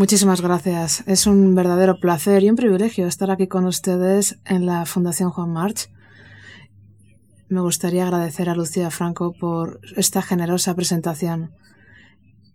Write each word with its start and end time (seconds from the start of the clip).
Muchísimas 0.00 0.40
gracias. 0.40 1.04
Es 1.06 1.26
un 1.26 1.54
verdadero 1.54 2.00
placer 2.00 2.42
y 2.42 2.48
un 2.48 2.56
privilegio 2.56 3.06
estar 3.06 3.30
aquí 3.30 3.48
con 3.48 3.66
ustedes 3.66 4.38
en 4.46 4.64
la 4.64 4.86
Fundación 4.86 5.28
Juan 5.28 5.52
March. 5.52 5.90
Me 7.50 7.60
gustaría 7.60 8.04
agradecer 8.04 8.48
a 8.48 8.54
Lucía 8.54 8.90
Franco 8.90 9.34
por 9.38 9.78
esta 9.98 10.22
generosa 10.22 10.74
presentación. 10.74 11.50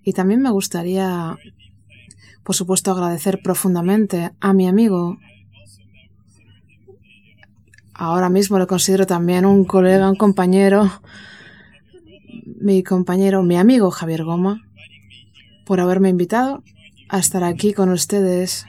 Y 0.02 0.14
también 0.14 0.42
me 0.42 0.50
gustaría, 0.50 1.38
por 2.42 2.56
supuesto, 2.56 2.92
agradecer 2.92 3.40
profundamente 3.44 4.32
a 4.40 4.52
mi 4.54 4.68
amigo. 4.68 5.20
Ahora 7.94 8.30
mismo 8.30 8.58
le 8.58 8.66
considero 8.66 9.06
también 9.06 9.46
un 9.46 9.66
colega, 9.66 10.10
un 10.10 10.16
compañero, 10.16 10.92
mi 12.60 12.82
compañero, 12.82 13.44
mi 13.44 13.56
amigo 13.56 13.92
Javier 13.92 14.24
Goma, 14.24 14.64
por 15.64 15.80
haberme 15.80 16.10
invitado 16.10 16.64
a 17.10 17.20
estar 17.20 17.44
aquí 17.44 17.74
con 17.74 17.90
ustedes 17.90 18.66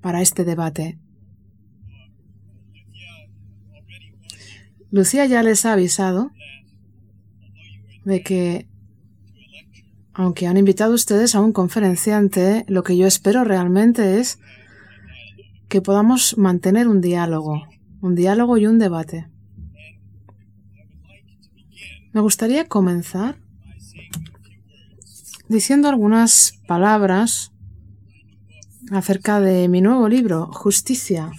para 0.00 0.22
este 0.22 0.44
debate. 0.44 0.98
Lucía 4.90 5.26
ya 5.26 5.42
les 5.42 5.64
ha 5.66 5.72
avisado 5.72 6.30
de 8.04 8.22
que, 8.22 8.68
aunque 10.14 10.46
han 10.46 10.56
invitado 10.56 10.94
ustedes 10.94 11.34
a 11.34 11.40
un 11.40 11.52
conferenciante, 11.52 12.64
lo 12.68 12.82
que 12.82 12.96
yo 12.96 13.06
espero 13.06 13.44
realmente 13.44 14.20
es 14.20 14.38
que 15.68 15.82
podamos 15.82 16.38
mantener 16.38 16.88
un 16.88 17.00
diálogo, 17.00 17.66
un 18.00 18.14
diálogo 18.14 18.56
y 18.58 18.66
un 18.66 18.78
debate. 18.78 19.28
Me 22.12 22.20
gustaría 22.20 22.66
comenzar 22.68 23.36
diciendo 25.48 25.88
algunas 25.88 26.60
palabras 26.66 27.52
acerca 28.90 29.40
de 29.40 29.68
mi 29.68 29.80
nuevo 29.80 30.08
libro, 30.08 30.46
Justicia, 30.52 31.30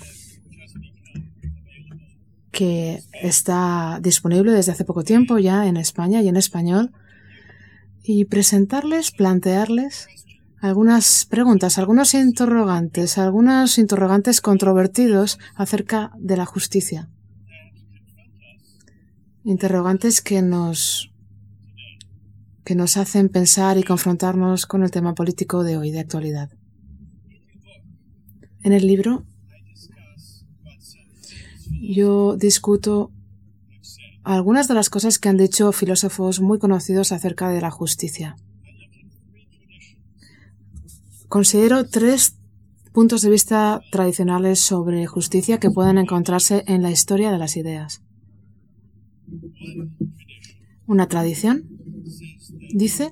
que 2.51 3.03
está 3.13 3.99
disponible 4.01 4.51
desde 4.51 4.71
hace 4.71 4.85
poco 4.85 5.03
tiempo 5.03 5.37
ya 5.37 5.67
en 5.67 5.77
España 5.77 6.21
y 6.21 6.27
en 6.27 6.37
español, 6.37 6.91
y 8.03 8.25
presentarles, 8.25 9.11
plantearles 9.11 10.07
algunas 10.59 11.25
preguntas, 11.25 11.77
algunos 11.77 12.13
interrogantes, 12.13 13.17
algunos 13.17 13.77
interrogantes 13.77 14.41
controvertidos 14.41 15.39
acerca 15.55 16.11
de 16.17 16.37
la 16.37 16.45
justicia. 16.45 17.09
Interrogantes 19.43 20.21
que 20.21 20.41
nos 20.41 21.11
que 22.67 22.75
nos 22.75 22.97
hacen 22.97 23.29
pensar 23.29 23.77
y 23.77 23.83
confrontarnos 23.83 24.65
con 24.65 24.83
el 24.83 24.91
tema 24.91 25.15
político 25.15 25.63
de 25.63 25.77
hoy, 25.77 25.89
de 25.89 26.01
actualidad. 26.01 26.49
En 28.61 28.73
el 28.73 28.85
libro 28.85 29.23
yo 31.81 32.35
discuto 32.35 33.09
algunas 34.25 34.67
de 34.67 34.73
las 34.73 34.89
cosas 34.89 35.17
que 35.17 35.29
han 35.29 35.37
dicho 35.37 35.71
filósofos 35.71 36.41
muy 36.41 36.59
conocidos 36.59 37.13
acerca 37.13 37.47
de 37.47 37.61
la 37.61 37.71
justicia. 37.71 38.35
Considero 41.29 41.87
tres 41.87 42.35
puntos 42.91 43.21
de 43.21 43.29
vista 43.29 43.79
tradicionales 43.93 44.59
sobre 44.59 45.05
justicia 45.05 45.57
que 45.57 45.71
pueden 45.71 45.97
encontrarse 45.99 46.65
en 46.67 46.81
la 46.81 46.91
historia 46.91 47.31
de 47.31 47.37
las 47.37 47.55
ideas. 47.55 48.01
Una 50.85 51.07
tradición 51.07 51.76
dice 52.77 53.11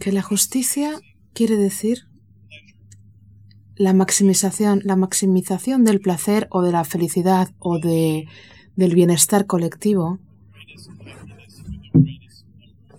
que 0.00 0.12
la 0.12 0.22
justicia 0.22 1.00
quiere 1.34 1.56
decir 1.56 2.08
la 3.76 3.92
maximización, 3.92 4.80
la 4.84 4.96
maximización 4.96 5.84
del 5.84 6.00
placer 6.00 6.48
o 6.50 6.62
de 6.62 6.72
la 6.72 6.84
felicidad 6.84 7.50
o 7.58 7.78
de, 7.78 8.26
del 8.76 8.94
bienestar 8.94 9.46
colectivo, 9.46 10.18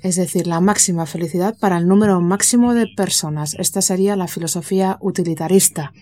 es 0.01 0.17
decir, 0.17 0.47
la 0.47 0.59
máxima 0.59 1.05
felicidad 1.05 1.57
para 1.57 1.77
el 1.77 1.87
número 1.87 2.19
máximo 2.21 2.73
de 2.73 2.87
personas. 2.87 3.55
Esta 3.57 3.81
sería 3.81 4.15
la 4.15 4.27
filosofía 4.27 4.97
utilitarista 4.99 5.93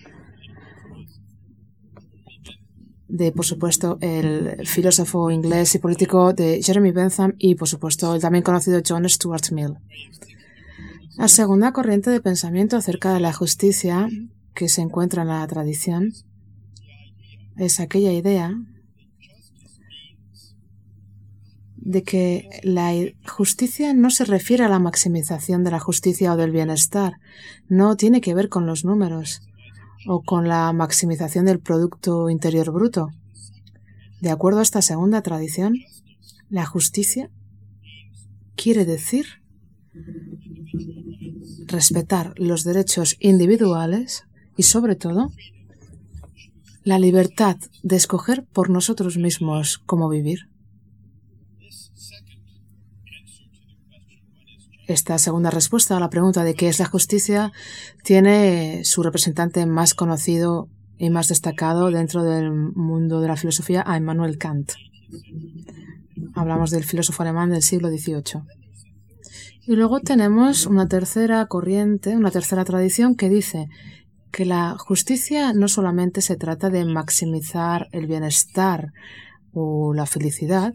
de, 3.12 3.30
por 3.30 3.44
supuesto, 3.44 3.98
el 4.00 4.66
filósofo 4.66 5.30
inglés 5.30 5.74
y 5.74 5.78
político 5.78 6.32
de 6.32 6.62
Jeremy 6.62 6.92
Bentham 6.92 7.34
y, 7.36 7.56
por 7.56 7.68
supuesto, 7.68 8.14
el 8.14 8.22
también 8.22 8.42
conocido 8.42 8.80
John 8.86 9.06
Stuart 9.06 9.50
Mill. 9.52 9.76
La 11.18 11.28
segunda 11.28 11.72
corriente 11.74 12.08
de 12.08 12.22
pensamiento 12.22 12.78
acerca 12.78 13.12
de 13.12 13.20
la 13.20 13.34
justicia 13.34 14.08
que 14.54 14.70
se 14.70 14.80
encuentra 14.80 15.22
en 15.22 15.28
la 15.28 15.46
tradición 15.46 16.14
es 17.58 17.80
aquella 17.80 18.12
idea 18.14 18.54
de 21.76 22.02
que 22.04 22.48
la 22.62 22.92
justicia 23.30 23.92
no 23.92 24.08
se 24.08 24.24
refiere 24.24 24.64
a 24.64 24.70
la 24.70 24.78
maximización 24.78 25.64
de 25.64 25.70
la 25.70 25.80
justicia 25.80 26.32
o 26.32 26.36
del 26.38 26.50
bienestar, 26.50 27.18
no 27.68 27.94
tiene 27.96 28.22
que 28.22 28.34
ver 28.34 28.48
con 28.48 28.64
los 28.64 28.86
números, 28.86 29.42
o 30.06 30.22
con 30.22 30.48
la 30.48 30.72
maximización 30.72 31.46
del 31.46 31.60
Producto 31.60 32.30
Interior 32.30 32.70
Bruto. 32.72 33.10
De 34.20 34.30
acuerdo 34.30 34.60
a 34.60 34.62
esta 34.62 34.82
segunda 34.82 35.22
tradición, 35.22 35.74
la 36.48 36.66
justicia 36.66 37.30
quiere 38.56 38.84
decir 38.84 39.26
respetar 41.66 42.34
los 42.36 42.64
derechos 42.64 43.16
individuales 43.20 44.24
y, 44.56 44.64
sobre 44.64 44.94
todo, 44.94 45.32
la 46.84 46.98
libertad 46.98 47.56
de 47.82 47.96
escoger 47.96 48.44
por 48.44 48.70
nosotros 48.70 49.16
mismos 49.16 49.78
cómo 49.78 50.08
vivir. 50.08 50.51
Esta 54.92 55.16
segunda 55.16 55.50
respuesta 55.50 55.96
a 55.96 56.00
la 56.00 56.10
pregunta 56.10 56.44
de 56.44 56.52
qué 56.52 56.68
es 56.68 56.78
la 56.78 56.84
justicia 56.84 57.50
tiene 58.04 58.84
su 58.84 59.02
representante 59.02 59.64
más 59.64 59.94
conocido 59.94 60.68
y 60.98 61.08
más 61.08 61.28
destacado 61.28 61.90
dentro 61.90 62.24
del 62.24 62.52
mundo 62.52 63.22
de 63.22 63.28
la 63.28 63.36
filosofía 63.36 63.82
a 63.86 63.96
Immanuel 63.96 64.36
Kant. 64.36 64.72
Hablamos 66.34 66.70
del 66.70 66.84
filósofo 66.84 67.22
alemán 67.22 67.48
del 67.48 67.62
siglo 67.62 67.88
XVIII. 67.88 68.42
Y 69.66 69.76
luego 69.76 70.00
tenemos 70.00 70.66
una 70.66 70.86
tercera 70.86 71.46
corriente, 71.46 72.14
una 72.14 72.30
tercera 72.30 72.62
tradición 72.66 73.14
que 73.14 73.30
dice 73.30 73.70
que 74.30 74.44
la 74.44 74.76
justicia 74.78 75.54
no 75.54 75.68
solamente 75.68 76.20
se 76.20 76.36
trata 76.36 76.68
de 76.68 76.84
maximizar 76.84 77.88
el 77.92 78.06
bienestar 78.06 78.92
o 79.54 79.94
la 79.94 80.04
felicidad, 80.04 80.74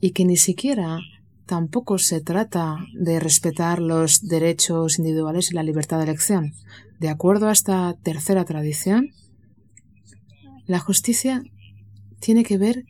y 0.00 0.12
que 0.12 0.24
ni 0.24 0.38
siquiera 0.38 1.00
tampoco 1.48 1.98
se 1.98 2.20
trata 2.20 2.76
de 2.92 3.18
respetar 3.18 3.80
los 3.80 4.28
derechos 4.28 4.98
individuales 4.98 5.50
y 5.50 5.54
la 5.54 5.64
libertad 5.64 5.96
de 5.96 6.04
elección. 6.04 6.52
De 7.00 7.08
acuerdo 7.08 7.48
a 7.48 7.52
esta 7.52 7.94
tercera 8.02 8.44
tradición, 8.44 9.10
la 10.66 10.78
justicia 10.78 11.42
tiene 12.20 12.44
que 12.44 12.58
ver 12.58 12.84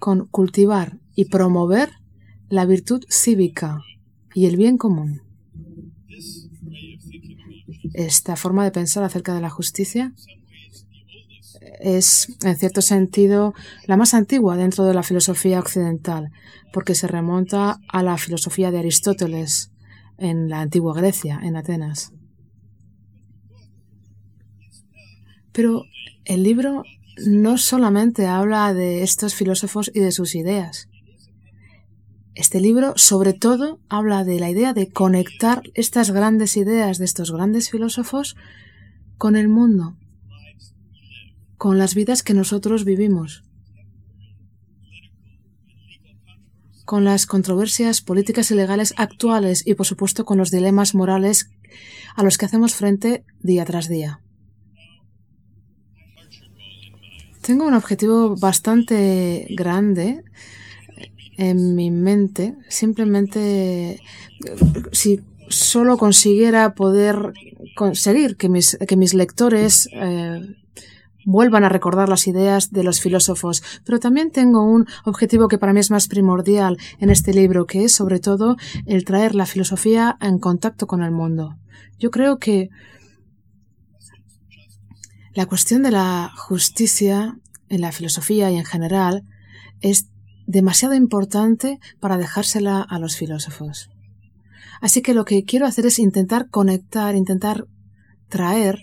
con 0.00 0.26
cultivar 0.26 0.98
y 1.14 1.26
promover 1.26 1.90
la 2.48 2.66
virtud 2.66 3.04
cívica 3.08 3.80
y 4.34 4.46
el 4.46 4.56
bien 4.56 4.76
común. 4.76 5.22
Esta 7.94 8.34
forma 8.34 8.64
de 8.64 8.72
pensar 8.72 9.04
acerca 9.04 9.34
de 9.34 9.40
la 9.40 9.50
justicia 9.50 10.12
es, 11.80 12.28
en 12.42 12.56
cierto 12.56 12.82
sentido, 12.82 13.54
la 13.86 13.96
más 13.96 14.14
antigua 14.14 14.56
dentro 14.56 14.84
de 14.84 14.94
la 14.94 15.04
filosofía 15.04 15.60
occidental, 15.60 16.32
porque 16.74 16.96
se 16.96 17.06
remonta 17.06 17.80
a 17.88 18.02
la 18.02 18.18
filosofía 18.18 18.72
de 18.72 18.80
Aristóteles 18.80 19.70
en 20.18 20.48
la 20.48 20.60
antigua 20.60 20.92
Grecia, 20.92 21.38
en 21.40 21.56
Atenas. 21.56 22.12
Pero 25.52 25.84
el 26.24 26.42
libro 26.42 26.82
no 27.24 27.58
solamente 27.58 28.26
habla 28.26 28.74
de 28.74 29.04
estos 29.04 29.36
filósofos 29.36 29.88
y 29.94 30.00
de 30.00 30.10
sus 30.10 30.34
ideas. 30.34 30.88
Este 32.34 32.60
libro, 32.60 32.94
sobre 32.96 33.34
todo, 33.34 33.78
habla 33.88 34.24
de 34.24 34.40
la 34.40 34.50
idea 34.50 34.74
de 34.74 34.90
conectar 34.90 35.62
estas 35.74 36.10
grandes 36.10 36.56
ideas 36.56 36.98
de 36.98 37.04
estos 37.04 37.30
grandes 37.30 37.70
filósofos 37.70 38.34
con 39.16 39.36
el 39.36 39.46
mundo, 39.46 39.96
con 41.56 41.78
las 41.78 41.94
vidas 41.94 42.24
que 42.24 42.34
nosotros 42.34 42.84
vivimos, 42.84 43.44
con 46.84 47.04
las 47.04 47.26
controversias 47.26 48.00
políticas 48.00 48.50
y 48.50 48.54
legales 48.54 48.94
actuales 48.96 49.66
y, 49.66 49.74
por 49.74 49.86
supuesto, 49.86 50.24
con 50.24 50.38
los 50.38 50.50
dilemas 50.50 50.94
morales 50.94 51.50
a 52.14 52.22
los 52.22 52.38
que 52.38 52.46
hacemos 52.46 52.74
frente 52.74 53.24
día 53.40 53.64
tras 53.64 53.88
día. 53.88 54.20
Tengo 57.40 57.66
un 57.66 57.74
objetivo 57.74 58.36
bastante 58.36 59.46
grande 59.50 60.24
en 61.36 61.74
mi 61.74 61.90
mente. 61.90 62.54
Simplemente, 62.68 64.00
si 64.92 65.20
solo 65.48 65.98
consiguiera 65.98 66.74
poder 66.74 67.34
conseguir 67.76 68.36
que 68.36 68.48
mis, 68.48 68.78
que 68.88 68.96
mis 68.96 69.14
lectores 69.14 69.88
eh, 69.92 70.56
vuelvan 71.24 71.64
a 71.64 71.68
recordar 71.68 72.08
las 72.08 72.26
ideas 72.26 72.70
de 72.70 72.84
los 72.84 73.00
filósofos, 73.00 73.62
pero 73.84 73.98
también 73.98 74.30
tengo 74.30 74.64
un 74.64 74.86
objetivo 75.04 75.48
que 75.48 75.58
para 75.58 75.72
mí 75.72 75.80
es 75.80 75.90
más 75.90 76.08
primordial 76.08 76.78
en 76.98 77.10
este 77.10 77.32
libro, 77.32 77.66
que 77.66 77.84
es 77.84 77.92
sobre 77.92 78.20
todo 78.20 78.56
el 78.86 79.04
traer 79.04 79.34
la 79.34 79.46
filosofía 79.46 80.16
en 80.20 80.38
contacto 80.38 80.86
con 80.86 81.02
el 81.02 81.10
mundo. 81.10 81.56
Yo 81.98 82.10
creo 82.10 82.38
que 82.38 82.68
la 85.34 85.46
cuestión 85.46 85.82
de 85.82 85.90
la 85.90 86.30
justicia 86.36 87.36
en 87.68 87.80
la 87.80 87.92
filosofía 87.92 88.50
y 88.50 88.56
en 88.56 88.64
general 88.64 89.24
es 89.80 90.08
demasiado 90.46 90.94
importante 90.94 91.78
para 92.00 92.18
dejársela 92.18 92.80
a 92.82 92.98
los 92.98 93.16
filósofos. 93.16 93.90
Así 94.80 95.02
que 95.02 95.14
lo 95.14 95.24
que 95.24 95.44
quiero 95.44 95.66
hacer 95.66 95.86
es 95.86 95.98
intentar 95.98 96.50
conectar, 96.50 97.16
intentar 97.16 97.66
traer 98.28 98.78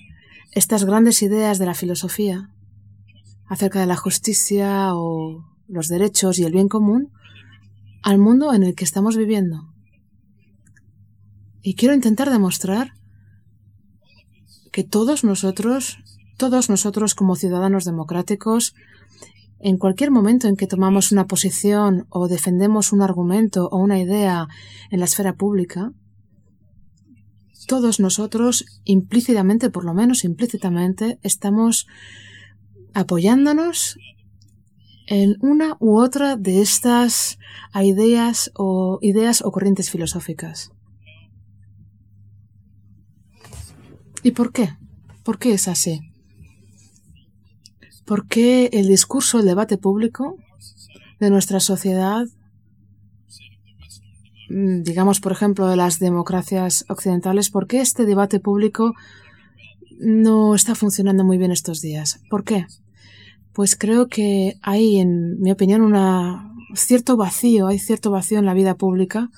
estas 0.51 0.85
grandes 0.85 1.21
ideas 1.21 1.59
de 1.59 1.65
la 1.65 1.73
filosofía 1.73 2.49
acerca 3.47 3.79
de 3.79 3.85
la 3.85 3.95
justicia 3.95 4.95
o 4.95 5.45
los 5.67 5.87
derechos 5.87 6.39
y 6.39 6.43
el 6.43 6.51
bien 6.51 6.67
común 6.67 7.11
al 8.03 8.17
mundo 8.17 8.53
en 8.53 8.63
el 8.63 8.75
que 8.75 8.83
estamos 8.83 9.15
viviendo. 9.15 9.73
Y 11.61 11.75
quiero 11.75 11.93
intentar 11.93 12.29
demostrar 12.29 12.93
que 14.71 14.83
todos 14.83 15.23
nosotros, 15.23 15.97
todos 16.37 16.69
nosotros 16.69 17.13
como 17.13 17.35
ciudadanos 17.35 17.85
democráticos, 17.85 18.73
en 19.59 19.77
cualquier 19.77 20.11
momento 20.11 20.47
en 20.47 20.55
que 20.55 20.65
tomamos 20.65 21.11
una 21.11 21.27
posición 21.27 22.07
o 22.09 22.27
defendemos 22.27 22.91
un 22.91 23.01
argumento 23.01 23.67
o 23.67 23.77
una 23.77 23.99
idea 23.99 24.47
en 24.89 24.99
la 24.99 25.05
esfera 25.05 25.33
pública, 25.33 25.91
todos 27.67 27.99
nosotros, 27.99 28.65
implícitamente, 28.83 29.69
por 29.69 29.85
lo 29.85 29.93
menos 29.93 30.23
implícitamente, 30.23 31.19
estamos 31.23 31.87
apoyándonos 32.93 33.97
en 35.07 35.35
una 35.41 35.77
u 35.79 35.99
otra 35.99 36.35
de 36.37 36.61
estas 36.61 37.37
ideas 37.75 38.51
o 38.55 38.99
ideas 39.01 39.41
o 39.41 39.51
corrientes 39.51 39.89
filosóficas. 39.89 40.71
¿Y 44.23 44.31
por 44.31 44.51
qué? 44.53 44.77
¿Por 45.23 45.39
qué 45.39 45.53
es 45.53 45.67
así? 45.67 46.01
¿Por 48.05 48.27
qué 48.27 48.69
el 48.73 48.87
discurso, 48.87 49.39
el 49.39 49.45
debate 49.45 49.77
público 49.77 50.37
de 51.19 51.29
nuestra 51.29 51.59
sociedad 51.59 52.25
digamos, 54.51 55.19
por 55.19 55.31
ejemplo, 55.31 55.67
de 55.67 55.75
las 55.75 55.99
democracias 55.99 56.85
occidentales, 56.89 57.49
¿por 57.49 57.67
qué 57.67 57.81
este 57.81 58.05
debate 58.05 58.39
público 58.39 58.93
no 59.99 60.55
está 60.55 60.75
funcionando 60.75 61.23
muy 61.23 61.37
bien 61.37 61.51
estos 61.51 61.81
días? 61.81 62.21
¿Por 62.29 62.43
qué? 62.43 62.65
Pues 63.53 63.75
creo 63.75 64.07
que 64.07 64.57
hay, 64.61 64.99
en 64.99 65.39
mi 65.39 65.51
opinión, 65.51 65.81
un 65.81 65.95
cierto 66.75 67.17
vacío, 67.17 67.67
hay 67.67 67.79
cierto 67.79 68.11
vacío 68.11 68.39
en 68.39 68.45
la 68.45 68.53
vida 68.53 68.75
pública 68.75 69.29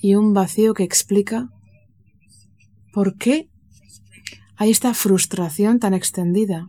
y 0.00 0.14
un 0.14 0.32
vacío 0.32 0.74
que 0.74 0.84
explica 0.84 1.50
por 2.92 3.16
qué 3.16 3.48
hay 4.56 4.70
esta 4.70 4.94
frustración 4.94 5.78
tan 5.78 5.94
extendida 5.94 6.68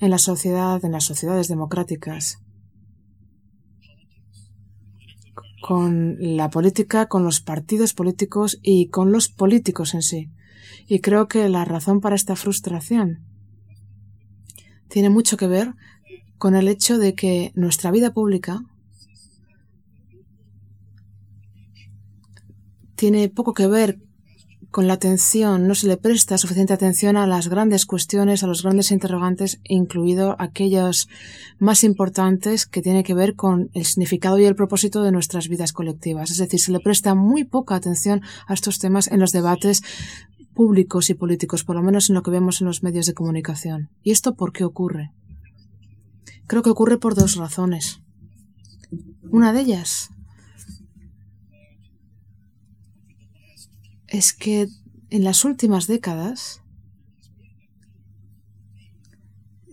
en 0.00 0.10
la 0.10 0.18
sociedad, 0.18 0.84
en 0.84 0.92
las 0.92 1.04
sociedades 1.04 1.48
democráticas. 1.48 2.43
Con 5.66 6.18
la 6.18 6.50
política, 6.50 7.06
con 7.06 7.24
los 7.24 7.40
partidos 7.40 7.94
políticos 7.94 8.58
y 8.62 8.88
con 8.88 9.12
los 9.12 9.30
políticos 9.30 9.94
en 9.94 10.02
sí. 10.02 10.28
Y 10.86 11.00
creo 11.00 11.26
que 11.26 11.48
la 11.48 11.64
razón 11.64 12.02
para 12.02 12.16
esta 12.16 12.36
frustración 12.36 13.24
tiene 14.88 15.08
mucho 15.08 15.38
que 15.38 15.46
ver 15.46 15.72
con 16.36 16.54
el 16.54 16.68
hecho 16.68 16.98
de 16.98 17.14
que 17.14 17.50
nuestra 17.54 17.90
vida 17.90 18.12
pública 18.12 18.60
tiene 22.94 23.30
poco 23.30 23.54
que 23.54 23.66
ver 23.66 24.00
con 24.74 24.88
la 24.88 24.94
atención, 24.94 25.68
no 25.68 25.76
se 25.76 25.86
le 25.86 25.96
presta 25.96 26.36
suficiente 26.36 26.72
atención 26.72 27.16
a 27.16 27.28
las 27.28 27.46
grandes 27.46 27.86
cuestiones, 27.86 28.42
a 28.42 28.48
los 28.48 28.64
grandes 28.64 28.90
interrogantes, 28.90 29.60
incluido 29.62 30.34
aquellos 30.40 31.08
más 31.60 31.84
importantes 31.84 32.66
que 32.66 32.82
tienen 32.82 33.04
que 33.04 33.14
ver 33.14 33.36
con 33.36 33.70
el 33.72 33.84
significado 33.84 34.36
y 34.36 34.46
el 34.46 34.56
propósito 34.56 35.04
de 35.04 35.12
nuestras 35.12 35.46
vidas 35.46 35.72
colectivas. 35.72 36.32
Es 36.32 36.38
decir, 36.38 36.58
se 36.58 36.72
le 36.72 36.80
presta 36.80 37.14
muy 37.14 37.44
poca 37.44 37.76
atención 37.76 38.22
a 38.48 38.54
estos 38.54 38.80
temas 38.80 39.06
en 39.06 39.20
los 39.20 39.30
debates 39.30 39.84
públicos 40.54 41.08
y 41.08 41.14
políticos, 41.14 41.62
por 41.62 41.76
lo 41.76 41.82
menos 41.84 42.10
en 42.10 42.16
lo 42.16 42.24
que 42.24 42.32
vemos 42.32 42.60
en 42.60 42.66
los 42.66 42.82
medios 42.82 43.06
de 43.06 43.14
comunicación. 43.14 43.90
¿Y 44.02 44.10
esto 44.10 44.34
por 44.34 44.52
qué 44.52 44.64
ocurre? 44.64 45.12
Creo 46.48 46.64
que 46.64 46.70
ocurre 46.70 46.98
por 46.98 47.14
dos 47.14 47.36
razones. 47.36 48.00
Una 49.30 49.52
de 49.52 49.60
ellas 49.60 50.10
es 54.08 54.32
que 54.32 54.68
en 55.10 55.24
las 55.24 55.44
últimas 55.44 55.86
décadas 55.86 56.62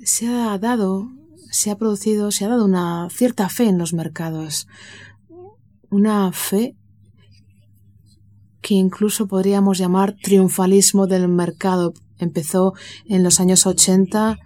se 0.04 0.28
ha 0.28 0.57
dado, 0.57 1.10
se 1.51 1.72
ha 1.72 1.78
producido, 1.78 2.31
se 2.31 2.45
ha 2.45 2.50
dado 2.50 2.66
una 2.66 3.10
cierta 3.10 3.50
fe 3.50 3.66
en 3.66 3.78
los 3.78 3.94
mercados, 3.94 4.68
una 5.89 6.31
fe 6.31 6.75
que 8.62 8.75
incluso 8.75 9.28
podríamos 9.28 9.78
llamar 9.78 10.16
triunfalismo 10.22 11.07
del 11.07 11.27
mercado. 11.27 11.94
Empezó 12.18 12.74
en 13.06 13.24
los 13.24 13.39
años 13.39 13.66
80 13.66 14.38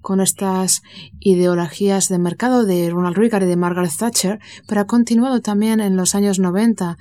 con 0.00 0.20
estas 0.20 0.82
ideologías 1.20 2.08
de 2.08 2.18
mercado 2.18 2.64
de 2.64 2.88
Ronald 2.88 3.16
Reagan 3.16 3.42
y 3.42 3.46
de 3.46 3.56
Margaret 3.56 3.92
Thatcher, 3.96 4.40
pero 4.66 4.80
ha 4.80 4.86
continuado 4.86 5.40
también 5.40 5.80
en 5.80 5.96
los 5.96 6.14
años 6.14 6.38
90 6.38 6.96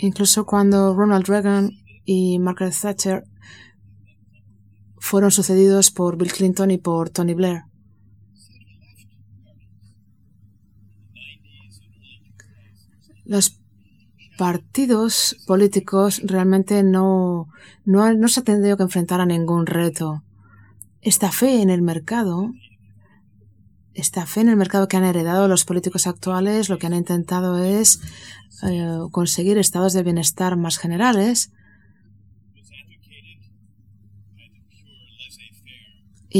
Incluso 0.00 0.46
cuando 0.46 0.94
Ronald 0.94 1.26
Reagan 1.26 1.70
y 2.04 2.38
Margaret 2.38 2.74
Thatcher 2.80 3.24
fueron 4.98 5.30
sucedidos 5.30 5.90
por 5.90 6.16
Bill 6.16 6.32
Clinton 6.32 6.70
y 6.70 6.78
por 6.78 7.10
Tony 7.10 7.34
Blair. 7.34 7.62
Los 13.24 13.60
partidos 14.38 15.36
políticos 15.46 16.22
realmente 16.24 16.82
no, 16.84 17.48
no, 17.84 18.12
no 18.14 18.28
se 18.28 18.40
han 18.40 18.44
tenido 18.44 18.76
que 18.76 18.84
enfrentar 18.84 19.20
a 19.20 19.26
ningún 19.26 19.66
reto. 19.66 20.22
Esta 21.00 21.32
fe 21.32 21.60
en 21.60 21.70
el 21.70 21.82
mercado 21.82 22.52
esta 24.00 24.26
fe 24.26 24.40
en 24.40 24.48
el 24.48 24.56
mercado 24.56 24.88
que 24.88 24.96
han 24.96 25.04
heredado 25.04 25.48
los 25.48 25.64
políticos 25.64 26.06
actuales 26.06 26.68
lo 26.68 26.78
que 26.78 26.86
han 26.86 26.94
intentado 26.94 27.62
es 27.62 28.00
eh, 28.62 28.98
conseguir 29.10 29.58
estados 29.58 29.92
de 29.92 30.02
bienestar 30.02 30.56
más 30.56 30.78
generales 30.78 31.50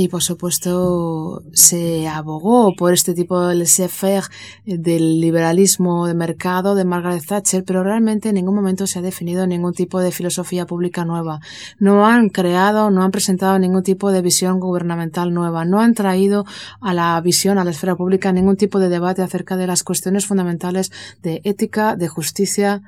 Y 0.00 0.06
por 0.06 0.22
supuesto 0.22 1.42
se 1.52 2.06
abogó 2.06 2.72
por 2.76 2.92
este 2.92 3.14
tipo 3.14 3.48
de 3.48 3.56
laissez-faire 3.56 4.22
del 4.64 5.20
liberalismo 5.20 6.06
de 6.06 6.14
mercado 6.14 6.76
de 6.76 6.84
Margaret 6.84 7.26
Thatcher, 7.26 7.64
pero 7.64 7.82
realmente 7.82 8.28
en 8.28 8.36
ningún 8.36 8.54
momento 8.54 8.86
se 8.86 9.00
ha 9.00 9.02
definido 9.02 9.44
ningún 9.48 9.72
tipo 9.72 9.98
de 9.98 10.12
filosofía 10.12 10.66
pública 10.66 11.04
nueva. 11.04 11.40
No 11.80 12.06
han 12.06 12.28
creado, 12.28 12.92
no 12.92 13.02
han 13.02 13.10
presentado 13.10 13.58
ningún 13.58 13.82
tipo 13.82 14.12
de 14.12 14.22
visión 14.22 14.60
gubernamental 14.60 15.34
nueva. 15.34 15.64
No 15.64 15.80
han 15.80 15.94
traído 15.94 16.44
a 16.80 16.94
la 16.94 17.20
visión, 17.20 17.58
a 17.58 17.64
la 17.64 17.72
esfera 17.72 17.96
pública, 17.96 18.32
ningún 18.32 18.56
tipo 18.56 18.78
de 18.78 18.90
debate 18.90 19.22
acerca 19.22 19.56
de 19.56 19.66
las 19.66 19.82
cuestiones 19.82 20.26
fundamentales 20.26 20.92
de 21.22 21.40
ética, 21.42 21.96
de 21.96 22.06
justicia 22.06 22.82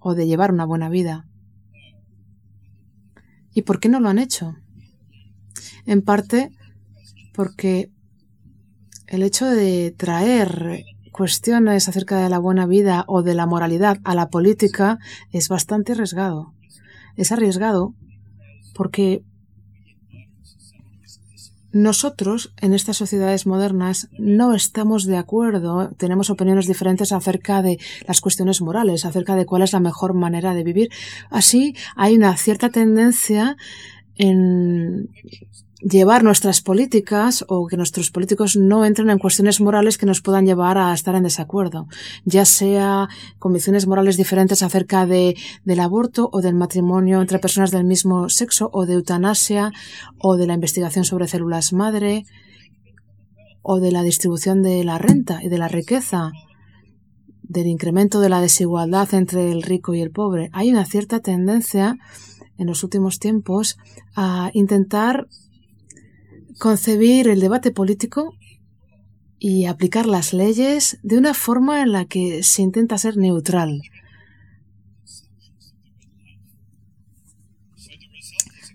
o 0.00 0.16
de 0.16 0.26
llevar 0.26 0.52
una 0.52 0.64
buena 0.64 0.88
vida. 0.88 1.26
¿Y 3.54 3.62
por 3.62 3.78
qué 3.78 3.88
no 3.88 4.00
lo 4.00 4.08
han 4.08 4.18
hecho? 4.18 4.56
En 5.88 6.02
parte 6.02 6.52
porque 7.32 7.90
el 9.06 9.22
hecho 9.22 9.46
de 9.46 9.94
traer 9.96 10.84
cuestiones 11.12 11.88
acerca 11.88 12.22
de 12.22 12.28
la 12.28 12.38
buena 12.38 12.66
vida 12.66 13.04
o 13.08 13.22
de 13.22 13.34
la 13.34 13.46
moralidad 13.46 13.98
a 14.04 14.14
la 14.14 14.28
política 14.28 14.98
es 15.32 15.48
bastante 15.48 15.92
arriesgado. 15.92 16.52
Es 17.16 17.32
arriesgado 17.32 17.94
porque 18.74 19.22
nosotros 21.72 22.52
en 22.58 22.74
estas 22.74 22.98
sociedades 22.98 23.46
modernas 23.46 24.08
no 24.18 24.54
estamos 24.54 25.06
de 25.06 25.16
acuerdo, 25.16 25.90
tenemos 25.96 26.28
opiniones 26.28 26.66
diferentes 26.66 27.12
acerca 27.12 27.62
de 27.62 27.78
las 28.06 28.20
cuestiones 28.20 28.60
morales, 28.60 29.06
acerca 29.06 29.36
de 29.36 29.46
cuál 29.46 29.62
es 29.62 29.72
la 29.72 29.80
mejor 29.80 30.12
manera 30.12 30.52
de 30.54 30.64
vivir. 30.64 30.90
Así 31.30 31.74
hay 31.96 32.14
una 32.16 32.36
cierta 32.36 32.68
tendencia 32.68 33.56
en 34.16 35.08
llevar 35.80 36.24
nuestras 36.24 36.60
políticas 36.60 37.44
o 37.48 37.66
que 37.66 37.76
nuestros 37.76 38.10
políticos 38.10 38.56
no 38.56 38.84
entren 38.84 39.10
en 39.10 39.18
cuestiones 39.18 39.60
morales 39.60 39.96
que 39.96 40.06
nos 40.06 40.20
puedan 40.20 40.44
llevar 40.44 40.76
a 40.76 40.92
estar 40.92 41.14
en 41.14 41.22
desacuerdo, 41.22 41.86
ya 42.24 42.44
sea 42.44 43.08
convicciones 43.38 43.86
morales 43.86 44.16
diferentes 44.16 44.62
acerca 44.62 45.06
de, 45.06 45.36
del 45.64 45.80
aborto 45.80 46.28
o 46.32 46.40
del 46.40 46.54
matrimonio 46.54 47.20
entre 47.20 47.38
personas 47.38 47.70
del 47.70 47.84
mismo 47.84 48.28
sexo 48.28 48.70
o 48.72 48.86
de 48.86 48.94
eutanasia 48.94 49.72
o 50.18 50.36
de 50.36 50.46
la 50.46 50.54
investigación 50.54 51.04
sobre 51.04 51.28
células 51.28 51.72
madre 51.72 52.24
o 53.62 53.78
de 53.78 53.92
la 53.92 54.02
distribución 54.02 54.62
de 54.62 54.82
la 54.82 54.98
renta 54.98 55.42
y 55.42 55.48
de 55.48 55.58
la 55.58 55.68
riqueza 55.68 56.32
del 57.42 57.66
incremento 57.66 58.20
de 58.20 58.28
la 58.28 58.40
desigualdad 58.40 59.14
entre 59.14 59.50
el 59.50 59.62
rico 59.62 59.94
y 59.94 60.00
el 60.00 60.10
pobre. 60.10 60.50
Hay 60.52 60.70
una 60.70 60.84
cierta 60.84 61.20
tendencia 61.20 61.96
en 62.58 62.66
los 62.66 62.82
últimos 62.82 63.18
tiempos 63.18 63.78
a 64.16 64.50
intentar 64.52 65.28
concebir 66.58 67.28
el 67.28 67.40
debate 67.40 67.70
político 67.70 68.34
y 69.38 69.66
aplicar 69.66 70.06
las 70.06 70.32
leyes 70.32 70.98
de 71.02 71.16
una 71.16 71.34
forma 71.34 71.82
en 71.82 71.92
la 71.92 72.04
que 72.06 72.42
se 72.42 72.62
intenta 72.62 72.98
ser 72.98 73.16
neutral. 73.16 73.82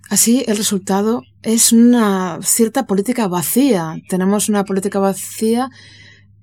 Así, 0.10 0.44
el 0.48 0.58
resultado 0.58 1.24
es 1.42 1.74
una 1.74 2.40
cierta 2.44 2.86
política 2.86 3.28
vacía. 3.28 3.96
Tenemos 4.08 4.48
una 4.48 4.64
política 4.64 5.00
vacía 5.00 5.70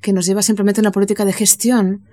que 0.03 0.13
nos 0.13 0.27
lleva 0.27 0.43
simplemente 0.43 0.81
a 0.81 0.83
una 0.83 0.91
política 0.91 1.25
de 1.25 1.33
gestión, 1.33 2.05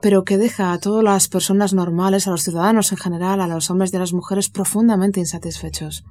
pero 0.00 0.24
que 0.24 0.38
deja 0.38 0.72
a 0.72 0.78
todas 0.78 1.02
las 1.02 1.28
personas 1.28 1.74
normales, 1.74 2.26
a 2.26 2.30
los 2.30 2.44
ciudadanos 2.44 2.92
en 2.92 2.98
general, 2.98 3.40
a 3.40 3.48
los 3.48 3.70
hombres 3.70 3.92
y 3.92 3.96
a 3.96 4.00
las 4.00 4.12
mujeres 4.12 4.48
profundamente 4.50 5.20
insatisfechos. 5.20 6.04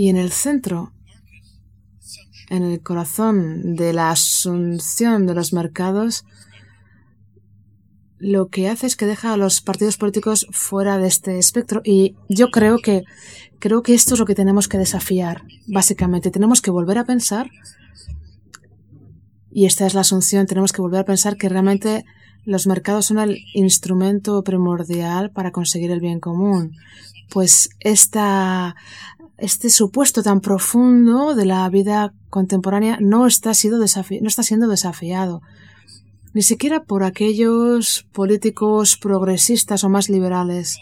Y 0.00 0.08
en 0.08 0.16
el 0.16 0.32
centro, 0.32 0.94
en 2.48 2.62
el 2.62 2.80
corazón 2.80 3.76
de 3.76 3.92
la 3.92 4.10
asunción 4.10 5.26
de 5.26 5.34
los 5.34 5.52
mercados, 5.52 6.24
lo 8.16 8.48
que 8.48 8.70
hace 8.70 8.86
es 8.86 8.96
que 8.96 9.04
deja 9.04 9.34
a 9.34 9.36
los 9.36 9.60
partidos 9.60 9.98
políticos 9.98 10.46
fuera 10.52 10.96
de 10.96 11.06
este 11.06 11.38
espectro. 11.38 11.82
Y 11.84 12.16
yo 12.30 12.50
creo 12.50 12.78
que 12.78 13.02
creo 13.58 13.82
que 13.82 13.92
esto 13.92 14.14
es 14.14 14.20
lo 14.20 14.24
que 14.24 14.34
tenemos 14.34 14.68
que 14.68 14.78
desafiar. 14.78 15.42
Básicamente, 15.66 16.30
tenemos 16.30 16.62
que 16.62 16.70
volver 16.70 16.96
a 16.96 17.04
pensar, 17.04 17.50
y 19.50 19.66
esta 19.66 19.84
es 19.84 19.92
la 19.92 20.00
asunción, 20.00 20.46
tenemos 20.46 20.72
que 20.72 20.80
volver 20.80 21.00
a 21.00 21.04
pensar 21.04 21.36
que 21.36 21.50
realmente 21.50 22.06
los 22.46 22.66
mercados 22.66 23.04
son 23.04 23.18
el 23.18 23.36
instrumento 23.52 24.42
primordial 24.44 25.30
para 25.30 25.52
conseguir 25.52 25.90
el 25.90 26.00
bien 26.00 26.20
común. 26.20 26.74
Pues 27.28 27.68
esta 27.80 28.76
este 29.40 29.70
supuesto 29.70 30.22
tan 30.22 30.40
profundo 30.40 31.34
de 31.34 31.46
la 31.46 31.68
vida 31.68 32.12
contemporánea 32.28 32.98
no 33.00 33.26
está, 33.26 33.54
siendo 33.54 33.78
desafiado, 33.78 35.42
ni 36.32 36.42
siquiera 36.42 36.84
por 36.84 37.02
aquellos 37.02 38.06
políticos 38.12 38.96
progresistas 38.96 39.82
o 39.82 39.88
más 39.88 40.08
liberales 40.08 40.78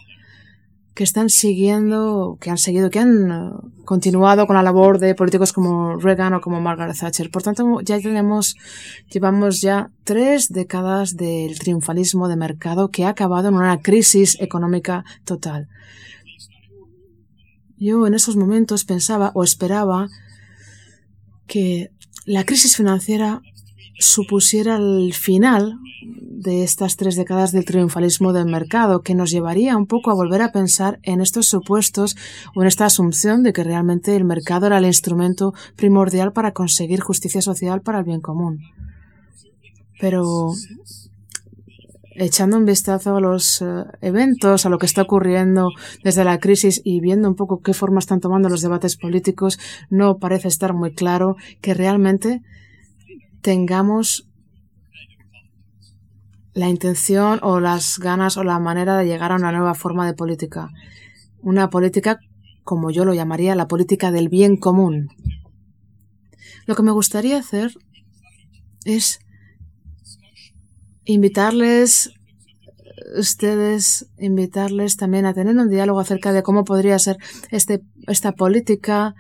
que 0.94 1.04
están 1.04 1.30
siguiendo, 1.30 2.38
que 2.40 2.50
han 2.50 2.58
seguido, 2.58 2.90
que 2.90 2.98
han 2.98 3.30
eh, 3.30 3.50
continuado 3.84 4.48
con 4.48 4.56
la 4.56 4.64
labor 4.64 4.98
de 4.98 5.14
políticos 5.14 5.52
como 5.52 5.96
Reagan 5.96 6.34
o 6.34 6.40
como 6.40 6.60
Margaret 6.60 6.98
Thatcher. 6.98 7.30
Por 7.30 7.44
tanto, 7.44 7.80
ya 7.82 8.00
tenemos, 8.00 8.56
llevamos 9.08 9.60
ya 9.60 9.92
tres 10.02 10.48
décadas 10.48 11.16
del 11.16 11.56
triunfalismo 11.60 12.26
de 12.26 12.34
mercado 12.34 12.90
que 12.90 13.04
ha 13.04 13.10
acabado 13.10 13.46
en 13.46 13.54
una 13.54 13.80
crisis 13.80 14.36
económica 14.40 15.04
total. 15.24 15.68
Yo 17.78 18.06
en 18.06 18.14
esos 18.14 18.36
momentos 18.36 18.84
pensaba 18.84 19.30
o 19.34 19.44
esperaba 19.44 20.08
que 21.46 21.90
la 22.26 22.44
crisis 22.44 22.76
financiera 22.76 23.40
supusiera 23.98 24.76
el 24.76 25.12
final 25.14 25.78
de 26.02 26.62
estas 26.62 26.96
tres 26.96 27.16
décadas 27.16 27.50
del 27.50 27.64
triunfalismo 27.64 28.32
del 28.32 28.46
mercado, 28.46 29.02
que 29.02 29.14
nos 29.14 29.30
llevaría 29.30 29.76
un 29.76 29.86
poco 29.86 30.10
a 30.10 30.14
volver 30.14 30.40
a 30.42 30.52
pensar 30.52 31.00
en 31.02 31.20
estos 31.20 31.48
supuestos 31.48 32.16
o 32.54 32.62
en 32.62 32.68
esta 32.68 32.86
asunción 32.86 33.42
de 33.42 33.52
que 33.52 33.64
realmente 33.64 34.14
el 34.14 34.24
mercado 34.24 34.66
era 34.66 34.78
el 34.78 34.84
instrumento 34.84 35.52
primordial 35.74 36.32
para 36.32 36.52
conseguir 36.52 37.00
justicia 37.00 37.42
social 37.42 37.80
para 37.82 37.98
el 37.98 38.04
bien 38.04 38.20
común. 38.20 38.60
Pero 40.00 40.52
echando 42.18 42.56
un 42.56 42.64
vistazo 42.64 43.16
a 43.16 43.20
los 43.20 43.62
eh, 43.62 43.84
eventos, 44.00 44.66
a 44.66 44.68
lo 44.68 44.78
que 44.78 44.86
está 44.86 45.02
ocurriendo 45.02 45.70
desde 46.02 46.24
la 46.24 46.38
crisis 46.38 46.80
y 46.84 47.00
viendo 47.00 47.28
un 47.28 47.34
poco 47.34 47.60
qué 47.60 47.74
forma 47.74 48.00
están 48.00 48.20
tomando 48.20 48.48
los 48.48 48.60
debates 48.60 48.96
políticos, 48.96 49.58
no 49.88 50.18
parece 50.18 50.48
estar 50.48 50.74
muy 50.74 50.94
claro 50.94 51.36
que 51.60 51.74
realmente 51.74 52.42
tengamos 53.40 54.28
la 56.54 56.68
intención 56.68 57.38
o 57.42 57.60
las 57.60 57.98
ganas 57.98 58.36
o 58.36 58.42
la 58.42 58.58
manera 58.58 58.96
de 58.96 59.06
llegar 59.06 59.30
a 59.30 59.36
una 59.36 59.52
nueva 59.52 59.74
forma 59.74 60.06
de 60.06 60.14
política. 60.14 60.70
Una 61.40 61.70
política, 61.70 62.18
como 62.64 62.90
yo 62.90 63.04
lo 63.04 63.14
llamaría, 63.14 63.54
la 63.54 63.68
política 63.68 64.10
del 64.10 64.28
bien 64.28 64.56
común. 64.56 65.08
Lo 66.66 66.74
que 66.74 66.82
me 66.82 66.90
gustaría 66.90 67.38
hacer 67.38 67.72
es 68.84 69.20
invitarles 71.08 72.12
ustedes 73.16 74.06
invitarles 74.18 74.96
también 74.96 75.24
a 75.24 75.32
tener 75.32 75.56
un 75.56 75.70
diálogo 75.70 76.00
acerca 76.00 76.32
de 76.32 76.42
cómo 76.42 76.64
podría 76.64 76.98
ser 76.98 77.16
este, 77.50 77.82
esta 78.06 78.32
política 78.32 79.14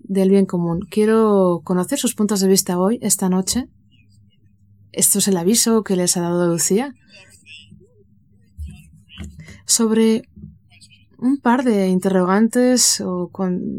del 0.00 0.30
bien 0.30 0.46
común. 0.46 0.80
Quiero 0.90 1.60
conocer 1.62 1.98
sus 1.98 2.14
puntos 2.14 2.40
de 2.40 2.48
vista 2.48 2.78
hoy, 2.78 2.98
esta 3.02 3.28
noche. 3.28 3.68
Esto 4.90 5.20
es 5.20 5.28
el 5.28 5.36
aviso 5.36 5.84
que 5.84 5.96
les 5.96 6.16
ha 6.16 6.22
dado 6.22 6.48
Lucía 6.48 6.94
sobre 9.64 10.28
un 11.18 11.38
par 11.38 11.62
de 11.62 11.86
interrogantes 11.86 13.00
o, 13.00 13.30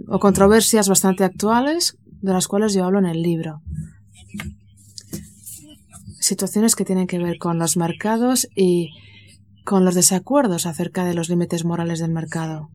o 0.08 0.20
controversias 0.20 0.88
bastante 0.88 1.25
actuales 1.25 1.98
de 2.22 2.32
las 2.32 2.48
cuales 2.48 2.74
yo 2.74 2.86
hablo 2.86 3.00
en 3.00 3.05
el 3.05 3.22
libro 3.22 3.62
situaciones 6.24 6.75
que 6.75 6.86
tienen 6.86 7.08
que 7.08 7.20
ver 7.20 7.38
con 7.38 7.60
los 7.60 7.77
mercados 7.77 8.48
y 8.56 8.92
con 9.65 9.86
los 9.86 9.96
desacuerdos 9.96 10.65
acerca 10.65 11.06
de 11.06 11.13
los 11.13 11.30
límites 11.30 11.65
morales 11.65 12.00
del 12.00 12.12
mercado. 12.12 12.70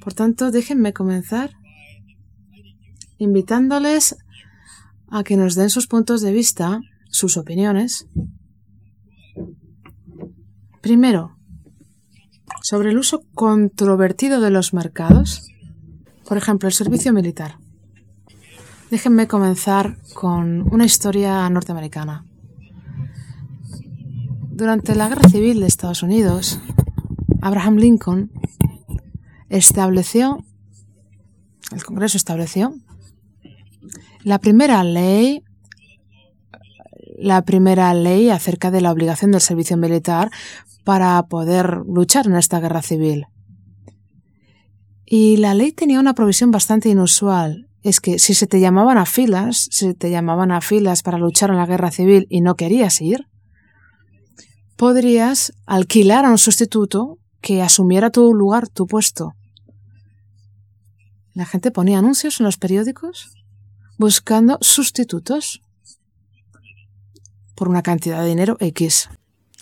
Por 0.00 0.14
tanto, 0.14 0.50
déjenme 0.50 0.92
comenzar 0.92 1.50
invitándoles 3.18 4.16
a 5.08 5.22
que 5.24 5.36
nos 5.36 5.54
den 5.54 5.70
sus 5.70 5.86
puntos 5.86 6.20
de 6.20 6.32
vista, 6.32 6.80
sus 7.10 7.36
opiniones. 7.36 8.06
Primero, 10.80 11.36
sobre 12.62 12.90
el 12.90 12.98
uso 12.98 13.22
controvertido 13.34 14.40
de 14.40 14.50
los 14.50 14.74
mercados, 14.74 15.48
por 16.28 16.36
ejemplo, 16.36 16.68
el 16.68 16.74
servicio 16.74 17.12
militar. 17.12 17.58
Déjenme 18.90 19.26
comenzar 19.26 19.96
con 20.14 20.72
una 20.72 20.84
historia 20.84 21.48
norteamericana. 21.48 22.26
Durante 24.50 24.94
la 24.94 25.08
Guerra 25.08 25.28
Civil 25.28 25.60
de 25.60 25.66
Estados 25.66 26.02
Unidos, 26.02 26.60
Abraham 27.40 27.76
Lincoln 27.76 28.30
estableció, 29.48 30.44
el 31.72 31.82
Congreso 31.82 32.18
estableció, 32.18 32.74
la 34.22 34.38
primera 34.38 34.84
ley, 34.84 35.42
la 37.18 37.42
primera 37.42 37.92
ley 37.94 38.30
acerca 38.30 38.70
de 38.70 38.80
la 38.80 38.92
obligación 38.92 39.32
del 39.32 39.40
servicio 39.40 39.76
militar 39.76 40.30
para 40.84 41.20
poder 41.26 41.82
luchar 41.86 42.26
en 42.26 42.36
esta 42.36 42.60
guerra 42.60 42.82
civil. 42.82 43.26
Y 45.06 45.38
la 45.38 45.54
ley 45.54 45.72
tenía 45.72 46.00
una 46.00 46.14
provisión 46.14 46.50
bastante 46.50 46.90
inusual 46.90 47.68
es 47.84 48.00
que 48.00 48.18
si 48.18 48.32
se 48.32 48.46
te 48.46 48.60
llamaban 48.60 48.96
a 48.96 49.04
filas, 49.04 49.68
si 49.70 49.92
te 49.92 50.10
llamaban 50.10 50.50
a 50.50 50.62
filas 50.62 51.02
para 51.02 51.18
luchar 51.18 51.50
en 51.50 51.58
la 51.58 51.66
guerra 51.66 51.90
civil 51.90 52.26
y 52.30 52.40
no 52.40 52.56
querías 52.56 53.02
ir, 53.02 53.28
podrías 54.76 55.52
alquilar 55.66 56.24
a 56.24 56.30
un 56.30 56.38
sustituto 56.38 57.18
que 57.42 57.60
asumiera 57.60 58.08
tu 58.08 58.32
lugar, 58.32 58.68
tu 58.68 58.86
puesto. 58.86 59.34
La 61.34 61.44
gente 61.44 61.70
ponía 61.70 61.98
anuncios 61.98 62.40
en 62.40 62.46
los 62.46 62.56
periódicos 62.56 63.30
buscando 63.98 64.56
sustitutos 64.62 65.60
por 67.54 67.68
una 67.68 67.82
cantidad 67.82 68.22
de 68.22 68.28
dinero 68.28 68.56
X. 68.60 69.10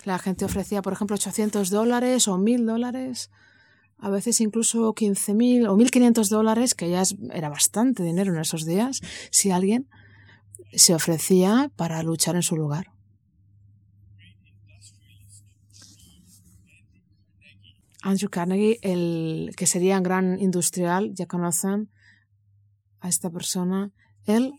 La 0.05 0.17
gente 0.17 0.45
ofrecía, 0.45 0.81
por 0.81 0.93
ejemplo, 0.93 1.15
800 1.15 1.69
dólares 1.69 2.29
o 2.29 2.37
1000 2.37 2.65
dólares 2.65 3.29
a 4.03 4.09
veces 4.09 4.41
incluso 4.41 4.93
15.000 4.93 5.65
o 5.69 5.77
1.500 5.77 6.27
dólares, 6.27 6.75
que 6.75 6.89
ya 6.89 7.03
era 7.31 7.47
bastante 7.47 8.03
dinero 8.03 8.33
en 8.33 8.41
esos 8.41 8.65
días, 8.65 8.99
si 9.31 9.49
alguien 9.49 9.87
se 10.73 10.93
ofrecía 10.93 11.71
para 11.77 12.03
luchar 12.03 12.35
en 12.35 12.41
su 12.41 12.57
lugar. 12.57 12.87
Andrew 18.01 18.29
Carnegie, 18.29 18.77
el 18.81 19.51
que 19.55 19.67
sería 19.67 19.95
un 19.95 20.03
gran 20.03 20.37
industrial, 20.37 21.13
ya 21.13 21.25
conocen 21.25 21.89
a 22.99 23.07
esta 23.07 23.29
persona, 23.29 23.93
él 24.25 24.51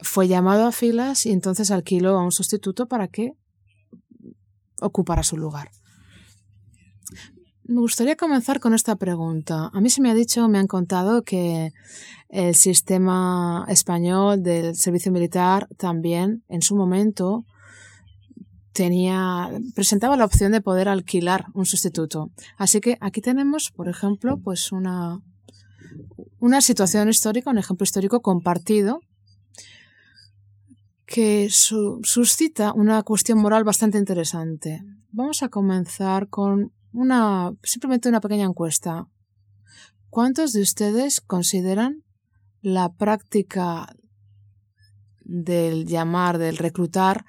fue 0.00 0.26
llamado 0.26 0.66
a 0.66 0.72
filas 0.72 1.26
y 1.26 1.32
entonces 1.32 1.70
alquiló 1.70 2.18
a 2.18 2.24
un 2.24 2.32
sustituto 2.32 2.88
para 2.88 3.08
que 3.08 3.34
ocupara 4.80 5.22
su 5.22 5.36
lugar. 5.36 5.70
Me 7.64 7.80
gustaría 7.80 8.16
comenzar 8.16 8.58
con 8.58 8.74
esta 8.74 8.96
pregunta. 8.96 9.70
A 9.72 9.80
mí 9.80 9.88
se 9.88 10.02
me 10.02 10.10
ha 10.10 10.14
dicho, 10.14 10.48
me 10.48 10.58
han 10.58 10.66
contado 10.66 11.22
que 11.22 11.72
el 12.28 12.54
sistema 12.54 13.64
español 13.68 14.42
del 14.42 14.74
servicio 14.74 15.12
militar 15.12 15.68
también 15.76 16.42
en 16.48 16.62
su 16.62 16.74
momento 16.74 17.44
tenía 18.72 19.50
presentaba 19.74 20.16
la 20.16 20.24
opción 20.24 20.50
de 20.50 20.60
poder 20.60 20.88
alquilar 20.88 21.46
un 21.54 21.66
sustituto. 21.66 22.30
Así 22.56 22.80
que 22.80 22.98
aquí 23.00 23.20
tenemos, 23.20 23.70
por 23.70 23.88
ejemplo, 23.88 24.38
pues 24.38 24.72
una 24.72 25.20
una 26.40 26.60
situación 26.60 27.08
histórica, 27.08 27.50
un 27.50 27.58
ejemplo 27.58 27.84
histórico 27.84 28.20
compartido 28.20 29.00
que 31.06 31.48
suscita 31.50 32.72
una 32.72 33.02
cuestión 33.02 33.38
moral 33.38 33.64
bastante 33.64 33.98
interesante. 33.98 34.82
Vamos 35.10 35.42
a 35.42 35.48
comenzar 35.50 36.28
con 36.28 36.72
una 36.92 37.52
simplemente 37.62 38.08
una 38.08 38.20
pequeña 38.20 38.44
encuesta. 38.44 39.08
¿Cuántos 40.10 40.52
de 40.52 40.60
ustedes 40.60 41.20
consideran 41.20 42.04
la 42.60 42.92
práctica 42.92 43.94
del 45.20 45.86
llamar, 45.86 46.38
del 46.38 46.58
reclutar 46.58 47.24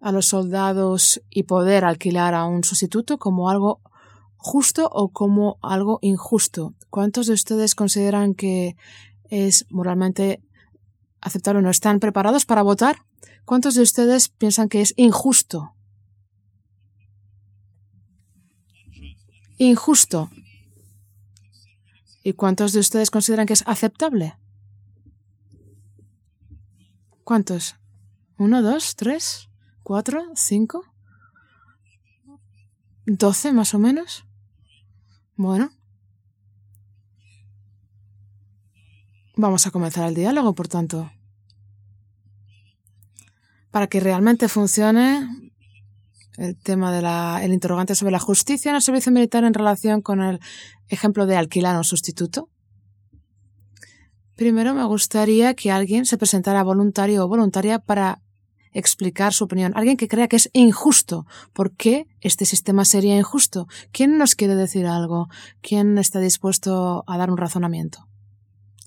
a 0.00 0.12
los 0.12 0.26
soldados 0.26 1.22
y 1.30 1.44
poder 1.44 1.84
alquilar 1.84 2.34
a 2.34 2.46
un 2.46 2.64
sustituto 2.64 3.18
como 3.18 3.48
algo 3.48 3.80
justo 4.36 4.88
o 4.90 5.10
como 5.10 5.58
algo 5.62 5.98
injusto? 6.02 6.74
¿Cuántos 6.90 7.28
de 7.28 7.34
ustedes 7.34 7.74
consideran 7.74 8.34
que 8.34 8.76
es 9.30 9.66
moralmente 9.70 10.42
aceptable 11.20 11.60
o 11.60 11.62
no? 11.62 11.70
¿Están 11.70 12.00
preparados 12.00 12.44
para 12.44 12.62
votar? 12.62 12.96
¿Cuántos 13.44 13.76
de 13.76 13.82
ustedes 13.82 14.28
piensan 14.28 14.68
que 14.68 14.80
es 14.80 14.94
injusto? 14.96 15.75
Injusto. 19.58 20.30
¿Y 22.22 22.34
cuántos 22.34 22.72
de 22.72 22.80
ustedes 22.80 23.10
consideran 23.10 23.46
que 23.46 23.54
es 23.54 23.62
aceptable? 23.66 24.36
¿Cuántos? 27.24 27.76
¿Uno, 28.36 28.62
dos, 28.62 28.96
tres, 28.96 29.48
cuatro, 29.82 30.22
cinco? 30.34 30.84
¿Doce 33.06 33.52
más 33.52 33.72
o 33.72 33.78
menos? 33.78 34.24
Bueno. 35.36 35.70
Vamos 39.36 39.66
a 39.66 39.70
comenzar 39.70 40.08
el 40.08 40.14
diálogo, 40.14 40.54
por 40.54 40.68
tanto. 40.68 41.10
Para 43.70 43.86
que 43.86 44.00
realmente 44.00 44.48
funcione 44.48 45.45
el 46.36 46.56
tema 46.56 46.92
del 46.92 47.52
interrogante 47.52 47.94
sobre 47.94 48.12
la 48.12 48.18
justicia 48.18 48.70
en 48.70 48.76
el 48.76 48.82
servicio 48.82 49.12
militar 49.12 49.44
en 49.44 49.54
relación 49.54 50.02
con 50.02 50.20
el 50.20 50.40
ejemplo 50.88 51.26
de 51.26 51.36
alquilar 51.36 51.76
un 51.76 51.84
sustituto. 51.84 52.50
Primero 54.34 54.74
me 54.74 54.84
gustaría 54.84 55.54
que 55.54 55.70
alguien 55.70 56.04
se 56.04 56.18
presentara 56.18 56.62
voluntario 56.62 57.24
o 57.24 57.28
voluntaria 57.28 57.78
para 57.78 58.20
explicar 58.72 59.32
su 59.32 59.44
opinión. 59.44 59.72
Alguien 59.74 59.96
que 59.96 60.08
crea 60.08 60.28
que 60.28 60.36
es 60.36 60.50
injusto. 60.52 61.26
¿Por 61.54 61.74
qué 61.74 62.06
este 62.20 62.44
sistema 62.44 62.84
sería 62.84 63.16
injusto? 63.16 63.66
¿Quién 63.90 64.18
nos 64.18 64.34
quiere 64.34 64.54
decir 64.54 64.86
algo? 64.86 65.28
¿Quién 65.62 65.96
está 65.96 66.20
dispuesto 66.20 67.02
a 67.06 67.16
dar 67.16 67.30
un 67.30 67.38
razonamiento? 67.38 68.06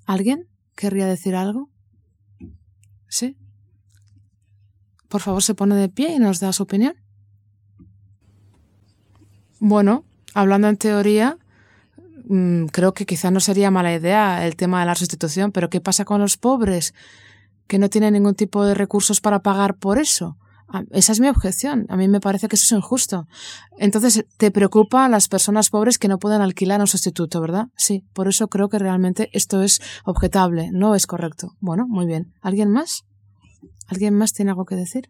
¿Alguien 0.05 0.47
querría 0.75 1.07
decir 1.07 1.35
algo? 1.35 1.71
¿Sí? 3.07 3.35
Por 5.07 5.21
favor, 5.21 5.41
se 5.41 5.55
pone 5.55 5.73
de 5.73 5.89
pie 5.89 6.13
y 6.13 6.19
nos 6.19 6.39
da 6.39 6.53
su 6.53 6.61
opinión. 6.63 6.93
Bueno, 9.59 10.03
hablando 10.33 10.67
en 10.67 10.77
teoría, 10.77 11.37
mm, 12.25 12.65
creo 12.67 12.93
que 12.93 13.05
quizá 13.05 13.31
no 13.31 13.39
sería 13.39 13.71
mala 13.71 13.93
idea 13.93 14.45
el 14.45 14.55
tema 14.55 14.79
de 14.79 14.85
la 14.85 14.95
sustitución, 14.95 15.51
pero 15.51 15.69
¿qué 15.69 15.81
pasa 15.81 16.05
con 16.05 16.21
los 16.21 16.37
pobres? 16.37 16.93
que 17.69 17.79
no 17.79 17.89
tienen 17.89 18.13
ningún 18.13 18.35
tipo 18.35 18.65
de 18.65 18.73
recursos 18.73 19.21
para 19.21 19.39
pagar 19.39 19.75
por 19.75 19.99
eso. 19.99 20.37
Ah, 20.67 20.83
esa 20.91 21.11
es 21.11 21.19
mi 21.19 21.29
objeción. 21.29 21.85
A 21.89 21.95
mí 21.97 22.07
me 22.07 22.19
parece 22.19 22.47
que 22.47 22.55
eso 22.55 22.65
es 22.65 22.71
injusto. 22.71 23.27
Entonces, 23.77 24.25
te 24.37 24.51
preocupa 24.51 25.05
a 25.05 25.09
las 25.09 25.27
personas 25.27 25.69
pobres 25.69 25.99
que 25.99 26.07
no 26.07 26.17
pueden 26.17 26.41
alquilar 26.41 26.81
un 26.81 26.87
sustituto, 26.87 27.39
¿verdad? 27.39 27.67
Sí, 27.77 28.03
por 28.13 28.27
eso 28.27 28.47
creo 28.47 28.69
que 28.69 28.79
realmente 28.79 29.29
esto 29.33 29.61
es 29.61 29.81
objetable, 30.03 30.71
no 30.71 30.95
es 30.95 31.05
correcto. 31.05 31.53
Bueno, 31.59 31.85
muy 31.87 32.07
bien. 32.07 32.33
¿Alguien 32.41 32.71
más? 32.71 33.03
¿Alguien 33.87 34.15
más 34.15 34.33
tiene 34.33 34.51
algo 34.51 34.65
que 34.65 34.75
decir? 34.75 35.09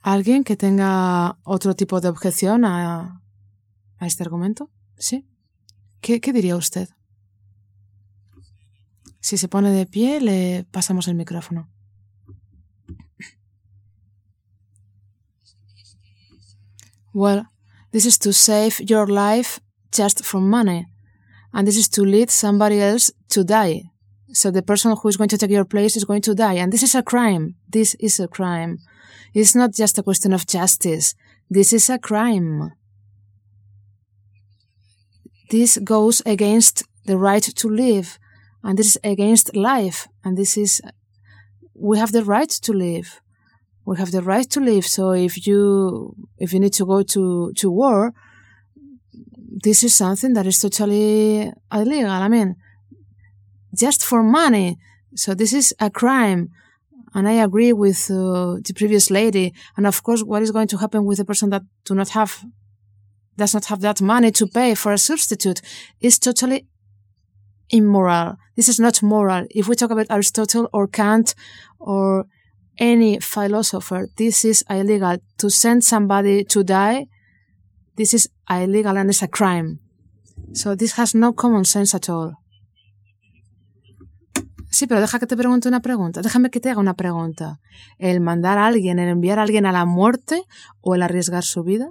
¿Alguien 0.00 0.44
que 0.44 0.56
tenga 0.56 1.38
otro 1.44 1.74
tipo 1.74 2.00
de 2.00 2.08
objeción 2.08 2.64
a, 2.64 3.22
este 4.00 4.22
argumento? 4.22 4.70
¿Sí? 4.96 5.26
¿Qué, 6.00 6.20
¿Qué 6.20 6.32
diría 6.32 6.56
usted? 6.56 6.88
Si 9.20 9.36
se 9.36 9.48
pone 9.48 9.70
de 9.70 9.84
pie, 9.84 10.20
le 10.20 10.64
pasamos 10.70 11.06
el 11.08 11.14
micrófono. 11.14 11.68
Well, 17.12 17.46
this 17.90 18.06
is 18.06 18.18
to 18.20 18.32
save 18.32 18.80
your 18.80 19.08
life 19.10 19.60
just 19.92 20.24
from 20.24 20.48
money. 20.48 20.86
And 21.52 21.66
this 21.66 21.76
is 21.76 21.88
to 21.90 22.04
lead 22.04 22.30
somebody 22.30 22.80
else 22.80 23.12
to 23.30 23.44
die. 23.44 23.90
So 24.32 24.50
the 24.50 24.62
person 24.62 24.94
who 24.96 25.08
is 25.08 25.16
going 25.16 25.28
to 25.30 25.38
take 25.38 25.50
your 25.50 25.64
place 25.64 25.96
is 25.96 26.04
going 26.04 26.22
to 26.22 26.34
die. 26.34 26.54
And 26.54 26.72
this 26.72 26.82
is 26.82 26.94
a 26.94 27.02
crime. 27.02 27.56
This 27.68 27.94
is 28.00 28.20
a 28.20 28.28
crime. 28.28 28.78
It's 29.34 29.54
not 29.54 29.72
just 29.74 29.98
a 29.98 30.02
question 30.02 30.32
of 30.32 30.46
justice. 30.46 31.14
This 31.48 31.72
is 31.72 31.90
a 31.90 31.98
crime. 31.98 32.72
This 35.50 35.78
goes 35.78 36.22
against 36.24 36.84
the 37.06 37.18
right 37.18 37.42
to 37.42 37.68
live 37.68 38.18
and 38.62 38.78
this 38.78 38.88
is 38.88 38.98
against 39.02 39.56
life 39.56 40.06
and 40.24 40.36
this 40.36 40.56
is 40.56 40.80
we 41.74 41.98
have 41.98 42.12
the 42.12 42.24
right 42.24 42.50
to 42.50 42.72
live 42.72 43.20
we 43.86 43.96
have 43.96 44.12
the 44.12 44.22
right 44.22 44.48
to 44.50 44.60
live 44.60 44.86
so 44.86 45.12
if 45.12 45.46
you 45.46 46.14
if 46.38 46.52
you 46.52 46.60
need 46.60 46.72
to 46.72 46.84
go 46.84 47.02
to 47.02 47.52
to 47.56 47.70
war 47.70 48.12
this 49.64 49.82
is 49.82 49.94
something 49.94 50.34
that 50.34 50.46
is 50.46 50.60
totally 50.60 51.50
illegal 51.72 52.10
i 52.10 52.28
mean 52.28 52.54
just 53.74 54.04
for 54.04 54.22
money 54.22 54.76
so 55.14 55.34
this 55.34 55.52
is 55.52 55.74
a 55.80 55.90
crime 55.90 56.50
and 57.14 57.28
i 57.28 57.32
agree 57.32 57.72
with 57.72 58.10
uh, 58.10 58.56
the 58.66 58.72
previous 58.74 59.10
lady 59.10 59.52
and 59.76 59.86
of 59.86 60.02
course 60.02 60.22
what 60.22 60.42
is 60.42 60.50
going 60.50 60.68
to 60.68 60.78
happen 60.78 61.04
with 61.04 61.18
the 61.18 61.24
person 61.24 61.50
that 61.50 61.62
do 61.84 61.94
not 61.94 62.10
have 62.10 62.44
does 63.36 63.54
not 63.54 63.64
have 63.66 63.80
that 63.80 64.00
money 64.02 64.30
to 64.30 64.46
pay 64.46 64.74
for 64.74 64.92
a 64.92 64.98
substitute 64.98 65.60
is 66.00 66.18
totally 66.18 66.66
immoral. 67.70 68.36
This 68.56 68.68
is 68.68 68.78
not 68.78 69.02
moral. 69.02 69.46
If 69.50 69.68
we 69.68 69.74
talk 69.74 69.90
about 69.90 70.06
Aristotle 70.10 70.68
or 70.72 70.86
Kant 70.86 71.34
or 71.78 72.26
any 72.78 73.18
philosopher, 73.20 74.08
this 74.16 74.44
is 74.44 74.64
illegal. 74.68 75.18
To 75.38 75.50
send 75.50 75.84
somebody 75.84 76.44
to 76.44 76.62
die, 76.62 77.06
this 77.96 78.14
is 78.14 78.28
illegal 78.48 78.96
and 78.96 79.10
it's 79.10 79.22
a 79.22 79.28
crime. 79.28 79.80
So 80.52 80.74
this 80.74 80.92
has 80.92 81.14
no 81.14 81.32
common 81.32 81.64
sense 81.64 81.94
at 81.94 82.08
all. 82.08 82.34
Sí, 84.80 84.86
pero 84.86 85.02
deja 85.02 85.18
que 85.18 85.26
te 85.26 85.36
pregunte 85.36 85.68
una 85.68 85.82
pregunta. 85.82 86.22
Déjame 86.22 86.48
que 86.48 86.58
te 86.58 86.70
haga 86.70 86.80
una 86.80 86.94
pregunta. 86.94 87.60
¿El 87.98 88.22
mandar 88.22 88.56
a 88.56 88.66
alguien, 88.66 88.98
el 88.98 89.10
enviar 89.10 89.38
a 89.38 89.42
alguien 89.42 89.66
a 89.66 89.72
la 89.72 89.84
muerte 89.84 90.42
o 90.80 90.94
el 90.94 91.02
arriesgar 91.02 91.44
su 91.44 91.62
vida 91.64 91.90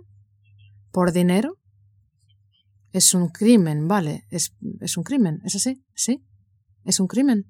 por 0.91 1.11
dinero? 1.11 1.59
Es 2.91 3.13
un 3.13 3.29
crimen, 3.29 3.87
vale. 3.87 4.25
Es, 4.31 4.55
es 4.81 4.97
un 4.97 5.03
crimen, 5.03 5.39
¿es 5.45 5.55
así? 5.55 5.83
Sí. 5.93 6.25
Es 6.83 6.99
un 6.99 7.05
crimen. 7.05 7.45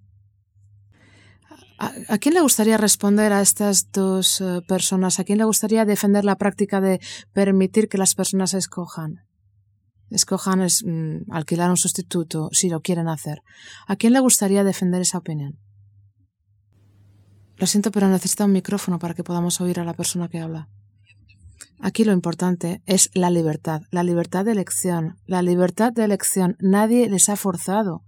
¿A, 1.77 2.17
quién 2.17 2.33
le 2.33 2.41
gustaría 2.41 2.75
responder 2.75 3.31
a 3.31 3.39
estas 3.39 3.93
dos 3.93 4.41
eh, 4.41 4.59
personas? 4.67 5.21
¿A 5.21 5.23
quién 5.23 5.37
le 5.37 5.45
gustaría 5.45 5.85
defender 5.85 6.25
la 6.25 6.35
práctica 6.35 6.81
de 6.81 6.99
permitir 7.31 7.87
que 7.87 7.97
las 7.97 8.13
personas 8.13 8.53
escojan? 8.53 9.21
Escojan 10.09 10.61
es, 10.61 10.83
mm, 10.85 11.31
alquilar 11.31 11.69
un 11.69 11.77
sustituto 11.77 12.49
si 12.51 12.69
lo 12.69 12.81
quieren 12.81 13.07
hacer. 13.07 13.41
¿A 13.87 13.95
quién 13.95 14.13
le 14.13 14.19
gustaría 14.19 14.63
defender 14.63 15.01
esa 15.01 15.19
opinión? 15.19 15.59
Lo 17.57 17.67
siento, 17.67 17.91
pero 17.91 18.07
necesita 18.07 18.45
un 18.45 18.53
micrófono 18.53 18.99
para 18.99 19.13
que 19.13 19.23
podamos 19.23 19.59
oír 19.61 19.79
a 19.79 19.83
la 19.83 19.93
persona 19.93 20.29
que 20.29 20.39
habla. 20.39 20.69
Aquí 21.81 22.03
lo 22.03 22.13
importante 22.13 22.81
es 22.85 23.09
la 23.13 23.29
libertad, 23.29 23.81
la 23.91 24.03
libertad 24.03 24.45
de 24.45 24.51
elección, 24.51 25.17
la 25.25 25.41
libertad 25.41 25.93
de 25.93 26.03
elección. 26.03 26.57
Nadie 26.59 27.09
les 27.09 27.29
ha 27.29 27.35
forzado. 27.35 28.03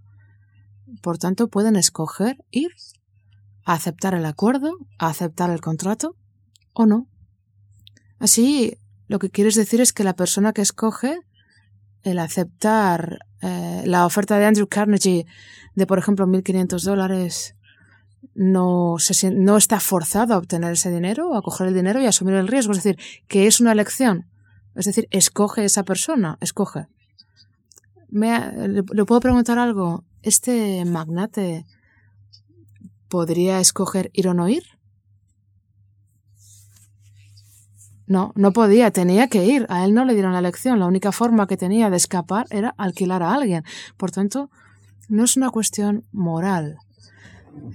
Por 1.02 1.18
tanto, 1.18 1.48
pueden 1.48 1.76
escoger 1.76 2.38
ir 2.50 2.72
a 3.64 3.74
aceptar 3.74 4.14
el 4.14 4.26
acuerdo, 4.26 4.78
a 4.98 5.08
aceptar 5.08 5.50
el 5.52 5.62
contrato 5.62 6.18
o 6.74 6.86
no. 6.86 7.08
Así, 8.20 8.78
Lo 9.08 9.20
que 9.20 9.30
quieres 9.30 9.56
decir 9.56 9.82
es 9.82 9.92
que 9.92 10.06
la 10.06 10.16
persona 10.16 10.54
que 10.54 10.62
escoge 10.62 11.20
el 12.04 12.20
aceptar 12.20 13.26
eh, 13.42 13.84
la 13.86 14.06
oferta 14.06 14.38
de 14.38 14.46
Andrew 14.46 14.68
Carnegie 14.68 15.26
de, 15.76 15.88
por 15.88 16.00
ejemplo, 16.00 16.28
1.500 16.28 16.84
dólares, 16.84 17.56
no, 18.36 18.96
se, 19.00 19.32
no 19.32 19.58
está 19.58 19.80
forzado 19.80 20.34
a 20.34 20.38
obtener 20.38 20.74
ese 20.74 20.92
dinero, 20.92 21.36
a 21.36 21.42
coger 21.42 21.68
el 21.68 21.74
dinero 21.74 22.02
y 22.02 22.06
asumir 22.06 22.36
el 22.36 22.48
riesgo. 22.48 22.72
Es 22.72 22.84
decir, 22.84 22.98
que 23.28 23.48
es 23.48 23.60
una 23.60 23.72
elección. 23.72 24.28
Es 24.76 24.86
decir, 24.86 25.08
escoge 25.12 25.66
esa 25.66 25.84
persona, 25.84 26.38
escoge. 26.42 26.88
¿Me, 28.10 28.68
le, 28.68 28.84
¿Le 28.92 29.06
puedo 29.06 29.22
preguntar 29.22 29.60
algo? 29.60 30.06
¿Este 30.22 30.86
magnate 30.86 31.66
podría 33.08 33.60
escoger 33.60 34.10
ir 34.14 34.28
o 34.28 34.34
no 34.34 34.48
ir? 34.48 34.64
No, 38.12 38.34
no 38.36 38.52
podía, 38.52 38.91
tenía 38.91 39.30
que 39.30 39.45
ir. 39.45 39.65
A 39.69 39.86
él 39.86 39.93
no 39.93 40.04
le 40.04 40.15
dieron 40.15 40.34
la 40.34 40.39
elección. 40.39 40.82
La 40.82 40.86
única 40.86 41.13
forma 41.13 41.47
que 41.47 41.56
tenía 41.56 41.89
de 41.89 41.95
escapar 41.95 42.45
era 42.50 42.76
alquilar 42.78 43.24
a 43.24 43.34
alguien. 43.34 43.63
Por 43.95 44.12
tanto, 44.12 44.50
no 45.08 45.24
es 45.24 45.38
una 45.38 45.50
cuestión 45.50 46.04
moral. 46.12 46.76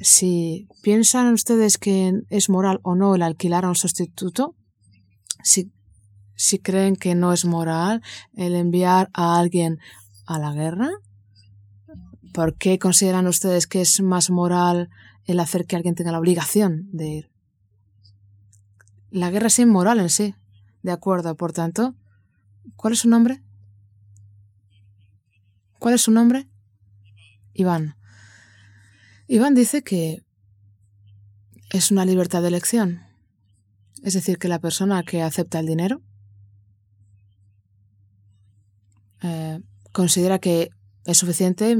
Si 0.03 0.69
piensan 0.83 1.33
ustedes 1.33 1.79
que 1.79 2.21
es 2.29 2.51
moral 2.51 2.81
o 2.83 2.95
no 2.95 3.15
el 3.15 3.23
alquilar 3.23 3.65
a 3.65 3.71
un 3.71 3.77
sustituto, 3.77 4.55
si, 5.43 5.73
si 6.35 6.59
creen 6.59 6.97
que 6.97 7.15
no 7.15 7.33
es 7.33 7.47
moral 7.47 8.03
el 8.35 8.57
enviar 8.57 9.09
a 9.15 9.39
alguien 9.39 9.79
a 10.27 10.39
la 10.39 10.53
guerra, 10.53 10.91
¿por 12.35 12.59
qué 12.59 12.79
consideran 12.79 13.27
ustedes 13.27 13.67
que 13.67 13.81
es 13.81 14.03
más 14.03 14.29
moral 14.29 14.91
el 15.25 15.41
hacer 15.41 15.65
que 15.65 15.77
alguien 15.77 15.95
tenga 15.95 16.13
la 16.13 16.21
obligación 16.21 16.91
de 16.93 17.09
ir? 17.09 17.36
La 19.17 19.31
guerra 19.31 19.47
es 19.47 19.59
inmoral 19.59 19.99
en 19.99 20.11
sí. 20.11 20.35
De 20.83 20.93
acuerdo, 20.93 21.35
por 21.37 21.55
tanto. 21.55 21.95
¿Cuál 22.77 22.93
es 22.93 22.99
su 22.99 23.09
nombre? 23.09 23.43
¿Cuál 25.79 25.95
es 25.95 26.03
su 26.03 26.11
nombre? 26.11 26.51
Iván. 27.55 27.97
Iván 29.27 29.55
dice 29.55 29.83
que 29.83 30.23
es 31.71 31.91
una 31.91 32.05
libertad 32.05 32.43
de 32.43 32.49
elección. 32.49 33.01
Es 34.03 34.13
decir, 34.13 34.37
que 34.37 34.49
la 34.49 34.59
persona 34.59 35.03
que 35.03 35.23
acepta 35.23 35.61
el 35.61 35.67
dinero 35.67 36.03
eh, 39.23 39.63
considera 39.93 40.41
que 40.41 40.69
es 41.07 41.17
suficiente 41.17 41.75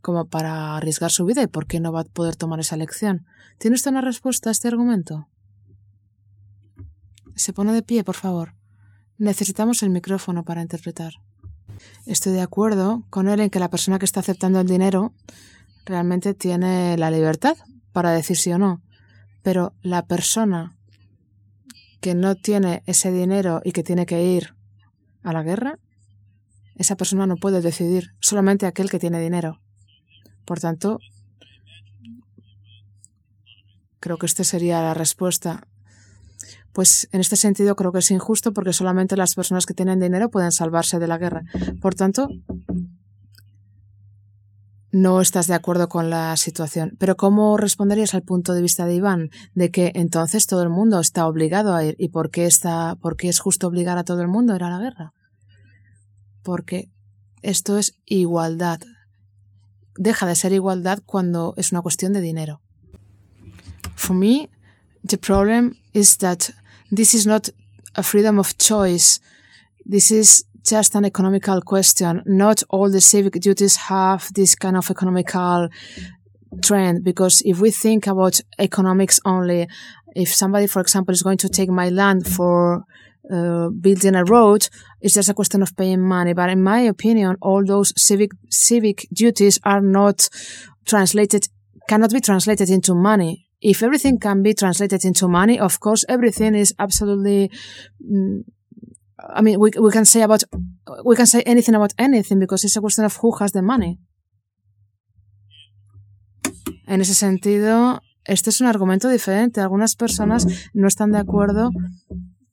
como 0.00 0.24
para 0.24 0.78
arriesgar 0.78 1.10
su 1.10 1.26
vida 1.26 1.42
y 1.42 1.48
por 1.48 1.66
qué 1.66 1.80
no 1.80 1.92
va 1.92 2.00
a 2.00 2.04
poder 2.04 2.34
tomar 2.34 2.60
esa 2.60 2.76
elección. 2.76 3.26
¿Tiene 3.58 3.74
usted 3.74 3.90
una 3.90 4.00
respuesta 4.00 4.48
a 4.48 4.52
este 4.52 4.68
argumento? 4.68 5.28
Se 7.38 7.52
pone 7.52 7.72
de 7.72 7.82
pie, 7.82 8.02
por 8.02 8.16
favor. 8.16 8.54
Necesitamos 9.16 9.84
el 9.84 9.90
micrófono 9.90 10.44
para 10.44 10.60
interpretar. 10.60 11.12
Estoy 12.04 12.32
de 12.32 12.40
acuerdo 12.40 13.04
con 13.10 13.28
él 13.28 13.38
en 13.38 13.48
que 13.48 13.60
la 13.60 13.70
persona 13.70 14.00
que 14.00 14.06
está 14.06 14.18
aceptando 14.20 14.58
el 14.58 14.66
dinero 14.66 15.14
realmente 15.86 16.34
tiene 16.34 16.98
la 16.98 17.12
libertad 17.12 17.56
para 17.92 18.10
decir 18.10 18.36
sí 18.36 18.50
o 18.52 18.58
no. 18.58 18.82
Pero 19.42 19.72
la 19.82 20.04
persona 20.04 20.76
que 22.00 22.16
no 22.16 22.34
tiene 22.34 22.82
ese 22.86 23.12
dinero 23.12 23.60
y 23.64 23.70
que 23.70 23.84
tiene 23.84 24.04
que 24.04 24.20
ir 24.24 24.56
a 25.22 25.32
la 25.32 25.44
guerra, 25.44 25.78
esa 26.74 26.96
persona 26.96 27.28
no 27.28 27.36
puede 27.36 27.60
decidir, 27.60 28.14
solamente 28.18 28.66
aquel 28.66 28.90
que 28.90 28.98
tiene 28.98 29.20
dinero. 29.20 29.60
Por 30.44 30.58
tanto, 30.58 30.98
creo 34.00 34.18
que 34.18 34.26
esta 34.26 34.42
sería 34.42 34.82
la 34.82 34.94
respuesta 34.94 35.68
pues 36.78 37.08
en 37.10 37.20
este 37.20 37.34
sentido 37.34 37.74
creo 37.74 37.90
que 37.90 37.98
es 37.98 38.10
injusto 38.12 38.52
porque 38.52 38.72
solamente 38.72 39.16
las 39.16 39.34
personas 39.34 39.66
que 39.66 39.74
tienen 39.74 39.98
dinero 39.98 40.30
pueden 40.30 40.52
salvarse 40.52 41.00
de 41.00 41.08
la 41.08 41.18
guerra. 41.18 41.42
Por 41.82 41.96
tanto, 41.96 42.28
no 44.92 45.20
estás 45.20 45.48
de 45.48 45.54
acuerdo 45.54 45.88
con 45.88 46.08
la 46.08 46.36
situación. 46.36 46.94
Pero 47.00 47.16
¿cómo 47.16 47.56
responderías 47.56 48.14
al 48.14 48.22
punto 48.22 48.54
de 48.54 48.62
vista 48.62 48.86
de 48.86 48.94
Iván 48.94 49.30
de 49.56 49.72
que 49.72 49.90
entonces 49.96 50.46
todo 50.46 50.62
el 50.62 50.68
mundo 50.68 51.00
está 51.00 51.26
obligado 51.26 51.74
a 51.74 51.82
ir? 51.82 51.96
¿Y 51.98 52.10
por 52.10 52.30
qué, 52.30 52.46
está, 52.46 52.94
por 52.94 53.16
qué 53.16 53.28
es 53.28 53.40
justo 53.40 53.66
obligar 53.66 53.98
a 53.98 54.04
todo 54.04 54.22
el 54.22 54.28
mundo 54.28 54.52
a 54.52 54.56
ir 54.56 54.62
a 54.62 54.70
la 54.70 54.78
guerra? 54.78 55.14
Porque 56.44 56.92
esto 57.42 57.76
es 57.76 57.98
igualdad. 58.04 58.78
Deja 59.96 60.26
de 60.26 60.36
ser 60.36 60.52
igualdad 60.52 61.00
cuando 61.04 61.54
es 61.56 61.72
una 61.72 61.82
cuestión 61.82 62.12
de 62.12 62.20
dinero. 62.20 62.60
For 63.96 64.14
me, 64.14 64.48
the 65.04 65.18
problem 65.18 65.74
is 65.92 66.18
that 66.18 66.50
this 66.90 67.14
is 67.14 67.26
not 67.26 67.48
a 67.94 68.02
freedom 68.02 68.38
of 68.38 68.56
choice. 68.58 69.20
This 69.84 70.10
is 70.10 70.44
just 70.66 70.94
an 70.94 71.04
economical 71.04 71.60
question. 71.62 72.22
Not 72.26 72.62
all 72.70 72.90
the 72.90 73.00
civic 73.00 73.34
duties 73.34 73.76
have 73.76 74.32
this 74.34 74.54
kind 74.54 74.76
of 74.76 74.90
economical 74.90 75.68
trend 76.62 77.04
because 77.04 77.42
if 77.44 77.60
we 77.60 77.70
think 77.70 78.06
about 78.06 78.40
economics 78.58 79.20
only, 79.24 79.68
if 80.14 80.34
somebody, 80.34 80.66
for 80.66 80.80
example, 80.80 81.12
is 81.12 81.22
going 81.22 81.38
to 81.38 81.48
take 81.48 81.70
my 81.70 81.88
land 81.88 82.26
for 82.26 82.84
uh, 83.30 83.68
building 83.68 84.14
a 84.14 84.24
road, 84.24 84.68
it's 85.00 85.14
just 85.14 85.28
a 85.28 85.34
question 85.34 85.62
of 85.62 85.76
paying 85.76 86.00
money. 86.00 86.32
But 86.32 86.50
in 86.50 86.62
my 86.62 86.80
opinion, 86.80 87.36
all 87.42 87.64
those 87.64 87.92
civic 87.96 88.30
civic 88.50 89.06
duties 89.12 89.58
are 89.64 89.80
not 89.80 90.28
translated, 90.86 91.48
cannot 91.88 92.12
be 92.12 92.20
translated 92.20 92.70
into 92.70 92.94
money 92.94 93.47
if 93.60 93.82
everything 93.82 94.18
can 94.18 94.42
be 94.42 94.54
translated 94.54 95.04
into 95.04 95.28
money, 95.28 95.58
of 95.58 95.80
course, 95.80 96.04
everything 96.08 96.54
is 96.54 96.74
absolutely. 96.78 97.50
Mm, 98.02 98.44
I 99.18 99.42
mean, 99.42 99.58
we 99.58 99.70
we 99.78 99.90
can 99.90 100.04
say 100.04 100.22
about 100.22 100.44
we 101.04 101.16
can 101.16 101.26
say 101.26 101.42
anything 101.44 101.74
about 101.74 101.92
anything 101.98 102.38
because 102.38 102.64
it's 102.64 102.76
a 102.76 102.80
question 102.80 103.04
of 103.04 103.16
who 103.16 103.32
has 103.40 103.52
the 103.52 103.62
money. 103.62 103.98
En 106.86 107.00
ese 107.00 107.14
sentido, 107.14 108.00
este 108.24 108.50
es 108.50 108.60
un 108.60 108.66
argumento 108.66 109.08
diferente. 109.08 109.60
Algunas 109.60 109.96
personas 109.96 110.46
no 110.72 110.86
están 110.86 111.12
de 111.12 111.18
acuerdo. 111.18 111.70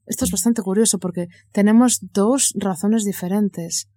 Esto 0.08 0.26
es 0.26 0.32
bastante 0.32 0.62
curioso 0.62 1.00
porque 1.00 1.28
tenemos 1.52 2.00
dos 2.14 2.54
razones 2.56 3.06
diferentes. 3.06 3.88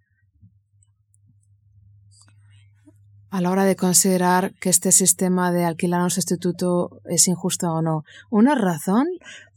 A 3.31 3.41
la 3.41 3.51
hora 3.51 3.65
de 3.65 3.77
considerar 3.77 4.55
que 4.55 4.71
este 4.71 4.93
sistema 4.93 5.53
de 5.53 5.65
alquilar 5.65 6.01
a 6.01 6.05
un 6.05 6.11
sustituto 6.11 7.01
es 7.05 7.29
injusto 7.29 7.71
o 7.73 7.83
no. 7.83 8.05
Una 8.31 8.55
razón 8.55 9.07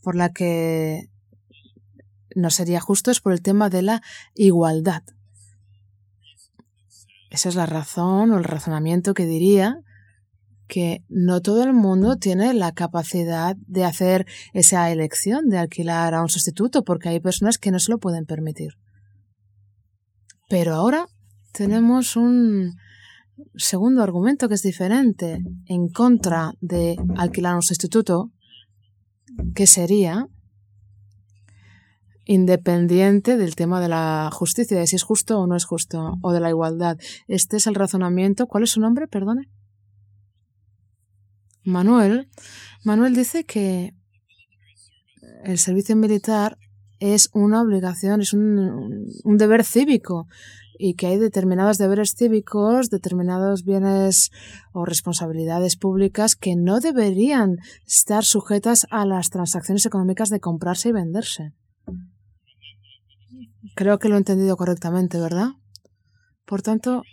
por 0.01 0.15
la 0.15 0.29
que 0.29 1.09
no 2.35 2.49
sería 2.49 2.79
justo 2.79 3.11
es 3.11 3.19
por 3.19 3.33
el 3.33 3.41
tema 3.41 3.69
de 3.69 3.81
la 3.81 4.01
igualdad. 4.35 5.03
Esa 7.29 7.49
es 7.49 7.55
la 7.55 7.65
razón 7.65 8.31
o 8.31 8.37
el 8.37 8.43
razonamiento 8.43 9.13
que 9.13 9.25
diría 9.25 9.79
que 10.67 11.03
no 11.09 11.41
todo 11.41 11.63
el 11.63 11.73
mundo 11.73 12.17
tiene 12.17 12.53
la 12.53 12.71
capacidad 12.71 13.55
de 13.67 13.83
hacer 13.83 14.25
esa 14.53 14.89
elección 14.89 15.49
de 15.49 15.57
alquilar 15.57 16.13
a 16.13 16.21
un 16.21 16.29
sustituto 16.29 16.83
porque 16.83 17.09
hay 17.09 17.19
personas 17.19 17.57
que 17.57 17.71
no 17.71 17.79
se 17.79 17.91
lo 17.91 17.99
pueden 17.99 18.25
permitir. 18.25 18.77
Pero 20.49 20.75
ahora 20.75 21.07
tenemos 21.53 22.15
un, 22.15 22.77
segundo 23.55 24.03
argumento 24.03 24.47
que 24.47 24.55
es 24.55 24.61
diferente 24.61 25.43
en 25.65 25.89
contra 25.89 26.53
de 26.61 26.97
alquilar 27.17 27.55
un 27.55 27.61
sustituto, 27.61 28.31
que 29.55 29.67
sería 29.67 30.27
independiente 32.25 33.37
del 33.37 33.55
tema 33.55 33.81
de 33.81 33.89
la 33.89 34.29
justicia, 34.31 34.79
de 34.79 34.87
si 34.87 34.95
es 34.95 35.03
justo 35.03 35.39
o 35.39 35.47
no 35.47 35.55
es 35.55 35.65
justo, 35.65 36.17
o 36.21 36.31
de 36.31 36.39
la 36.39 36.49
igualdad. 36.49 36.97
Este 37.27 37.57
es 37.57 37.67
el 37.67 37.75
razonamiento. 37.75 38.47
¿Cuál 38.47 38.63
es 38.63 38.71
su 38.71 38.79
nombre? 38.79 39.07
Perdone. 39.07 39.49
Manuel. 41.63 42.29
Manuel 42.83 43.15
dice 43.15 43.43
que 43.43 43.93
el 45.43 45.57
servicio 45.57 45.95
militar 45.95 46.57
es 46.99 47.29
una 47.33 47.61
obligación, 47.61 48.21
es 48.21 48.33
un, 48.33 49.07
un 49.23 49.37
deber 49.37 49.63
cívico 49.63 50.27
y 50.83 50.95
que 50.95 51.05
hay 51.05 51.17
determinados 51.17 51.77
deberes 51.77 52.15
cívicos, 52.17 52.89
determinados 52.89 53.63
bienes 53.63 54.31
o 54.73 54.83
responsabilidades 54.83 55.75
públicas 55.75 56.35
que 56.35 56.55
no 56.55 56.79
deberían 56.79 57.57
estar 57.85 58.23
sujetas 58.23 58.87
a 58.89 59.05
las 59.05 59.29
transacciones 59.29 59.85
económicas 59.85 60.29
de 60.29 60.39
comprarse 60.39 60.89
y 60.89 60.93
venderse. 60.93 61.53
Creo 63.75 63.99
que 63.99 64.09
lo 64.09 64.15
he 64.15 64.17
entendido 64.17 64.57
correctamente, 64.57 65.19
¿verdad? 65.19 65.49
Por 66.45 66.63
tanto, 66.63 67.03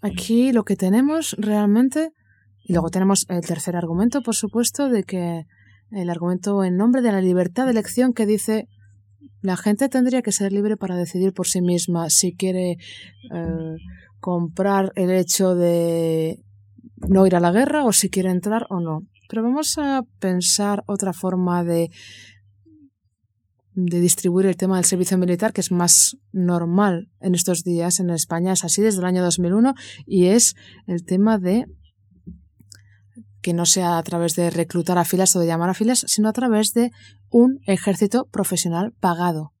aquí 0.00 0.52
lo 0.52 0.64
que 0.64 0.76
tenemos 0.76 1.36
realmente, 1.38 2.12
y 2.62 2.72
luego 2.72 2.88
tenemos 2.88 3.26
el 3.28 3.42
tercer 3.42 3.76
argumento, 3.76 4.22
por 4.22 4.34
supuesto, 4.34 4.88
de 4.88 5.04
que 5.04 5.44
el 5.90 6.08
argumento 6.08 6.64
en 6.64 6.78
nombre 6.78 7.02
de 7.02 7.12
la 7.12 7.20
libertad 7.20 7.66
de 7.66 7.72
elección 7.72 8.14
que 8.14 8.24
dice 8.24 8.68
la 9.44 9.58
gente 9.58 9.90
tendría 9.90 10.22
que 10.22 10.32
ser 10.32 10.54
libre 10.54 10.78
para 10.78 10.96
decidir 10.96 11.34
por 11.34 11.46
sí 11.46 11.60
misma 11.60 12.08
si 12.08 12.34
quiere 12.34 12.78
eh, 13.30 13.76
comprar 14.18 14.90
el 14.96 15.10
hecho 15.10 15.54
de 15.54 16.42
no 16.96 17.26
ir 17.26 17.36
a 17.36 17.40
la 17.40 17.52
guerra 17.52 17.84
o 17.84 17.92
si 17.92 18.08
quiere 18.08 18.30
entrar 18.30 18.66
o 18.70 18.80
no. 18.80 19.02
Pero 19.28 19.42
vamos 19.42 19.76
a 19.76 20.02
pensar 20.18 20.82
otra 20.86 21.12
forma 21.12 21.62
de 21.62 21.90
de 23.74 24.00
distribuir 24.00 24.46
el 24.46 24.56
tema 24.56 24.76
del 24.76 24.86
servicio 24.86 25.18
militar, 25.18 25.52
que 25.52 25.60
es 25.60 25.72
más 25.72 26.16
normal 26.32 27.10
en 27.20 27.34
estos 27.34 27.64
días 27.64 28.00
en 28.00 28.08
España, 28.10 28.52
es 28.52 28.64
así 28.64 28.80
desde 28.80 29.00
el 29.00 29.04
año 29.04 29.22
2001, 29.22 29.74
y 30.06 30.26
es 30.26 30.54
el 30.86 31.04
tema 31.04 31.38
de 31.38 31.66
que 33.44 33.52
no 33.52 33.66
sea 33.66 33.98
a 33.98 34.02
través 34.02 34.36
de 34.36 34.48
reclutar 34.48 34.96
a 34.96 35.04
filas 35.04 35.36
o 35.36 35.40
de 35.40 35.46
llamar 35.46 35.68
a 35.68 35.74
filas, 35.74 36.02
sino 36.08 36.30
a 36.30 36.32
través 36.32 36.72
de 36.72 36.92
un 37.34 37.58
ejército 37.66 38.26
profesional 38.26 38.92
pagado. 39.00 39.52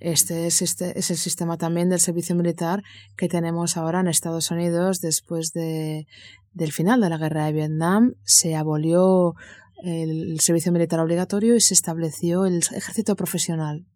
Este 0.00 0.46
es, 0.46 0.60
este 0.60 0.98
es 0.98 1.10
el 1.10 1.16
sistema 1.16 1.56
también 1.56 1.88
del 1.88 1.98
servicio 1.98 2.36
militar 2.36 2.82
que 3.16 3.26
tenemos 3.26 3.78
ahora 3.78 4.00
en 4.00 4.08
Estados 4.08 4.50
Unidos 4.50 5.00
después 5.00 5.54
de, 5.54 6.06
del 6.52 6.72
final 6.72 7.00
de 7.00 7.08
la 7.08 7.16
guerra 7.16 7.46
de 7.46 7.52
Vietnam. 7.52 8.16
Se 8.22 8.54
abolió 8.54 9.34
el 9.82 10.38
servicio 10.40 10.72
militar 10.72 11.00
obligatorio 11.00 11.56
y 11.56 11.62
se 11.62 11.72
estableció 11.72 12.44
el 12.44 12.58
ejército 12.58 13.16
profesional. 13.16 13.86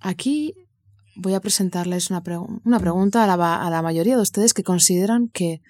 Aquí 0.00 0.54
voy 1.14 1.34
a 1.34 1.40
presentarles 1.40 2.10
una, 2.10 2.20
una 2.64 2.80
pregunta 2.80 3.32
a 3.32 3.70
la 3.70 3.82
mayoría 3.82 4.16
de 4.16 4.22
ustedes 4.22 4.54
que 4.54 4.64
consideran 4.64 5.28
que 5.28 5.62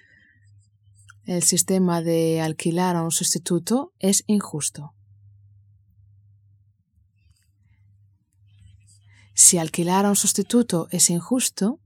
el 1.27 1.43
sistema 1.43 2.03
de 2.03 2.41
alquilar 2.41 2.97
a 2.97 3.03
un 3.03 3.11
sustituto 3.11 3.93
es 3.99 4.25
injusto. 4.27 4.95
Si 9.35 9.59
alquilar 9.59 10.07
a 10.07 10.11
un 10.11 10.17
sustituto 10.17 10.89
es 10.91 11.11
injusto 11.11 11.81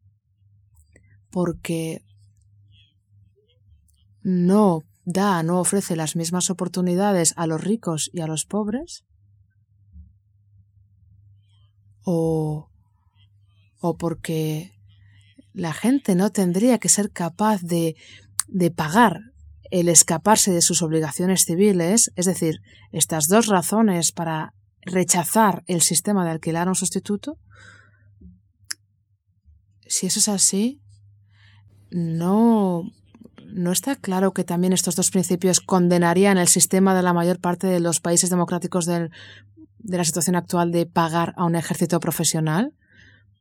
porque 1.31 2.03
no 4.23 4.83
da, 5.05 5.43
no 5.43 5.59
ofrece 5.59 5.97
las 5.97 6.17
mismas 6.17 6.51
oportunidades 6.51 7.33
a 7.37 7.47
los 7.47 7.63
ricos 7.63 8.11
y 8.13 8.21
a 8.21 8.27
los 8.27 8.45
pobres? 8.45 9.05
¿O, 12.05 12.71
o 13.81 13.97
porque 13.97 14.73
la 15.53 15.73
gente 15.73 16.15
no 16.15 16.31
tendría 16.31 16.79
que 16.79 16.89
ser 16.89 17.11
capaz 17.11 17.63
de, 17.63 17.97
de 18.49 18.71
pagar 18.71 19.21
el 19.71 19.89
escaparse 19.89 20.53
de 20.53 20.63
sus 20.63 20.83
obligaciones 20.83 21.45
civiles? 21.45 22.11
Es 22.17 22.27
decir, 22.27 22.61
estas 22.91 23.29
dos 23.29 23.47
razones 23.47 24.13
para 24.13 24.55
rechazar 24.83 25.63
el 25.67 25.83
sistema 25.83 26.25
de 26.25 26.31
alquilar 26.31 26.67
a 26.67 26.71
un 26.71 26.75
sustituto? 26.75 27.39
Si 29.87 30.07
eso 30.07 30.19
es 30.19 30.29
así, 30.29 30.81
no 31.91 32.85
¿no 33.51 33.73
está 33.73 33.97
claro 33.97 34.33
que 34.33 34.45
también 34.45 34.75
estos 34.75 34.95
dos 34.95 35.11
principios 35.11 35.61
condenarían 35.61 36.37
el 36.37 36.49
sistema 36.49 36.95
de 36.95 37.03
la 37.03 37.15
mayor 37.15 37.41
parte 37.41 37.67
de 37.67 37.81
los 37.81 37.99
países 37.99 38.29
democráticos 38.29 38.85
de 38.85 39.11
la 39.85 40.05
situación 40.05 40.37
actual 40.37 40.71
de 40.71 40.85
pagar 40.87 41.33
a 41.37 41.45
un 41.45 41.57
ejército 41.57 41.99
profesional? 41.99 42.75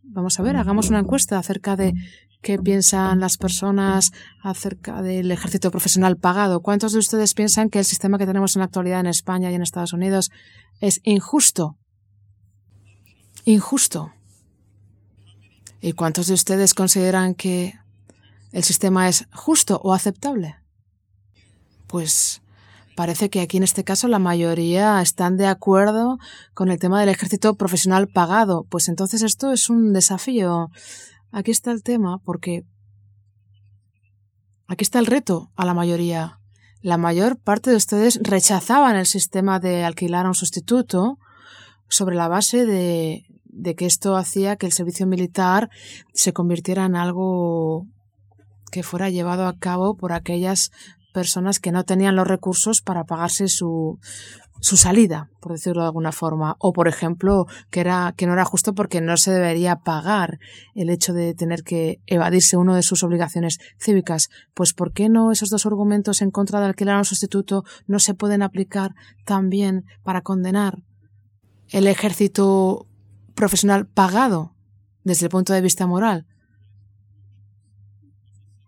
Vamos 0.03 0.39
a 0.39 0.43
ver, 0.43 0.55
hagamos 0.55 0.89
una 0.89 0.99
encuesta 0.99 1.37
acerca 1.37 1.75
de 1.75 1.93
qué 2.41 2.57
piensan 2.57 3.19
las 3.19 3.37
personas 3.37 4.11
acerca 4.41 5.01
del 5.01 5.31
ejército 5.31 5.71
profesional 5.71 6.17
pagado. 6.17 6.61
¿Cuántos 6.61 6.93
de 6.93 6.99
ustedes 6.99 7.33
piensan 7.33 7.69
que 7.69 7.79
el 7.79 7.85
sistema 7.85 8.17
que 8.17 8.25
tenemos 8.25 8.55
en 8.55 8.61
la 8.61 8.65
actualidad 8.65 8.99
en 8.99 9.07
España 9.07 9.51
y 9.51 9.55
en 9.55 9.61
Estados 9.61 9.93
Unidos 9.93 10.31
es 10.79 11.01
injusto? 11.03 11.77
Injusto. 13.45 14.11
¿Y 15.81 15.93
cuántos 15.93 16.27
de 16.27 16.33
ustedes 16.33 16.73
consideran 16.73 17.35
que 17.35 17.73
el 18.51 18.63
sistema 18.63 19.07
es 19.07 19.27
justo 19.33 19.79
o 19.83 19.93
aceptable? 19.93 20.55
Pues 21.87 22.41
parece 22.95 23.29
que 23.29 23.41
aquí 23.41 23.57
en 23.57 23.63
este 23.63 23.83
caso 23.83 24.07
la 24.07 24.19
mayoría 24.19 25.01
están 25.01 25.37
de 25.37 25.45
acuerdo 25.45 26.17
con 26.53 26.71
el 26.71 26.79
tema 26.79 26.99
del 26.99 27.09
ejército 27.09 27.55
profesional 27.55 28.07
pagado. 28.07 28.65
Pues 28.69 28.89
entonces 28.89 29.21
esto 29.21 29.51
es 29.51 29.69
un 29.69 29.93
desafío. 29.93 30.71
Aquí 31.31 31.51
está 31.51 31.71
el 31.71 31.83
tema 31.83 32.19
porque 32.23 32.65
aquí 34.67 34.83
está 34.83 34.99
el 34.99 35.05
reto 35.05 35.51
a 35.55 35.65
la 35.65 35.73
mayoría. 35.73 36.39
La 36.81 36.97
mayor 36.97 37.37
parte 37.37 37.69
de 37.69 37.75
ustedes 37.75 38.19
rechazaban 38.23 38.95
el 38.95 39.05
sistema 39.05 39.59
de 39.59 39.83
alquilar 39.83 40.25
a 40.25 40.29
un 40.29 40.35
sustituto 40.35 41.19
sobre 41.89 42.15
la 42.15 42.27
base 42.27 42.65
de, 42.65 43.25
de 43.45 43.75
que 43.75 43.85
esto 43.85 44.15
hacía 44.15 44.55
que 44.55 44.65
el 44.65 44.71
servicio 44.71 45.07
militar 45.07 45.69
se 46.13 46.33
convirtiera 46.33 46.85
en 46.85 46.95
algo 46.95 47.87
que 48.71 48.83
fuera 48.83 49.09
llevado 49.09 49.47
a 49.47 49.57
cabo 49.57 49.95
por 49.95 50.13
aquellas 50.13 50.71
personas 51.13 51.59
que 51.59 51.71
no 51.71 51.83
tenían 51.83 52.15
los 52.15 52.27
recursos 52.27 52.81
para 52.81 53.05
pagarse 53.05 53.47
su, 53.47 53.99
su 54.59 54.77
salida, 54.77 55.29
por 55.39 55.51
decirlo 55.51 55.81
de 55.81 55.87
alguna 55.87 56.11
forma, 56.11 56.55
o 56.59 56.73
por 56.73 56.87
ejemplo 56.87 57.45
que 57.69 57.79
era 57.79 58.13
que 58.17 58.27
no 58.27 58.33
era 58.33 58.45
justo 58.45 58.73
porque 58.73 59.01
no 59.01 59.17
se 59.17 59.31
debería 59.31 59.77
pagar 59.77 60.39
el 60.75 60.89
hecho 60.89 61.13
de 61.13 61.33
tener 61.33 61.63
que 61.63 61.99
evadirse 62.05 62.57
uno 62.57 62.75
de 62.75 62.83
sus 62.83 63.03
obligaciones 63.03 63.59
cívicas. 63.79 64.29
Pues 64.53 64.73
¿por 64.73 64.93
qué 64.93 65.09
no 65.09 65.31
esos 65.31 65.49
dos 65.49 65.65
argumentos 65.65 66.21
en 66.21 66.31
contra 66.31 66.59
de 66.59 66.67
alquilar 66.67 66.95
a 66.95 66.99
un 66.99 67.05
sustituto 67.05 67.63
no 67.85 67.99
se 67.99 68.13
pueden 68.13 68.41
aplicar 68.41 68.95
también 69.25 69.85
para 70.03 70.21
condenar 70.21 70.83
el 71.69 71.87
ejército 71.87 72.87
profesional 73.35 73.87
pagado 73.87 74.55
desde 75.03 75.25
el 75.25 75.31
punto 75.31 75.53
de 75.53 75.61
vista 75.61 75.87
moral? 75.87 76.25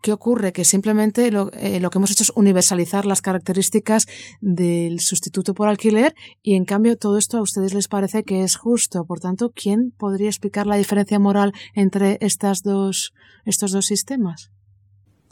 ¿Qué 0.01 0.13
ocurre? 0.13 0.53
Que 0.53 0.63
simplemente 0.63 1.29
lo, 1.29 1.51
eh, 1.53 1.79
lo, 1.79 1.89
que 1.89 1.97
hemos 1.97 2.11
hecho 2.11 2.23
es 2.23 2.31
universalizar 2.33 3.05
las 3.05 3.21
características 3.21 4.07
del 4.39 5.01
sustituto 5.01 5.53
por 5.53 5.67
alquiler 5.67 6.15
y 6.41 6.55
en 6.55 6.63
cambio 6.63 6.97
todo 6.97 7.17
esto 7.17 7.37
a 7.37 7.41
ustedes 7.41 7.73
les 7.73 7.89
parece 7.89 8.23
que 8.23 8.43
es 8.43 8.55
justo. 8.55 9.03
Por 9.05 9.19
tanto, 9.19 9.51
¿quién 9.53 9.91
podría 9.91 10.29
explicar 10.29 10.67
la 10.67 10.77
diferencia 10.77 11.19
moral 11.19 11.53
entre 11.75 12.17
estas 12.21 12.63
dos, 12.63 13.13
estos 13.45 13.71
dos 13.71 13.87
sistemas? 13.87 14.51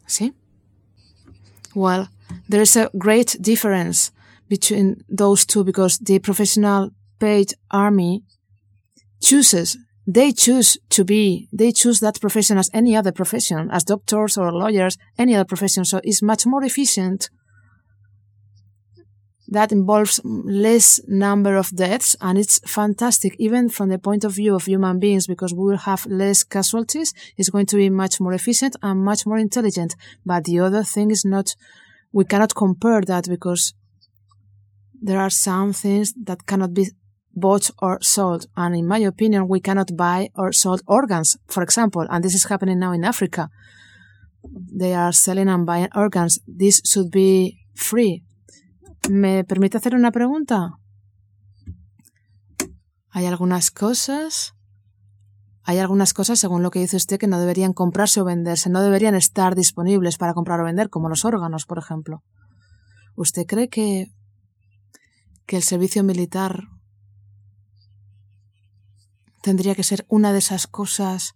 ¿Sí? 0.06 0.34
Well, 1.74 2.10
there 2.50 2.64
is 2.64 2.76
a 2.76 2.90
great 2.94 3.38
difference 3.40 4.12
between 4.50 5.06
those 5.08 5.46
two 5.46 5.64
because 5.64 5.98
the 6.04 6.20
professional 6.20 6.92
paid 7.20 7.54
army 7.70 8.24
chooses 9.20 9.78
they 10.08 10.32
choose 10.32 10.78
to 10.90 11.04
be, 11.04 11.50
they 11.52 11.74
choose 11.74 12.00
that 12.00 12.22
profession 12.22 12.58
as 12.58 12.70
any 12.74 12.96
other 12.96 13.12
profession, 13.12 13.70
as 13.72 13.84
doctors 13.84 14.38
or 14.38 14.54
lawyers, 14.54 14.98
any 15.18 15.36
other 15.36 15.44
profession. 15.44 15.84
So 15.84 16.00
it's 16.02 16.22
much 16.22 16.46
more 16.46 16.64
efficient. 16.64 17.30
That 19.50 19.74
involves 19.74 20.22
less 20.24 21.02
number 21.08 21.58
of 21.58 21.76
deaths 21.76 22.16
and 22.22 22.38
it's 22.38 22.60
fantastic, 22.60 23.36
even 23.38 23.68
from 23.70 23.90
the 23.90 24.00
point 24.00 24.24
of 24.24 24.34
view 24.34 24.56
of 24.56 24.66
human 24.66 24.98
beings, 25.00 25.28
because 25.28 25.54
we 25.54 25.66
will 25.66 25.78
have 25.78 26.06
less 26.06 26.44
casualties. 26.44 27.14
It's 27.36 27.50
going 27.50 27.66
to 27.68 27.76
be 27.76 27.90
much 27.90 28.22
more 28.22 28.34
efficient 28.34 28.78
and 28.82 29.04
much 29.04 29.26
more 29.26 29.38
intelligent. 29.38 29.96
But 30.26 30.46
the 30.46 30.60
other 30.60 30.84
thing 30.84 31.12
is 31.12 31.26
not, 31.26 31.54
we 32.14 32.24
cannot 32.24 32.56
compare 32.56 33.02
that 33.02 33.28
because 33.28 33.74
there 35.02 35.20
are 35.20 35.30
some 35.30 35.74
things 35.74 36.14
that 36.24 36.46
cannot 36.46 36.74
be 36.74 36.92
bought 37.38 37.70
or 37.82 38.00
sold. 38.02 38.48
And 38.56 38.76
in 38.76 38.88
my 38.88 39.00
opinion, 39.00 39.48
we 39.48 39.62
cannot 39.62 39.96
buy 39.96 40.30
or 40.36 40.52
sold 40.54 40.82
organs, 40.88 41.38
for 41.48 41.64
example, 41.64 42.06
and 42.10 42.24
this 42.24 42.34
is 42.34 42.46
happening 42.50 42.80
now 42.80 42.94
in 42.94 43.06
Africa. 43.06 43.50
They 44.80 44.94
are 44.94 45.14
selling 45.14 45.50
and 45.50 45.66
buying 45.66 45.90
organs. 45.96 46.40
This 46.48 46.82
should 46.84 47.12
be 47.12 47.60
free. 47.76 48.24
¿Me 49.10 49.44
permite 49.44 49.78
hacer 49.78 49.96
una 49.96 50.12
pregunta? 50.12 50.80
Hay 53.10 53.26
algunas 53.26 53.72
cosas, 53.72 54.54
hay 55.64 55.80
algunas 55.80 56.14
cosas, 56.14 56.40
según 56.40 56.64
lo 56.64 56.72
que 56.72 56.80
dice 56.80 56.98
usted, 56.98 57.18
que 57.18 57.28
no 57.28 57.40
deberían 57.40 57.74
comprarse 57.74 58.22
o 58.22 58.26
venderse, 58.26 58.70
no 58.70 58.82
deberían 58.82 59.16
estar 59.16 59.56
disponibles 59.56 60.18
para 60.18 60.34
comprar 60.34 60.60
o 60.60 60.66
vender, 60.66 60.90
como 60.90 61.10
los 61.10 61.26
órganos, 61.26 61.66
por 61.66 61.78
ejemplo. 61.78 62.24
¿Usted 63.16 63.46
cree 63.46 63.70
que, 63.70 64.08
que 65.46 65.58
el 65.58 65.64
servicio 65.64 66.04
militar 66.04 66.68
tendría 69.48 69.76
que 69.76 69.84
ser 69.84 70.06
una 70.10 70.34
de 70.34 70.40
esas 70.40 70.68
cosas 70.68 71.34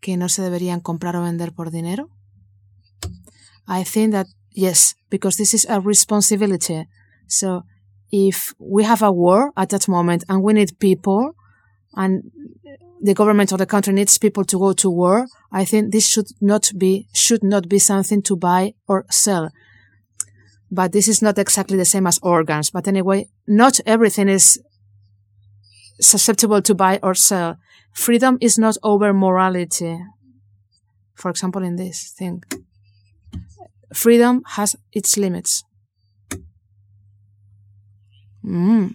que 0.00 0.16
no 0.16 0.28
se 0.28 0.42
deberían 0.42 0.80
comprar 0.80 1.14
o 1.14 1.22
vender 1.22 1.52
por 1.52 1.70
dinero? 1.70 2.10
I 3.68 3.84
think 3.84 4.10
that 4.12 4.26
yes, 4.50 4.96
because 5.08 5.36
this 5.36 5.54
is 5.54 5.66
a 5.70 5.78
responsibility. 5.78 6.88
So 7.28 7.62
if 8.10 8.54
we 8.58 8.82
have 8.82 9.04
a 9.04 9.12
war 9.12 9.52
at 9.54 9.68
that 9.68 9.86
moment 9.86 10.24
and 10.28 10.42
we 10.42 10.52
need 10.52 10.76
people 10.80 11.36
and 11.94 12.24
the 13.00 13.14
government 13.14 13.52
or 13.52 13.58
the 13.58 13.66
country 13.66 13.92
needs 13.94 14.18
people 14.18 14.44
to 14.46 14.58
go 14.58 14.72
to 14.72 14.90
war, 14.90 15.28
I 15.52 15.64
think 15.64 15.92
this 15.92 16.08
should 16.08 16.30
not 16.40 16.72
be, 16.76 17.06
should 17.14 17.44
not 17.44 17.68
be 17.68 17.78
something 17.78 18.20
to 18.22 18.34
buy 18.34 18.74
or 18.88 19.06
sell. 19.10 19.50
But 20.72 20.90
this 20.90 21.06
is 21.06 21.22
not 21.22 21.38
exactly 21.38 21.76
the 21.76 21.84
same 21.84 22.08
as 22.08 22.18
organs. 22.20 22.70
But 22.70 22.88
anyway, 22.88 23.28
not 23.46 23.78
everything 23.86 24.28
is 24.28 24.60
susceptible 26.00 26.62
to 26.62 26.74
buy 26.74 26.98
or 27.02 27.14
sell. 27.14 27.56
Freedom 27.92 28.36
is 28.40 28.58
not 28.58 28.76
over 28.82 29.12
morality. 29.12 29.98
For 31.14 31.30
example, 31.30 31.62
in 31.64 31.76
this 31.76 32.12
thing, 32.12 32.42
freedom 33.92 34.42
has 34.56 34.76
its 34.92 35.16
limits. 35.16 35.64
Mm. 38.44 38.94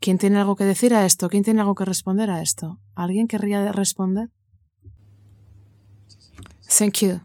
¿Quién 0.00 0.18
tiene 0.18 0.38
algo 0.38 0.56
que 0.56 0.64
decir 0.64 0.94
a 0.94 1.04
esto? 1.04 1.28
¿Quién 1.28 1.44
tiene 1.44 1.60
algo 1.60 1.74
que 1.74 1.84
responder 1.84 2.30
a 2.30 2.40
esto? 2.40 2.78
¿Alguien 2.94 3.26
querría 3.26 3.70
responder? 3.72 4.30
Thank 6.68 7.02
you. 7.02 7.20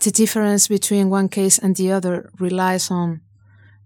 The 0.00 0.10
difference 0.10 0.68
between 0.68 1.10
one 1.10 1.28
case 1.28 1.58
and 1.58 1.76
the 1.76 1.92
other 1.92 2.30
relies 2.38 2.90
on 2.90 3.20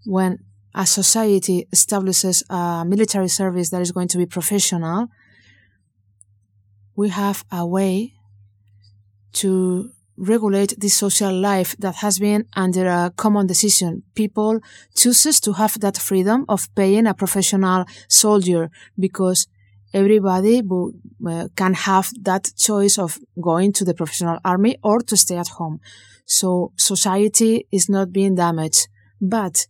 when 0.05 0.45
a 0.75 0.85
society 0.85 1.67
establishes 1.71 2.43
a 2.49 2.83
military 2.85 3.29
service 3.29 3.69
that 3.69 3.81
is 3.81 3.93
going 3.93 4.09
to 4.09 4.17
be 4.17 4.25
professional, 4.25 5.07
we 6.95 7.09
have 7.09 7.45
a 7.51 7.65
way 7.65 8.13
to 9.31 9.89
regulate 10.17 10.75
this 10.77 10.93
social 10.93 11.33
life 11.33 11.75
that 11.77 11.95
has 11.95 12.19
been 12.19 12.45
under 12.55 12.87
a 12.87 13.11
common 13.15 13.47
decision. 13.47 14.03
People 14.15 14.59
chooses 14.95 15.39
to 15.41 15.53
have 15.53 15.79
that 15.79 15.97
freedom 15.97 16.45
of 16.49 16.67
paying 16.75 17.07
a 17.07 17.13
professional 17.13 17.85
soldier 18.09 18.69
because 18.99 19.47
everybody 19.93 20.61
uh, 20.61 21.47
can 21.55 21.73
have 21.73 22.11
that 22.21 22.51
choice 22.57 22.97
of 22.97 23.17
going 23.41 23.71
to 23.73 23.85
the 23.85 23.93
professional 23.93 24.39
army 24.43 24.77
or 24.83 24.99
to 24.99 25.15
stay 25.15 25.37
at 25.37 25.47
home. 25.47 25.79
So 26.25 26.73
society 26.75 27.67
is 27.71 27.87
not 27.87 28.11
being 28.11 28.35
damaged. 28.35 28.87
But 29.21 29.67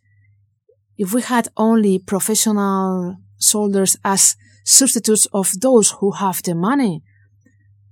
if 0.98 1.14
we 1.14 1.22
had 1.22 1.48
only 1.58 2.00
professional 2.00 3.18
soldiers 3.38 3.98
as 4.04 4.36
substitutes 4.64 5.28
of 5.34 5.52
those 5.60 5.92
who 5.92 6.12
have 6.12 6.42
the 6.44 6.56
money, 6.56 7.04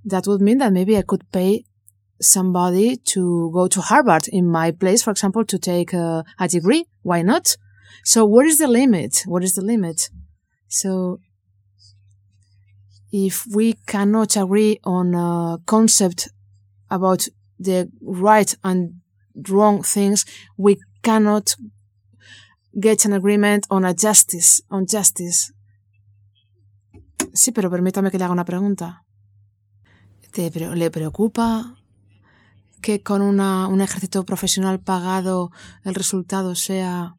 that 0.06 0.26
would 0.28 0.42
mean 0.42 0.58
that 0.60 0.74
maybe 0.74 0.98
I 0.98 1.02
could 1.02 1.30
pay 1.32 1.66
somebody 2.22 2.98
to 2.98 3.52
go 3.54 3.68
to 3.68 3.82
Harvard 3.82 4.28
in 4.28 4.48
my 4.48 4.72
place, 4.72 5.04
for 5.04 5.12
example, 5.12 5.46
to 5.46 5.60
take 5.60 5.94
a, 5.94 6.24
a 6.40 6.48
degree. 6.48 6.86
Why 7.02 7.22
not? 7.22 7.56
So 8.04 8.26
what 8.26 8.46
is 8.46 8.58
the 8.58 8.68
limit? 8.68 9.24
What 9.26 9.44
is 9.44 9.54
the 9.54 9.62
limit? 9.62 10.10
So 10.68 11.20
if 13.12 13.46
we 13.54 13.74
cannot 13.86 14.36
agree 14.36 14.80
on 14.84 15.14
a 15.14 15.60
concept 15.66 16.30
about 16.90 17.28
the 17.60 17.90
right 18.02 18.56
and 18.64 18.96
wrong 19.50 19.84
things, 19.84 20.26
we 20.58 20.80
cannot 21.04 21.56
get 22.74 23.06
an 23.06 23.14
agreement 23.14 23.66
on 23.70 23.86
a 23.86 23.94
justice, 23.94 24.64
on 24.70 24.86
justice. 24.88 25.54
Sí, 27.34 27.52
pero 27.52 27.70
permítame 27.70 28.12
que 28.12 28.18
le 28.18 28.26
haga 28.26 28.34
una 28.34 28.46
pregunta. 28.46 29.04
¿Te, 30.32 30.50
¿Le 30.50 30.92
preocupa 30.92 31.76
que 32.82 33.02
con 33.02 33.22
un 33.22 33.82
ejército 33.82 34.26
profesional 34.26 34.80
pagado 34.80 35.52
el 35.84 35.96
resultado 35.96 36.54
sea 36.54 37.16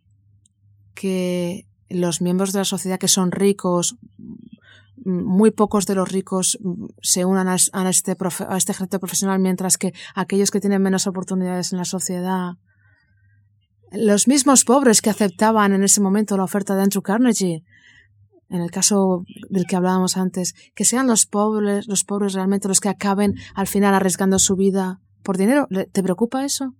que 0.94 1.66
los 1.88 2.20
miembros 2.20 2.52
de 2.52 2.60
la 2.60 2.64
sociedad 2.64 2.98
que 2.98 3.08
son 3.08 3.32
ricos, 3.32 3.96
muy 5.04 5.50
pocos 5.50 5.86
de 5.86 5.94
los 5.94 6.10
ricos 6.10 6.58
se 7.02 7.24
unan 7.24 7.48
a, 7.48 7.54
este, 7.54 8.16
a 8.48 8.56
este 8.56 8.72
ejército 8.72 9.00
profesional, 9.00 9.38
mientras 9.38 9.78
que 9.78 9.92
aquellos 10.14 10.50
que 10.50 10.60
tienen 10.60 10.82
menos 10.82 11.06
oportunidades 11.06 11.72
en 11.72 11.78
la 11.78 11.84
sociedad, 11.84 12.54
los 13.96 14.28
mismos 14.28 14.64
pobres 14.64 15.02
que 15.02 15.10
aceptaban 15.10 15.72
en 15.72 15.84
ese 15.84 16.00
momento 16.00 16.36
la 16.36 16.44
oferta 16.44 16.74
de 16.74 16.82
Andrew 16.82 17.02
Carnegie, 17.02 17.64
en 18.48 18.60
el 18.60 18.70
caso 18.70 19.24
del 19.48 19.66
que 19.66 19.76
hablábamos 19.76 20.16
antes, 20.16 20.54
que 20.74 20.84
sean 20.84 21.06
los 21.06 21.26
pobres, 21.26 21.86
los 21.86 22.04
pobres 22.04 22.34
realmente 22.34 22.68
los 22.68 22.80
que 22.80 22.88
acaben 22.88 23.34
al 23.54 23.66
final 23.66 23.94
arriesgando 23.94 24.38
su 24.38 24.56
vida 24.56 25.00
por 25.22 25.38
dinero. 25.38 25.66
¿Te 25.92 26.02
preocupa 26.02 26.44
eso? 26.44 26.74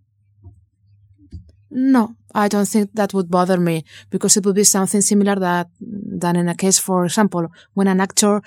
No, 1.70 2.16
I 2.34 2.48
don't 2.48 2.68
think 2.68 2.92
that 2.94 3.12
would 3.14 3.28
bother 3.28 3.58
me 3.58 3.84
because 4.10 4.38
it 4.38 4.44
would 4.44 4.54
be 4.54 4.64
something 4.64 5.02
similar 5.02 5.40
that 5.40 5.68
than 5.80 6.36
in 6.36 6.48
a 6.48 6.54
case, 6.54 6.80
for 6.80 7.04
example, 7.04 7.48
when 7.74 7.88
an 7.88 8.00
actor 8.00 8.42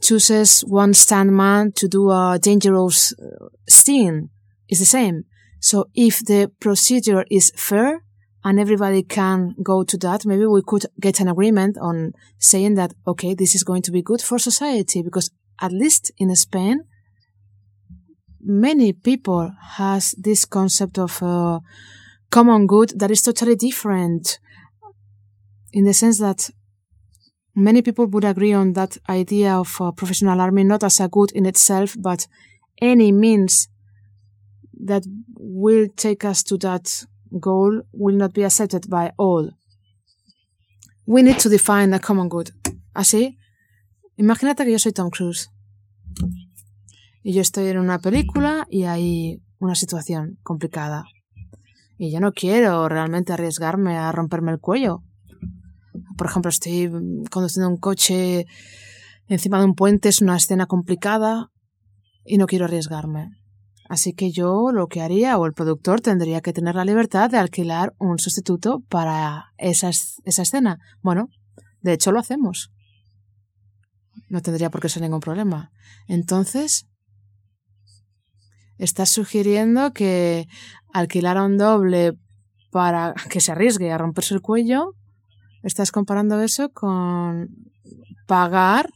chooses 0.00 0.62
one 0.68 0.92
stuntman 0.92 1.72
to 1.74 1.88
do 1.88 2.10
a 2.10 2.38
dangerous 2.38 3.14
uh, 3.18 3.48
scene. 3.66 4.28
It's 4.68 4.80
the 4.80 4.86
same. 4.86 5.24
So 5.62 5.88
if 5.94 6.24
the 6.24 6.50
procedure 6.58 7.24
is 7.30 7.52
fair 7.54 8.04
and 8.42 8.58
everybody 8.58 9.04
can 9.04 9.54
go 9.62 9.84
to 9.84 9.96
that, 9.98 10.26
maybe 10.26 10.44
we 10.44 10.60
could 10.66 10.86
get 11.00 11.20
an 11.20 11.28
agreement 11.28 11.78
on 11.80 12.14
saying 12.38 12.74
that, 12.74 12.92
okay, 13.06 13.32
this 13.34 13.54
is 13.54 13.62
going 13.62 13.82
to 13.82 13.92
be 13.92 14.02
good 14.02 14.20
for 14.20 14.40
society 14.40 15.02
because 15.02 15.30
at 15.60 15.70
least 15.70 16.10
in 16.18 16.34
Spain, 16.34 16.82
many 18.40 18.92
people 18.92 19.52
has 19.76 20.16
this 20.18 20.44
concept 20.44 20.98
of 20.98 21.22
uh, 21.22 21.60
common 22.28 22.66
good 22.66 22.98
that 22.98 23.12
is 23.12 23.22
totally 23.22 23.54
different 23.54 24.40
in 25.72 25.84
the 25.84 25.94
sense 25.94 26.18
that 26.18 26.50
many 27.54 27.82
people 27.82 28.06
would 28.06 28.24
agree 28.24 28.52
on 28.52 28.72
that 28.72 28.98
idea 29.08 29.54
of 29.54 29.76
a 29.80 29.92
professional 29.92 30.40
army 30.40 30.64
not 30.64 30.82
as 30.82 30.98
a 30.98 31.06
good 31.06 31.30
in 31.32 31.46
itself 31.46 31.94
but 32.00 32.26
any 32.80 33.12
means 33.12 33.68
that 34.84 35.02
will 35.34 35.88
take 35.96 36.26
us 36.26 36.42
to 36.44 36.58
that 36.58 36.88
goal 37.30 37.82
will 37.92 38.16
not 38.16 38.32
be 38.32 38.44
accepted 38.44 38.88
by 38.88 39.12
all 39.16 39.50
we 41.06 41.22
need 41.22 41.38
to 41.38 41.48
define 41.48 41.94
a 41.94 42.00
common 42.00 42.28
good 42.28 42.50
así 42.94 43.38
imagínate 44.16 44.64
que 44.64 44.72
yo 44.72 44.78
soy 44.78 44.92
Tom 44.92 45.10
Cruise 45.10 45.50
y 47.22 47.32
yo 47.32 47.40
estoy 47.40 47.68
en 47.68 47.78
una 47.78 48.00
película 48.00 48.66
y 48.68 48.84
hay 48.84 49.42
una 49.58 49.74
situación 49.74 50.38
complicada. 50.42 51.04
Y 51.96 52.10
yo 52.10 52.20
no 52.20 52.32
quiero 52.32 52.88
realmente 52.88 53.32
arriesgarme 53.32 53.96
a 53.96 54.10
romperme 54.10 54.50
el 54.50 54.58
cuello. 54.58 55.04
Por 56.16 56.26
ejemplo, 56.26 56.48
estoy 56.48 56.90
conduciendo 57.30 57.68
un 57.68 57.76
coche 57.76 58.46
encima 59.28 59.58
de 59.58 59.66
un 59.66 59.74
puente, 59.74 60.08
es 60.08 60.20
una 60.20 60.36
escena 60.36 60.66
complicada 60.66 61.50
y 62.24 62.38
no 62.38 62.46
quiero 62.46 62.64
arriesgarme. 62.64 63.30
Así 63.92 64.14
que 64.14 64.32
yo 64.32 64.72
lo 64.72 64.86
que 64.86 65.02
haría, 65.02 65.36
o 65.36 65.44
el 65.44 65.52
productor 65.52 66.00
tendría 66.00 66.40
que 66.40 66.54
tener 66.54 66.74
la 66.74 66.86
libertad 66.86 67.28
de 67.28 67.36
alquilar 67.36 67.92
un 67.98 68.18
sustituto 68.18 68.80
para 68.88 69.52
esa, 69.58 69.90
esa 69.90 70.42
escena. 70.42 70.78
Bueno, 71.02 71.28
de 71.82 71.92
hecho 71.92 72.10
lo 72.10 72.18
hacemos. 72.18 72.72
No 74.30 74.40
tendría 74.40 74.70
por 74.70 74.80
qué 74.80 74.88
ser 74.88 75.02
ningún 75.02 75.20
problema. 75.20 75.72
Entonces, 76.08 76.86
estás 78.78 79.10
sugiriendo 79.10 79.92
que 79.92 80.48
alquilar 80.94 81.36
a 81.36 81.44
un 81.44 81.58
doble 81.58 82.14
para 82.70 83.12
que 83.28 83.42
se 83.42 83.52
arriesgue 83.52 83.92
a 83.92 83.98
romperse 83.98 84.32
el 84.32 84.40
cuello, 84.40 84.94
estás 85.62 85.92
comparando 85.92 86.40
eso 86.40 86.70
con 86.70 87.50
pagar 88.26 88.88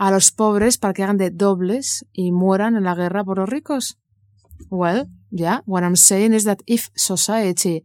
a 0.00 0.10
los 0.10 0.32
pobres 0.32 0.78
para 0.78 0.94
que 0.94 1.02
hagan 1.02 1.18
de 1.18 1.30
dobles 1.30 2.06
y 2.10 2.32
mueran 2.32 2.74
en 2.74 2.84
la 2.84 2.94
guerra 2.94 3.22
por 3.22 3.36
los 3.36 3.48
ricos. 3.50 3.98
Well, 4.70 5.08
yeah, 5.30 5.60
what 5.66 5.82
I'm 5.84 5.94
saying 5.94 6.32
is 6.32 6.44
that 6.44 6.62
if 6.66 6.88
society 6.96 7.84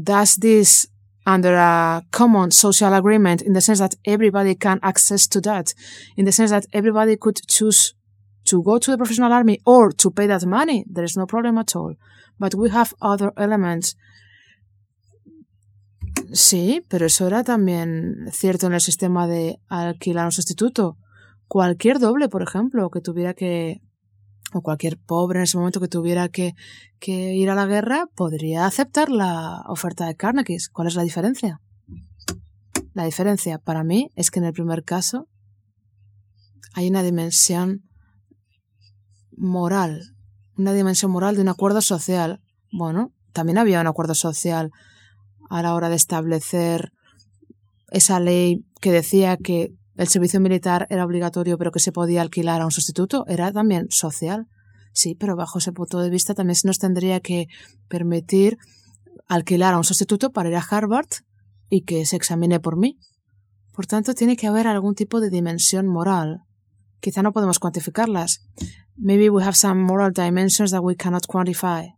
does 0.00 0.36
this 0.36 0.86
under 1.26 1.56
a 1.56 2.02
common 2.12 2.52
social 2.52 2.94
agreement 2.94 3.42
in 3.42 3.54
the 3.54 3.60
sense 3.60 3.80
that 3.80 3.96
everybody 4.04 4.54
can 4.54 4.78
access 4.84 5.26
to 5.26 5.40
that, 5.40 5.74
in 6.16 6.24
the 6.24 6.32
sense 6.32 6.52
that 6.52 6.66
everybody 6.72 7.16
could 7.16 7.40
choose 7.48 7.94
to 8.44 8.62
go 8.62 8.78
to 8.78 8.92
the 8.92 8.96
professional 8.96 9.32
army 9.32 9.58
or 9.66 9.90
to 9.90 10.12
pay 10.12 10.28
that 10.28 10.46
money, 10.46 10.84
there 10.88 11.02
is 11.02 11.16
no 11.16 11.26
problem 11.26 11.58
at 11.58 11.74
all. 11.74 11.96
But 12.38 12.54
we 12.54 12.70
have 12.70 12.94
other 13.02 13.32
elements. 13.36 13.96
Sí, 16.32 16.84
pero 16.88 17.06
eso 17.06 17.26
era 17.26 17.44
también 17.44 18.28
cierto 18.32 18.66
en 18.66 18.74
el 18.74 18.80
sistema 18.80 19.26
de 19.26 19.60
alquilar 19.68 20.26
un 20.26 20.32
sustituto. 20.32 20.98
Cualquier 21.48 21.98
doble, 21.98 22.28
por 22.28 22.42
ejemplo, 22.42 22.90
que 22.90 23.00
tuviera 23.00 23.34
que, 23.34 23.80
o 24.52 24.60
cualquier 24.60 24.98
pobre 24.98 25.38
en 25.38 25.44
ese 25.44 25.56
momento 25.56 25.80
que 25.80 25.88
tuviera 25.88 26.28
que, 26.28 26.54
que 26.98 27.34
ir 27.34 27.50
a 27.50 27.54
la 27.54 27.66
guerra, 27.66 28.08
podría 28.14 28.66
aceptar 28.66 29.08
la 29.08 29.62
oferta 29.68 30.06
de 30.06 30.16
Carnegie. 30.16 30.58
¿Cuál 30.72 30.88
es 30.88 30.94
la 30.96 31.02
diferencia? 31.02 31.60
La 32.94 33.04
diferencia 33.04 33.58
para 33.58 33.84
mí 33.84 34.10
es 34.16 34.30
que 34.30 34.38
en 34.38 34.46
el 34.46 34.52
primer 34.52 34.82
caso 34.82 35.28
hay 36.74 36.88
una 36.88 37.02
dimensión 37.02 37.88
moral, 39.36 40.16
una 40.56 40.72
dimensión 40.72 41.10
moral 41.10 41.36
de 41.36 41.42
un 41.42 41.48
acuerdo 41.48 41.80
social. 41.82 42.40
Bueno, 42.72 43.12
también 43.32 43.58
había 43.58 43.80
un 43.80 43.86
acuerdo 43.86 44.14
social 44.14 44.72
a 45.48 45.62
la 45.62 45.74
hora 45.74 45.88
de 45.88 45.96
establecer 45.96 46.92
esa 47.90 48.20
ley 48.20 48.64
que 48.80 48.92
decía 48.92 49.36
que 49.36 49.72
el 49.96 50.08
servicio 50.08 50.40
militar 50.40 50.86
era 50.90 51.04
obligatorio 51.04 51.56
pero 51.58 51.72
que 51.72 51.80
se 51.80 51.92
podía 51.92 52.22
alquilar 52.22 52.60
a 52.60 52.64
un 52.64 52.70
sustituto, 52.70 53.24
era 53.28 53.52
también 53.52 53.86
social. 53.90 54.48
Sí, 54.92 55.14
pero 55.14 55.36
bajo 55.36 55.58
ese 55.58 55.72
punto 55.72 56.00
de 56.00 56.10
vista 56.10 56.34
también 56.34 56.56
se 56.56 56.66
nos 56.66 56.78
tendría 56.78 57.20
que 57.20 57.46
permitir 57.88 58.58
alquilar 59.28 59.74
a 59.74 59.78
un 59.78 59.84
sustituto 59.84 60.32
para 60.32 60.48
ir 60.48 60.56
a 60.56 60.66
Harvard 60.68 61.08
y 61.68 61.82
que 61.82 62.06
se 62.06 62.16
examine 62.16 62.60
por 62.60 62.76
mí. 62.76 62.98
Por 63.72 63.86
tanto, 63.86 64.14
tiene 64.14 64.36
que 64.36 64.46
haber 64.46 64.66
algún 64.66 64.94
tipo 64.94 65.20
de 65.20 65.28
dimensión 65.28 65.86
moral. 65.86 66.42
Quizá 67.00 67.22
no 67.22 67.32
podemos 67.32 67.58
cuantificarlas, 67.58 68.40
maybe 68.96 69.28
we 69.28 69.42
have 69.42 69.54
some 69.54 69.82
moral 69.82 70.12
dimensions 70.12 70.70
that 70.70 70.80
we 70.82 70.96
cannot 70.96 71.26
quantify. 71.26 71.94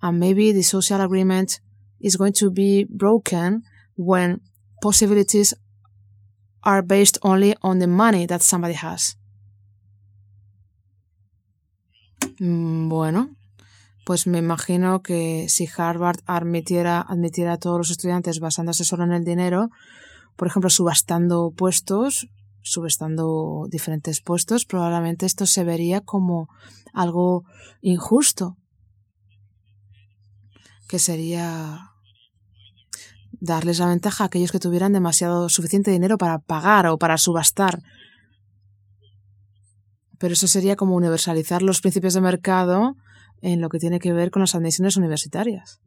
And 0.00 0.18
maybe 0.18 0.52
the 0.52 0.62
social 0.62 1.00
agreement 1.00 1.60
is 2.02 2.16
going 2.16 2.32
to 2.32 2.50
be 2.50 2.86
broken 2.90 3.62
when 3.96 4.40
possibilities 4.82 5.54
are 6.62 6.82
based 6.82 7.18
only 7.22 7.54
on 7.62 7.78
the 7.78 7.86
money 7.86 8.26
that 8.26 8.42
somebody 8.42 8.74
has. 8.74 9.16
Mm, 12.38 12.88
bueno, 12.88 13.36
pues 14.04 14.26
me 14.26 14.38
imagino 14.38 15.02
que 15.02 15.48
si 15.48 15.68
Harvard 15.76 16.20
admitiera, 16.26 17.00
admitiera 17.00 17.54
a 17.54 17.58
todos 17.58 17.78
los 17.78 17.90
estudiantes 17.90 18.40
basándose 18.40 18.84
solo 18.84 19.04
en 19.04 19.12
el 19.12 19.24
dinero, 19.24 19.70
por 20.36 20.48
ejemplo, 20.48 20.70
subastando 20.70 21.52
puestos, 21.56 22.28
subastando 22.62 23.66
diferentes 23.70 24.20
puestos, 24.20 24.64
probablemente 24.64 25.26
esto 25.26 25.46
se 25.46 25.64
vería 25.64 26.00
como 26.00 26.48
algo 26.92 27.44
injusto, 27.80 28.56
que 30.88 30.98
sería 30.98 31.91
darles 33.42 33.80
la 33.80 33.88
ventaja 33.88 34.22
a 34.22 34.26
aquellos 34.28 34.52
que 34.52 34.60
tuvieran 34.60 34.92
demasiado 34.92 35.48
suficiente 35.48 35.90
dinero 35.90 36.16
para 36.16 36.38
pagar 36.38 36.86
o 36.86 36.96
para 36.96 37.18
subastar. 37.18 37.82
Pero 40.18 40.34
eso 40.34 40.46
sería 40.46 40.76
como 40.76 40.94
universalizar 40.94 41.60
los 41.60 41.80
principios 41.80 42.14
de 42.14 42.20
mercado 42.20 42.96
en 43.40 43.60
lo 43.60 43.68
que 43.68 43.80
tiene 43.80 43.98
que 43.98 44.12
ver 44.12 44.30
con 44.30 44.40
las 44.40 44.54
admisiones 44.54 44.96
universitarias. 44.96 45.80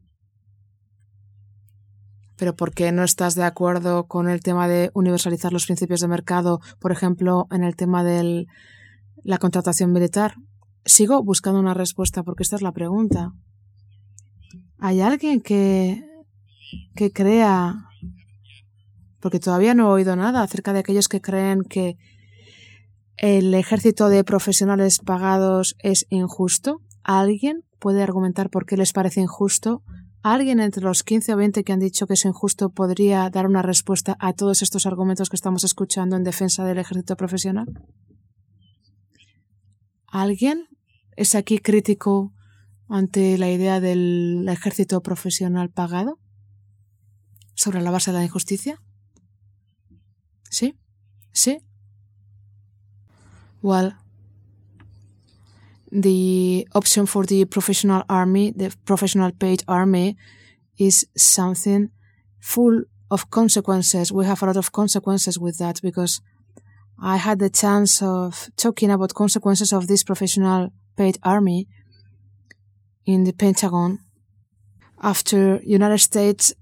Pero 2.35 2.57
¿por 2.57 2.73
qué 2.73 2.91
no 2.91 3.05
estás 3.05 3.35
de 3.35 3.45
acuerdo 3.45 4.07
con 4.07 4.27
el 4.27 4.41
tema 4.41 4.67
de 4.67 4.91
universalizar 4.93 5.53
los 5.53 5.65
principios 5.65 6.01
de 6.01 6.09
mercado, 6.09 6.59
por 6.79 6.91
ejemplo, 6.91 7.47
en 7.51 7.63
el 7.63 7.77
tema 7.77 8.03
de 8.03 8.47
la 9.23 9.37
contratación 9.37 9.93
militar? 9.93 10.35
Sigo 10.83 11.23
buscando 11.23 11.61
una 11.61 11.73
respuesta 11.73 12.21
porque 12.23 12.43
esta 12.43 12.57
es 12.57 12.61
la 12.61 12.73
pregunta. 12.73 13.31
¿Hay 14.77 14.99
alguien 14.99 15.39
que, 15.39 16.03
que 16.95 17.11
crea, 17.11 17.89
porque 19.19 19.39
todavía 19.39 19.73
no 19.73 19.89
he 19.89 19.93
oído 19.93 20.15
nada 20.15 20.41
acerca 20.41 20.73
de 20.73 20.79
aquellos 20.79 21.07
que 21.07 21.21
creen 21.21 21.63
que 21.63 21.97
el 23.17 23.53
ejército 23.53 24.09
de 24.09 24.23
profesionales 24.23 24.99
pagados 24.99 25.75
es 25.79 26.05
injusto? 26.09 26.81
¿Alguien 27.03 27.63
puede 27.79 28.03
argumentar 28.03 28.49
por 28.49 28.65
qué 28.65 28.77
les 28.77 28.93
parece 28.93 29.21
injusto 29.21 29.83
¿Alguien 30.27 30.59
entre 30.59 30.81
los 30.81 31.03
15 31.03 31.35
o 31.35 31.37
20 31.37 31.63
que 31.63 31.71
han 31.71 31.79
dicho 31.79 32.07
que 32.07 32.15
es 32.15 32.25
injusto 32.25 32.71
podría 32.71 33.29
dar 33.29 33.45
una 33.45 33.61
respuesta 33.61 34.17
a 34.19 34.33
todos 34.33 34.63
estos 34.63 34.87
argumentos 34.87 35.29
que 35.29 35.35
estamos 35.35 35.63
escuchando 35.63 36.15
en 36.15 36.23
defensa 36.23 36.65
del 36.65 36.79
ejército 36.79 37.15
profesional? 37.15 37.67
¿Alguien 40.07 40.65
es 41.15 41.35
aquí 41.35 41.59
crítico 41.59 42.33
ante 42.89 43.37
la 43.37 43.51
idea 43.51 43.79
del 43.79 44.47
ejército 44.49 45.03
profesional 45.03 45.69
pagado? 45.69 46.17
¿Sobre 47.55 47.81
la 47.81 47.91
base 47.91 48.11
de 48.11 48.17
la 48.17 48.23
injusticia? 48.23 48.81
¿Sí? 50.49 50.77
¿Sí? 51.31 51.57
Well, 53.61 53.95
the 55.91 56.67
option 56.73 57.07
for 57.07 57.25
the 57.25 57.45
professional 57.45 58.03
army, 58.07 58.51
the 58.51 58.71
professional 58.85 59.31
paid 59.31 59.63
army, 59.67 60.17
is 60.77 61.07
something 61.15 61.89
full 62.39 62.83
of 63.09 63.29
consequences. 63.29 64.11
We 64.11 64.25
have 64.25 64.43
a 64.43 64.45
lot 64.47 64.57
of 64.57 64.71
consequences 64.71 65.39
with 65.39 65.57
that 65.57 65.81
because 65.81 66.21
I 67.01 67.17
had 67.17 67.39
the 67.39 67.49
chance 67.49 68.01
of 68.01 68.49
talking 68.57 68.91
about 68.91 69.13
consequences 69.13 69.73
of 69.73 69.87
this 69.87 70.03
professional 70.03 70.69
paid 70.95 71.17
army 71.23 71.67
in 73.05 73.23
the 73.23 73.33
Pentagon 73.33 73.99
after 75.01 75.61
United 75.63 75.99
States 75.99 76.53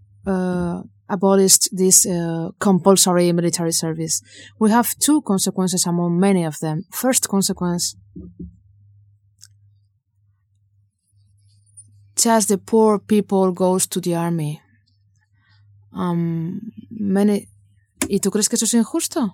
abolished 1.10 1.70
this 1.72 2.06
uh, 2.06 2.50
compulsory 2.60 3.32
military 3.32 3.72
service. 3.72 4.22
We 4.60 4.72
have 4.72 4.96
two 5.00 5.22
consequences 5.22 5.86
among 5.86 6.20
many 6.20 6.44
of 6.46 6.60
them. 6.60 6.86
First 6.92 7.28
consequence 7.28 7.96
just 12.16 12.48
the 12.48 12.58
poor 12.58 13.00
people 13.00 13.52
goes 13.52 13.88
to 13.88 14.00
the 14.00 14.16
army. 14.16 14.62
Um, 15.94 16.72
many, 16.90 17.48
¿Y 18.08 18.20
tú 18.20 18.32
crees 18.32 18.50
que 18.50 18.56
eso 18.56 18.66
es 18.66 18.74
injusto? 18.74 19.34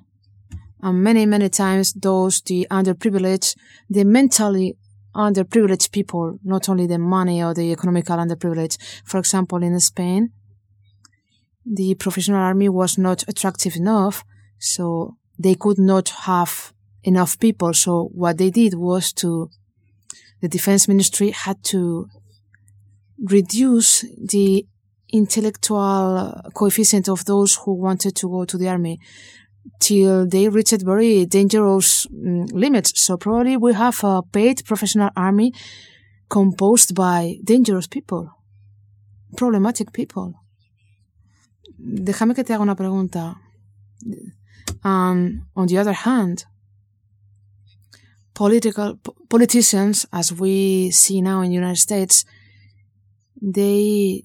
And 0.82 1.04
many, 1.04 1.26
many 1.26 1.50
times 1.50 1.94
those, 1.94 2.42
the 2.42 2.68
underprivileged, 2.70 3.56
the 3.90 4.06
mentally 4.06 4.78
underprivileged 5.16 5.92
people, 5.92 6.40
not 6.44 6.70
only 6.70 6.88
the 6.88 6.98
money 6.98 7.44
or 7.44 7.54
the 7.54 7.72
economical 7.72 8.18
underprivileged. 8.18 8.78
For 9.04 9.20
example, 9.20 9.64
in 9.64 9.80
Spain, 9.80 10.32
the 11.72 11.96
professional 11.96 12.40
army 12.40 12.68
was 12.68 12.98
not 12.98 13.24
attractive 13.28 13.76
enough, 13.76 14.24
so 14.58 15.18
they 15.38 15.56
could 15.56 15.78
not 15.78 16.10
have 16.10 16.74
enough 17.04 17.40
people. 17.40 17.74
So 17.74 18.10
what 18.14 18.38
they 18.38 18.50
did 18.50 18.74
was 18.74 19.14
to, 19.14 19.50
the 20.42 20.48
defense 20.48 20.88
ministry 20.88 21.30
had 21.30 21.64
to 21.66 22.08
reduce 23.24 24.02
the 24.18 24.66
intellectual 25.12 26.42
coefficient 26.56 27.08
of 27.10 27.26
those 27.26 27.56
who 27.56 27.74
wanted 27.74 28.16
to 28.16 28.30
go 28.30 28.46
to 28.46 28.58
the 28.58 28.70
army 28.70 29.00
till 29.80 30.28
they 30.28 30.50
reached 30.50 30.82
very 30.82 31.26
dangerous 31.26 32.08
um, 32.08 32.46
limits. 32.48 33.02
So 33.02 33.18
probably 33.18 33.58
we 33.58 33.74
have 33.74 34.04
a 34.04 34.22
paid 34.24 34.64
professional 34.66 35.10
army 35.16 35.54
composed 36.30 36.96
by 36.96 37.38
dangerous 37.44 37.88
people, 37.88 38.30
problematic 39.36 39.94
people. 39.94 40.36
Déjame 41.82 42.36
que 42.36 42.44
te 42.44 42.54
haga 42.54 42.64
una 42.64 42.76
pregunta. 42.76 43.40
Um, 44.84 45.46
on 45.56 45.68
the 45.68 45.78
other 45.78 45.94
hand, 45.94 46.46
political 48.34 49.00
politicians, 49.30 50.06
as 50.12 50.32
we 50.32 50.92
see 50.92 51.22
now 51.22 51.42
in 51.42 51.50
the 51.50 51.56
United 51.56 51.80
States, 51.80 52.26
they 53.42 54.24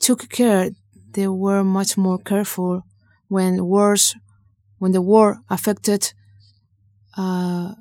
took 0.00 0.28
care. 0.28 0.70
They 1.12 1.28
were 1.28 1.64
much 1.64 1.96
more 1.96 2.18
careful 2.18 2.84
when 3.28 3.64
wars, 3.64 4.16
when 4.78 4.92
the 4.92 5.00
war 5.00 5.40
affected 5.48 6.12
uh, 7.16 7.74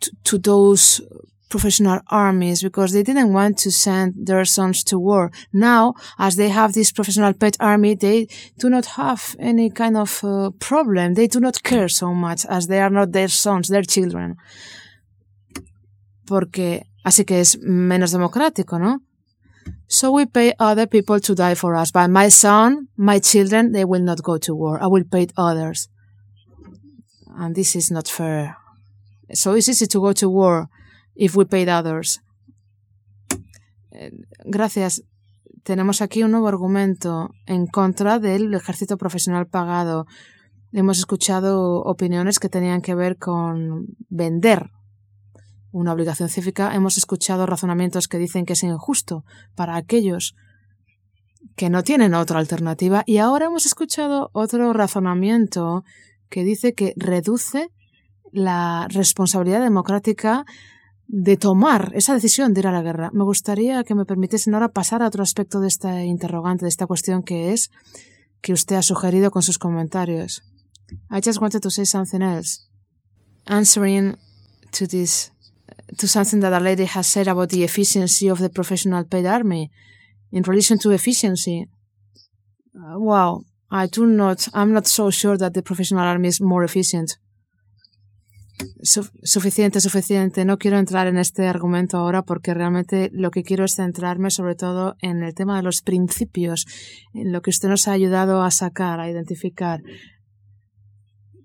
to, 0.00 0.10
to 0.24 0.38
those 0.38 1.00
professional 1.48 2.00
armies 2.08 2.62
because 2.62 2.92
they 2.92 3.02
didn't 3.02 3.32
want 3.32 3.58
to 3.58 3.70
send 3.70 4.14
their 4.26 4.44
sons 4.44 4.84
to 4.84 4.98
war. 4.98 5.30
Now, 5.52 5.94
as 6.18 6.36
they 6.36 6.48
have 6.50 6.72
this 6.72 6.92
professional 6.92 7.32
pet 7.32 7.56
army, 7.60 7.94
they 7.94 8.28
do 8.58 8.68
not 8.68 8.86
have 8.96 9.36
any 9.38 9.70
kind 9.70 9.96
of 9.96 10.22
uh, 10.22 10.50
problem. 10.58 11.14
They 11.14 11.26
do 11.26 11.40
not 11.40 11.62
care 11.62 11.88
so 11.88 12.12
much 12.14 12.44
as 12.46 12.66
they 12.66 12.80
are 12.80 12.90
not 12.90 13.12
their 13.12 13.28
sons, 13.28 13.68
their 13.68 13.82
children. 13.82 14.36
Porque 16.26 16.84
así 17.04 17.24
que 17.24 17.40
es 17.40 17.58
menos 17.60 18.12
democrático, 18.12 18.78
¿no? 18.78 19.00
So 19.86 20.12
we 20.12 20.26
pay 20.26 20.52
other 20.58 20.86
people 20.86 21.18
to 21.20 21.34
die 21.34 21.54
for 21.54 21.74
us. 21.74 21.90
But 21.90 22.10
my 22.10 22.28
son, 22.28 22.88
my 22.96 23.18
children, 23.20 23.72
they 23.72 23.84
will 23.84 24.02
not 24.02 24.22
go 24.22 24.36
to 24.38 24.54
war. 24.54 24.82
I 24.82 24.86
will 24.86 25.04
pay 25.04 25.28
others. 25.36 25.88
And 27.38 27.54
this 27.54 27.74
is 27.74 27.90
not 27.90 28.08
fair. 28.08 28.56
So 29.32 29.54
it's 29.54 29.68
easy 29.68 29.86
to 29.86 30.00
go 30.00 30.12
to 30.12 30.28
war 30.28 30.68
if 31.18 31.36
we 31.36 31.44
paid 31.44 31.68
others. 31.68 32.22
Eh, 33.90 34.12
gracias. 34.44 35.02
Tenemos 35.64 36.00
aquí 36.00 36.22
un 36.22 36.30
nuevo 36.30 36.48
argumento 36.48 37.30
en 37.44 37.66
contra 37.66 38.18
del 38.18 38.54
ejército 38.54 38.96
profesional 38.96 39.46
pagado. 39.46 40.06
Hemos 40.72 40.98
escuchado 40.98 41.82
opiniones 41.82 42.38
que 42.38 42.48
tenían 42.48 42.80
que 42.80 42.94
ver 42.94 43.18
con 43.18 43.88
vender 44.08 44.70
una 45.70 45.92
obligación 45.92 46.28
cívica, 46.30 46.74
hemos 46.74 46.96
escuchado 46.96 47.44
razonamientos 47.44 48.08
que 48.08 48.16
dicen 48.16 48.46
que 48.46 48.54
es 48.54 48.62
injusto 48.62 49.24
para 49.54 49.76
aquellos 49.76 50.34
que 51.56 51.68
no 51.68 51.82
tienen 51.82 52.14
otra 52.14 52.38
alternativa 52.38 53.02
y 53.04 53.18
ahora 53.18 53.46
hemos 53.46 53.66
escuchado 53.66 54.30
otro 54.32 54.72
razonamiento 54.72 55.84
que 56.30 56.42
dice 56.42 56.72
que 56.72 56.94
reduce 56.96 57.68
la 58.32 58.86
responsabilidad 58.88 59.60
democrática 59.60 60.46
de 61.08 61.38
tomar 61.38 61.90
esa 61.94 62.12
decisión 62.12 62.52
de 62.52 62.60
ir 62.60 62.66
a 62.66 62.72
la 62.72 62.82
guerra. 62.82 63.10
Me 63.12 63.24
gustaría 63.24 63.82
que 63.82 63.94
me 63.94 64.04
permitiesen 64.04 64.54
ahora 64.54 64.68
pasar 64.68 65.02
a 65.02 65.06
otro 65.06 65.22
aspecto 65.22 65.58
de 65.58 65.68
esta 65.68 66.04
interrogante, 66.04 66.66
de 66.66 66.68
esta 66.68 66.86
cuestión 66.86 67.22
que 67.22 67.52
es 67.52 67.70
que 68.42 68.52
usted 68.52 68.76
ha 68.76 68.82
sugerido 68.82 69.30
con 69.30 69.42
sus 69.42 69.58
comentarios. 69.58 70.42
I 71.10 71.20
just 71.24 71.40
wanted 71.40 71.60
to 71.62 71.70
say 71.70 71.86
something 71.86 72.22
else. 72.22 72.60
Answering 73.46 74.16
to 74.72 74.86
this 74.86 75.32
to 75.96 76.06
something 76.06 76.40
that 76.40 76.52
a 76.52 76.60
lady 76.60 76.84
has 76.84 77.06
said 77.06 77.28
about 77.28 77.48
the 77.48 77.64
efficiency 77.64 78.28
of 78.28 78.38
the 78.38 78.50
professional 78.50 79.04
paid 79.04 79.26
army 79.26 79.70
in 80.30 80.42
relation 80.42 80.78
to 80.78 80.90
efficiency. 80.90 81.66
Uh, 82.74 82.98
wow, 82.98 83.42
I 83.70 83.86
do 83.86 84.06
not, 84.06 84.48
I'm 84.52 84.72
not 84.72 84.86
so 84.86 85.10
sure 85.10 85.38
that 85.38 85.54
the 85.54 85.62
professional 85.62 86.04
army 86.04 86.28
is 86.28 86.40
more 86.40 86.64
efficient. 86.64 87.16
Suficiente, 88.82 89.80
suficiente. 89.80 90.44
No 90.44 90.58
quiero 90.58 90.78
entrar 90.78 91.06
en 91.06 91.18
este 91.18 91.46
argumento 91.46 91.96
ahora 91.96 92.22
porque 92.22 92.54
realmente 92.54 93.10
lo 93.12 93.30
que 93.30 93.42
quiero 93.42 93.64
es 93.64 93.74
centrarme 93.74 94.30
sobre 94.30 94.54
todo 94.54 94.96
en 95.00 95.22
el 95.22 95.34
tema 95.34 95.56
de 95.56 95.62
los 95.62 95.82
principios, 95.82 96.66
en 97.14 97.32
lo 97.32 97.42
que 97.42 97.50
usted 97.50 97.68
nos 97.68 97.88
ha 97.88 97.92
ayudado 97.92 98.42
a 98.42 98.50
sacar, 98.50 99.00
a 99.00 99.10
identificar, 99.10 99.82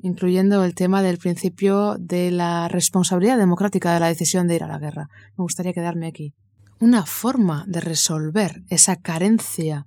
incluyendo 0.02 0.64
el 0.64 0.76
tema 0.76 1.02
del 1.02 1.18
principio 1.18 1.96
de 2.00 2.32
la 2.32 2.68
responsabilidad 2.68 3.38
democrática 3.38 3.94
de 3.94 4.00
la 4.00 4.08
decisión 4.08 4.48
de 4.48 4.56
ir 4.56 4.64
a 4.64 4.68
la 4.68 4.80
guerra. 4.80 5.10
Me 5.38 5.44
gustaría 5.44 5.74
quedarme 5.74 6.08
aquí. 6.08 6.34
Una 6.80 7.06
forma 7.06 7.66
de 7.68 7.80
resolver 7.80 8.64
esa 8.70 8.98
carencia 8.98 9.86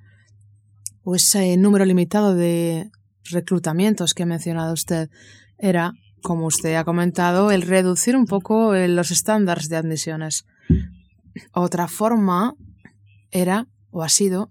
o 1.03 1.15
ese 1.15 1.57
número 1.57 1.85
limitado 1.85 2.35
de 2.35 2.91
reclutamientos 3.31 4.15
que 4.15 4.23
ha 4.23 4.27
mencionado 4.27 4.73
usted 4.73 5.11
era 5.59 5.93
como 6.27 6.47
usted 6.47 6.75
ha 6.75 6.83
comentado, 6.83 7.53
el 7.53 7.63
reducir 7.63 8.17
un 8.17 8.27
poco 8.27 8.75
eh, 8.75 8.89
los 8.89 9.13
estándares 9.13 9.69
de 9.69 9.77
admisiones. 9.77 10.45
Otra 11.53 11.87
forma 11.87 12.57
era, 13.31 13.69
o 13.93 14.03
ha 14.03 14.09
sido, 14.09 14.51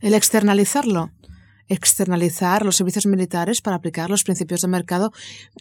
el 0.00 0.14
externalizarlo. 0.14 1.10
Externalizar 1.68 2.64
los 2.64 2.76
servicios 2.76 3.04
militares 3.04 3.60
para 3.60 3.76
aplicar 3.76 4.08
los 4.08 4.24
principios 4.24 4.62
de 4.62 4.68
mercado 4.68 5.12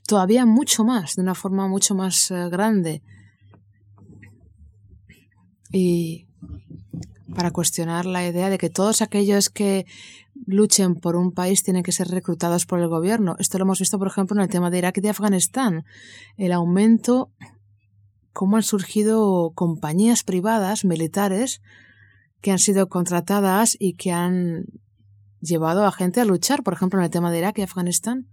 todavía 0.08 0.46
mucho 0.46 0.86
más, 0.86 1.18
de 1.18 1.24
una 1.24 1.36
forma 1.36 1.68
mucho 1.68 1.94
más 1.94 2.32
eh, 2.32 2.48
grande. 2.50 3.02
Y 5.70 6.25
para 7.36 7.52
cuestionar 7.52 8.06
la 8.06 8.26
idea 8.26 8.50
de 8.50 8.58
que 8.58 8.70
todos 8.70 9.02
aquellos 9.02 9.50
que 9.50 9.86
luchen 10.46 10.96
por 10.96 11.16
un 11.16 11.32
país 11.32 11.64
tienen 11.64 11.84
que 11.84 11.92
ser 11.92 12.08
reclutados 12.08 12.66
por 12.66 12.80
el 12.80 12.88
gobierno. 12.88 13.36
Esto 13.38 13.58
lo 13.58 13.66
hemos 13.66 13.80
visto, 13.80 14.00
por 14.00 14.08
ejemplo, 14.08 14.36
en 14.38 14.44
el 14.44 14.50
tema 14.50 14.72
de 14.72 14.80
Irak 14.80 14.98
y 14.98 15.02
de 15.02 15.10
Afganistán. 15.10 15.86
El 16.38 16.52
aumento, 16.52 17.32
cómo 18.34 18.56
han 18.58 18.64
surgido 18.64 19.52
compañías 19.54 20.24
privadas, 20.24 20.86
militares, 20.86 21.62
que 22.42 22.52
han 22.52 22.60
sido 22.60 22.90
contratadas 22.90 23.76
y 23.80 23.94
que 23.94 24.12
han 24.12 24.66
llevado 25.42 25.86
a 25.86 25.92
gente 25.92 26.22
a 26.22 26.26
luchar, 26.26 26.64
por 26.64 26.74
ejemplo, 26.74 27.00
en 27.00 27.06
el 27.06 27.12
tema 27.12 27.32
de 27.32 27.40
Irak 27.40 27.60
y 27.60 27.62
Afganistán. 27.62 28.28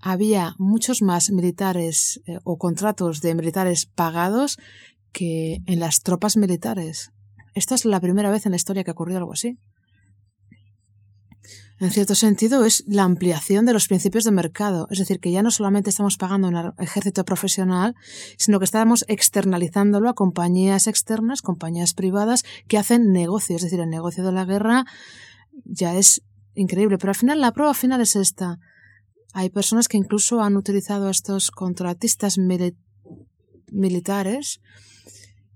Había 0.00 0.56
muchos 0.58 1.00
más 1.00 1.30
militares 1.30 2.20
eh, 2.26 2.38
o 2.42 2.58
contratos 2.58 3.20
de 3.20 3.34
militares 3.34 3.86
pagados 3.86 4.58
que 5.12 5.58
en 5.66 5.78
las 5.78 6.02
tropas 6.02 6.36
militares. 6.36 7.11
Esta 7.54 7.74
es 7.74 7.84
la 7.84 8.00
primera 8.00 8.30
vez 8.30 8.46
en 8.46 8.52
la 8.52 8.56
historia 8.56 8.84
que 8.84 8.90
ha 8.90 8.94
ocurrido 8.94 9.18
algo 9.18 9.32
así 9.32 9.58
en 11.82 11.90
cierto 11.90 12.14
sentido, 12.14 12.64
es 12.64 12.84
la 12.86 13.02
ampliación 13.02 13.66
de 13.66 13.72
los 13.72 13.88
principios 13.88 14.22
de 14.22 14.30
mercado. 14.30 14.86
Es 14.90 15.00
decir, 15.00 15.18
que 15.18 15.32
ya 15.32 15.42
no 15.42 15.50
solamente 15.50 15.90
estamos 15.90 16.16
pagando 16.16 16.46
un 16.46 16.72
ejército 16.78 17.24
profesional, 17.24 17.96
sino 18.38 18.60
que 18.60 18.66
estamos 18.66 19.04
externalizándolo 19.08 20.08
a 20.08 20.14
compañías 20.14 20.86
externas, 20.86 21.42
compañías 21.42 21.92
privadas 21.92 22.44
que 22.68 22.78
hacen 22.78 23.10
negocio. 23.10 23.56
Es 23.56 23.62
decir, 23.62 23.80
el 23.80 23.90
negocio 23.90 24.22
de 24.24 24.30
la 24.30 24.44
guerra 24.44 24.84
ya 25.64 25.96
es 25.96 26.22
increíble. 26.54 26.98
Pero 26.98 27.10
al 27.10 27.16
final, 27.16 27.40
la 27.40 27.50
prueba 27.50 27.74
final 27.74 28.00
es 28.00 28.14
esta. 28.14 28.60
Hay 29.32 29.50
personas 29.50 29.88
que 29.88 29.96
incluso 29.96 30.40
han 30.40 30.56
utilizado 30.56 31.08
a 31.08 31.10
estos 31.10 31.50
contratistas 31.50 32.38
militares 33.72 34.60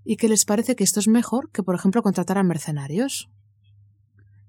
y 0.07 0.17
que 0.17 0.29
les 0.29 0.45
parece 0.45 0.77
que 0.77 0.85
esto 0.85 1.01
es 1.01 1.09
mejor 1.09 1.51
que, 1.51 1.65
por 1.65 1.75
ejemplo, 1.75 2.03
contratar 2.03 2.39
a 2.39 2.45
mercenarios. 2.45 3.29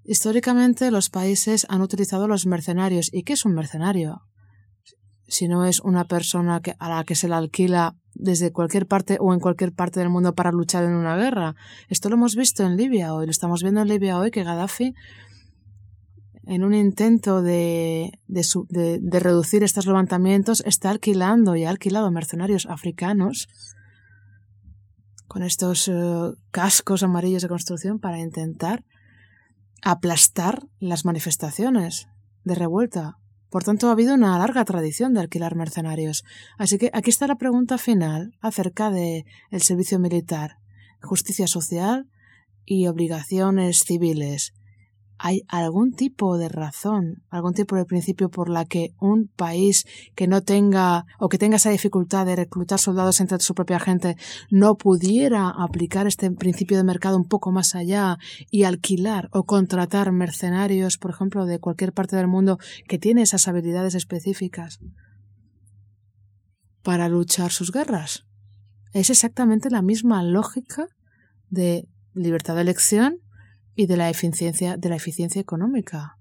Históricamente 0.04 0.92
los 0.92 1.10
países 1.10 1.66
han 1.68 1.82
utilizado 1.82 2.28
los 2.28 2.46
mercenarios. 2.46 3.10
¿Y 3.12 3.24
qué 3.24 3.34
es 3.34 3.44
un 3.44 3.56
mercenario? 3.56 4.22
Si 5.28 5.48
no 5.48 5.66
es 5.66 5.80
una 5.80 6.06
persona 6.06 6.62
que, 6.62 6.76
a 6.78 6.90
la 6.90 7.04
que 7.04 7.16
se 7.16 7.28
le 7.28 7.34
alquila 7.34 7.96
desde 8.14 8.52
cualquier 8.52 8.88
parte 8.88 9.18
o 9.20 9.34
en 9.34 9.40
cualquier 9.40 9.74
parte 9.74 10.00
del 10.00 10.10
mundo 10.10 10.36
para 10.36 10.52
luchar 10.52 10.84
en 10.84 10.94
una 10.94 11.18
guerra. 11.18 11.56
Esto 11.90 12.10
lo 12.10 12.16
hemos 12.16 12.36
visto 12.36 12.64
en 12.64 12.78
Libia 12.78 13.14
hoy, 13.16 13.26
lo 13.26 13.32
estamos 13.32 13.64
viendo 13.64 13.82
en 13.82 13.88
Libia 13.88 14.18
hoy, 14.20 14.30
que 14.30 14.44
Gaddafi, 14.44 14.94
en 16.46 16.64
un 16.64 16.74
intento 16.74 17.42
de, 17.42 18.12
de, 18.28 19.20
reducir 19.20 19.64
estos 19.64 19.88
levantamientos, 19.88 20.64
está 20.66 20.92
alquilando 20.92 21.56
y 21.56 21.66
ha 21.66 21.70
alquilado 21.70 22.10
mercenarios 22.12 22.68
africanos 22.68 23.50
con 25.38 25.44
estos 25.44 25.88
eh, 25.88 25.94
cascos 26.50 27.04
amarillos 27.04 27.44
de 27.44 27.48
construcción 27.48 28.00
para 28.00 28.18
intentar 28.18 28.84
aplastar 29.84 30.66
las 30.80 31.06
manifestaciones 31.06 32.08
de 32.44 32.56
revuelta. 32.56 33.20
Por 33.52 33.64
tanto, 33.64 33.88
ha 33.88 33.92
habido 33.92 34.16
una 34.16 34.36
larga 34.40 34.66
tradición 34.66 35.14
de 35.14 35.20
alquilar 35.20 35.56
mercenarios. 35.56 36.24
Así 36.58 36.80
que 36.80 36.90
aquí 36.92 37.12
está 37.12 37.28
la 37.28 37.36
pregunta 37.36 37.78
final 37.78 38.36
acerca 38.42 38.90
de 38.90 39.26
el 39.52 39.62
servicio 39.62 40.00
militar, 40.00 40.58
justicia 41.04 41.46
social 41.46 42.10
y 42.66 42.88
obligaciones 42.88 43.84
civiles. 43.84 44.56
¿Hay 45.20 45.44
algún 45.48 45.94
tipo 45.94 46.38
de 46.38 46.48
razón, 46.48 47.24
algún 47.30 47.54
tipo 47.54 47.76
de 47.76 47.86
principio 47.86 48.30
por 48.30 48.50
la 48.50 48.66
que 48.66 48.94
un 49.00 49.28
país 49.28 49.86
que 50.16 50.28
no 50.28 50.42
tenga 50.42 51.06
o 51.20 51.28
que 51.28 51.38
tenga 51.38 51.56
esa 51.56 51.72
dificultad 51.72 52.26
de 52.26 52.36
reclutar 52.36 52.78
soldados 52.78 53.20
entre 53.20 53.40
su 53.40 53.56
propia 53.56 53.80
gente 53.80 54.16
no 54.52 54.76
pudiera 54.76 55.50
aplicar 55.50 56.06
este 56.06 56.30
principio 56.32 56.78
de 56.78 56.84
mercado 56.84 57.18
un 57.18 57.28
poco 57.28 57.52
más 57.52 57.74
allá 57.74 58.18
y 58.52 58.64
alquilar 58.64 59.30
o 59.32 59.46
contratar 59.46 60.12
mercenarios, 60.12 60.98
por 60.98 61.12
ejemplo, 61.12 61.46
de 61.46 61.60
cualquier 61.60 61.94
parte 61.94 62.16
del 62.16 62.28
mundo 62.28 62.60
que 62.88 63.00
tiene 63.00 63.24
esas 63.24 63.48
habilidades 63.48 63.96
específicas 63.96 64.80
para 66.84 67.10
luchar 67.10 67.52
sus 67.52 67.72
guerras? 67.72 68.26
Es 68.94 69.10
exactamente 69.10 69.70
la 69.70 69.82
misma 69.82 70.24
lógica 70.24 70.88
de 71.50 71.88
libertad 72.14 72.56
de 72.56 72.62
elección 72.62 73.18
y 73.78 73.86
de 73.86 73.96
la 73.96 74.10
eficiencia, 74.10 74.76
de 74.76 74.90
la 74.90 74.96
eficiencia 74.96 75.40
económica. 75.40 76.18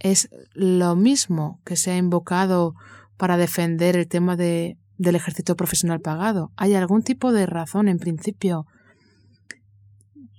Es 0.00 0.30
lo 0.54 0.96
mismo 0.96 1.60
que 1.64 1.76
se 1.76 1.90
ha 1.90 1.96
invocado 1.98 2.74
para 3.18 3.36
defender 3.36 3.96
el 3.96 4.08
tema 4.08 4.34
de, 4.34 4.78
del 4.96 5.14
ejército 5.14 5.56
profesional 5.56 6.00
pagado. 6.00 6.52
¿Hay 6.56 6.74
algún 6.74 7.02
tipo 7.02 7.32
de 7.32 7.44
razón, 7.44 7.88
en 7.88 7.98
principio, 7.98 8.66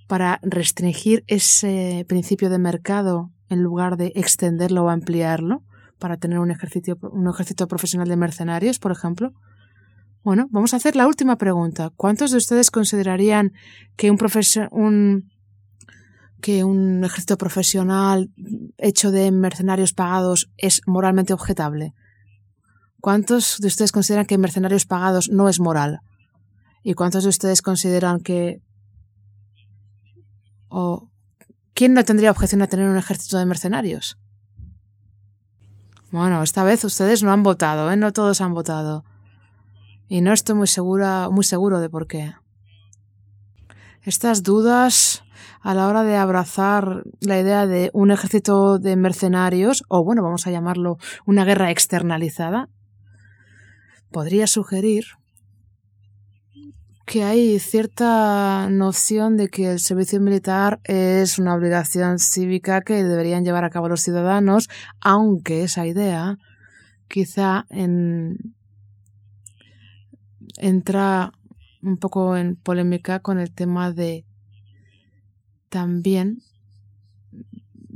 para 0.08 0.40
restringir 0.42 1.22
ese 1.28 2.04
principio 2.08 2.50
de 2.50 2.58
mercado 2.58 3.30
en 3.48 3.62
lugar 3.62 3.96
de 3.96 4.12
extenderlo 4.16 4.84
o 4.84 4.88
ampliarlo? 4.88 5.62
Para 6.00 6.16
tener 6.16 6.40
un 6.40 6.50
ejército, 6.50 6.98
un 7.02 7.28
ejército 7.28 7.68
profesional 7.68 8.08
de 8.08 8.16
mercenarios, 8.16 8.80
por 8.80 8.90
ejemplo. 8.90 9.32
Bueno, 10.26 10.48
vamos 10.50 10.74
a 10.74 10.78
hacer 10.78 10.96
la 10.96 11.06
última 11.06 11.38
pregunta. 11.38 11.92
¿Cuántos 11.94 12.32
de 12.32 12.38
ustedes 12.38 12.72
considerarían 12.72 13.52
que 13.94 14.10
un, 14.10 14.18
un 14.72 15.30
que 16.40 16.64
un 16.64 17.04
ejército 17.04 17.38
profesional 17.38 18.32
hecho 18.76 19.12
de 19.12 19.30
mercenarios 19.30 19.92
pagados 19.92 20.50
es 20.56 20.80
moralmente 20.84 21.32
objetable? 21.32 21.94
¿Cuántos 23.00 23.58
de 23.60 23.68
ustedes 23.68 23.92
consideran 23.92 24.26
que 24.26 24.36
mercenarios 24.36 24.84
pagados 24.84 25.28
no 25.28 25.48
es 25.48 25.60
moral? 25.60 26.00
¿Y 26.82 26.94
cuántos 26.94 27.22
de 27.22 27.28
ustedes 27.28 27.62
consideran 27.62 28.18
que 28.18 28.60
o 30.66 31.08
quién 31.72 31.94
no 31.94 32.04
tendría 32.04 32.32
objeción 32.32 32.62
a 32.62 32.66
tener 32.66 32.88
un 32.88 32.96
ejército 32.96 33.38
de 33.38 33.46
mercenarios? 33.46 34.18
Bueno, 36.10 36.42
esta 36.42 36.64
vez 36.64 36.82
ustedes 36.82 37.22
no 37.22 37.30
han 37.30 37.44
votado, 37.44 37.92
¿eh? 37.92 37.96
No 37.96 38.12
todos 38.12 38.40
han 38.40 38.54
votado. 38.54 39.04
Y 40.08 40.20
no 40.20 40.32
estoy 40.32 40.54
muy 40.54 40.66
segura, 40.66 41.28
muy 41.30 41.44
seguro 41.44 41.80
de 41.80 41.90
por 41.90 42.06
qué. 42.06 42.34
Estas 44.02 44.42
dudas 44.42 45.24
a 45.60 45.74
la 45.74 45.88
hora 45.88 46.04
de 46.04 46.16
abrazar 46.16 47.02
la 47.20 47.40
idea 47.40 47.66
de 47.66 47.90
un 47.92 48.12
ejército 48.12 48.78
de 48.78 48.94
mercenarios, 48.94 49.82
o 49.88 50.04
bueno, 50.04 50.22
vamos 50.22 50.46
a 50.46 50.52
llamarlo 50.52 50.98
una 51.26 51.44
guerra 51.44 51.72
externalizada, 51.72 52.68
podría 54.12 54.46
sugerir 54.46 55.06
que 57.04 57.22
hay 57.22 57.58
cierta 57.60 58.68
noción 58.70 59.36
de 59.36 59.48
que 59.48 59.70
el 59.72 59.80
servicio 59.80 60.20
militar 60.20 60.80
es 60.84 61.38
una 61.38 61.54
obligación 61.54 62.18
cívica 62.18 62.80
que 62.80 63.04
deberían 63.04 63.44
llevar 63.44 63.64
a 63.64 63.70
cabo 63.70 63.88
los 63.88 64.02
ciudadanos, 64.02 64.68
aunque 65.00 65.62
esa 65.62 65.86
idea 65.86 66.36
quizá 67.08 67.66
en 67.70 68.55
entra 70.58 71.32
un 71.82 71.96
poco 71.98 72.36
en 72.36 72.56
polémica 72.56 73.20
con 73.20 73.38
el 73.38 73.52
tema 73.52 73.92
de 73.92 74.24
también 75.68 76.42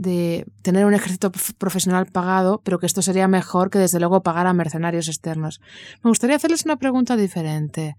de 0.00 0.46
tener 0.62 0.86
un 0.86 0.94
ejército 0.94 1.30
profesional 1.58 2.06
pagado, 2.06 2.62
pero 2.64 2.78
que 2.78 2.86
esto 2.86 3.02
sería 3.02 3.28
mejor 3.28 3.68
que 3.68 3.78
desde 3.78 4.00
luego 4.00 4.22
pagar 4.22 4.46
a 4.46 4.54
mercenarios 4.54 5.08
externos. 5.08 5.60
Me 6.02 6.10
gustaría 6.10 6.36
hacerles 6.36 6.64
una 6.64 6.76
pregunta 6.76 7.16
diferente. 7.16 7.96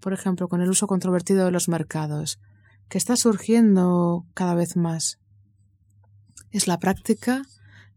Por 0.00 0.14
ejemplo, 0.14 0.48
con 0.48 0.62
el 0.62 0.70
uso 0.70 0.86
controvertido 0.86 1.44
de 1.44 1.50
los 1.50 1.68
mercados, 1.68 2.40
que 2.88 2.96
está 2.96 3.16
surgiendo 3.16 4.24
cada 4.32 4.54
vez 4.54 4.74
más. 4.76 5.18
¿Es 6.50 6.66
la 6.66 6.78
práctica 6.78 7.42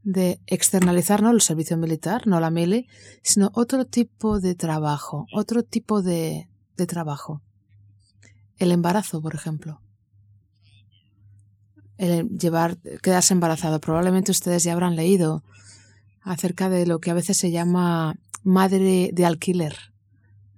de 0.03 0.39
externalizar 0.47 1.21
no 1.21 1.31
el 1.31 1.41
servicio 1.41 1.77
militar, 1.77 2.27
no 2.27 2.39
la 2.39 2.49
mili, 2.49 2.87
sino 3.21 3.51
otro 3.53 3.85
tipo 3.85 4.39
de 4.39 4.55
trabajo, 4.55 5.27
otro 5.33 5.63
tipo 5.63 6.01
de, 6.01 6.49
de 6.77 6.85
trabajo. 6.87 7.41
El 8.57 8.71
embarazo, 8.71 9.21
por 9.21 9.35
ejemplo. 9.35 9.81
El 11.97 12.37
llevar, 12.37 12.77
quedarse 13.01 13.33
embarazado. 13.33 13.79
Probablemente 13.79 14.31
ustedes 14.31 14.63
ya 14.63 14.73
habrán 14.73 14.95
leído 14.95 15.43
acerca 16.21 16.69
de 16.69 16.85
lo 16.85 16.99
que 16.99 17.11
a 17.11 17.13
veces 17.13 17.37
se 17.37 17.51
llama 17.51 18.15
madre 18.43 19.11
de 19.13 19.25
alquiler. 19.25 19.75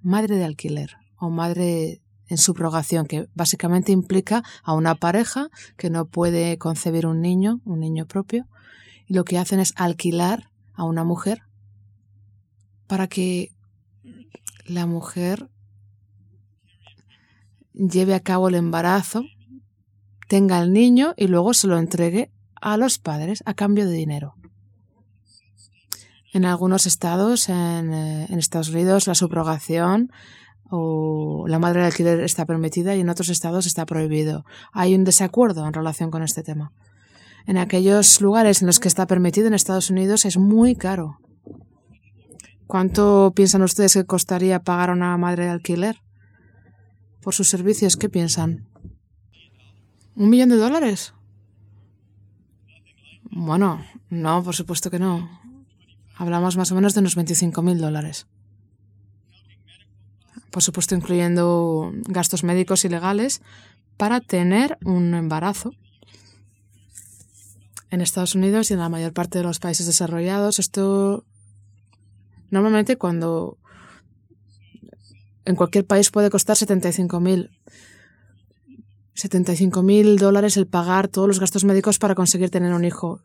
Madre 0.02 0.36
de 0.36 0.44
alquiler 0.44 0.96
o 1.18 1.30
madre 1.30 2.00
en 2.28 2.38
subrogación, 2.38 3.06
que 3.06 3.28
básicamente 3.34 3.92
implica 3.92 4.42
a 4.62 4.74
una 4.74 4.96
pareja 4.96 5.48
que 5.76 5.90
no 5.90 6.06
puede 6.06 6.58
concebir 6.58 7.06
un 7.06 7.20
niño, 7.20 7.60
un 7.64 7.80
niño 7.80 8.06
propio, 8.06 8.46
lo 9.08 9.24
que 9.24 9.38
hacen 9.38 9.60
es 9.60 9.72
alquilar 9.76 10.50
a 10.74 10.84
una 10.84 11.04
mujer 11.04 11.42
para 12.86 13.08
que 13.08 13.52
la 14.66 14.86
mujer 14.86 15.48
lleve 17.72 18.14
a 18.14 18.20
cabo 18.20 18.48
el 18.48 18.54
embarazo, 18.54 19.24
tenga 20.28 20.60
el 20.60 20.72
niño 20.72 21.14
y 21.16 21.28
luego 21.28 21.54
se 21.54 21.66
lo 21.66 21.78
entregue 21.78 22.30
a 22.60 22.76
los 22.76 22.98
padres 22.98 23.42
a 23.46 23.54
cambio 23.54 23.86
de 23.86 23.94
dinero. 23.94 24.34
En 26.32 26.44
algunos 26.44 26.86
estados, 26.86 27.48
en, 27.48 27.92
eh, 27.94 28.26
Estados 28.30 28.68
Unidos, 28.68 29.06
la 29.06 29.14
subrogación 29.14 30.10
o 30.68 31.44
la 31.48 31.58
madre 31.58 31.80
de 31.80 31.86
alquiler 31.86 32.20
está 32.20 32.44
permitida 32.44 32.94
y 32.94 33.00
en 33.00 33.08
otros 33.08 33.28
estados 33.28 33.66
está 33.66 33.86
prohibido. 33.86 34.44
Hay 34.72 34.94
un 34.94 35.04
desacuerdo 35.04 35.66
en 35.66 35.72
relación 35.72 36.10
con 36.10 36.22
este 36.22 36.42
tema. 36.42 36.72
En 37.46 37.58
aquellos 37.58 38.20
lugares 38.20 38.60
en 38.60 38.66
los 38.66 38.80
que 38.80 38.88
está 38.88 39.06
permitido 39.06 39.46
en 39.46 39.54
Estados 39.54 39.90
Unidos 39.90 40.24
es 40.24 40.36
muy 40.36 40.74
caro. 40.74 41.20
¿Cuánto 42.66 43.32
piensan 43.34 43.62
ustedes 43.62 43.94
que 43.94 44.04
costaría 44.04 44.60
pagar 44.60 44.90
a 44.90 44.94
una 44.94 45.16
madre 45.16 45.44
de 45.44 45.50
alquiler 45.50 46.02
por 47.22 47.34
sus 47.34 47.48
servicios? 47.48 47.96
¿Qué 47.96 48.08
piensan? 48.08 48.68
¿Un 50.16 50.30
millón 50.30 50.48
de 50.48 50.56
dólares? 50.56 51.14
Bueno, 53.30 53.84
no, 54.10 54.42
por 54.42 54.54
supuesto 54.54 54.90
que 54.90 54.98
no. 54.98 55.28
Hablamos 56.16 56.56
más 56.56 56.72
o 56.72 56.74
menos 56.74 56.94
de 56.94 57.00
unos 57.00 57.14
25 57.14 57.62
mil 57.62 57.78
dólares 57.78 58.26
por 60.56 60.62
supuesto 60.62 60.94
incluyendo 60.94 61.92
gastos 62.08 62.42
médicos 62.42 62.86
y 62.86 62.88
legales, 62.88 63.42
para 63.98 64.22
tener 64.22 64.78
un 64.86 65.12
embarazo. 65.12 65.74
En 67.90 68.00
Estados 68.00 68.34
Unidos 68.34 68.70
y 68.70 68.74
en 68.74 68.80
la 68.80 68.88
mayor 68.88 69.12
parte 69.12 69.38
de 69.38 69.44
los 69.44 69.58
países 69.58 69.86
desarrollados, 69.86 70.58
esto 70.58 71.24
normalmente 72.50 72.96
cuando 72.96 73.58
en 75.44 75.56
cualquier 75.56 75.86
país 75.86 76.10
puede 76.10 76.30
costar 76.30 76.56
75 76.56 77.20
mil 77.20 77.50
75 79.16 79.82
mil 79.82 80.18
dólares 80.18 80.56
el 80.56 80.66
pagar 80.66 81.08
todos 81.08 81.26
los 81.26 81.40
gastos 81.40 81.64
médicos 81.64 81.98
para 81.98 82.14
conseguir 82.14 82.50
tener 82.50 82.74
un 82.74 82.84
hijo. 82.84 83.22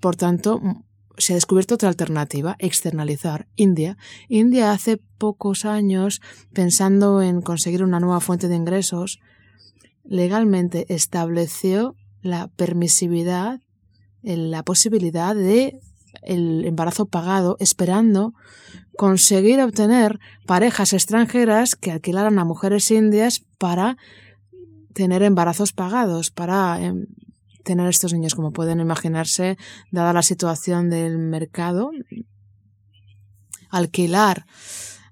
Por 0.00 0.14
tanto, 0.14 0.60
se 1.18 1.32
ha 1.32 1.36
descubierto 1.36 1.74
otra 1.74 1.88
alternativa, 1.88 2.54
externalizar. 2.60 3.48
India. 3.56 3.96
India 4.28 4.70
hace 4.70 4.98
pocos 5.18 5.64
años, 5.64 6.20
pensando 6.52 7.20
en 7.20 7.42
conseguir 7.42 7.82
una 7.82 7.98
nueva 7.98 8.20
fuente 8.20 8.46
de 8.46 8.56
ingresos, 8.56 9.18
legalmente 10.04 10.86
estableció 10.94 11.96
la 12.22 12.48
permisividad, 12.48 13.60
la 14.22 14.62
posibilidad 14.62 15.34
de 15.34 15.80
el 16.22 16.64
embarazo 16.64 17.06
pagado, 17.06 17.56
esperando 17.60 18.34
conseguir 18.96 19.60
obtener 19.60 20.18
parejas 20.46 20.92
extranjeras 20.92 21.76
que 21.76 21.92
alquilaran 21.92 22.38
a 22.38 22.44
mujeres 22.44 22.90
indias 22.90 23.44
para 23.58 23.96
tener 24.92 25.22
embarazos 25.22 25.72
pagados, 25.72 26.30
para 26.30 26.82
em, 26.82 27.06
tener 27.64 27.88
estos 27.88 28.12
niños, 28.12 28.34
como 28.34 28.52
pueden 28.52 28.80
imaginarse, 28.80 29.56
dada 29.90 30.12
la 30.12 30.22
situación 30.22 30.90
del 30.90 31.18
mercado. 31.18 31.90
Alquilar 33.70 34.46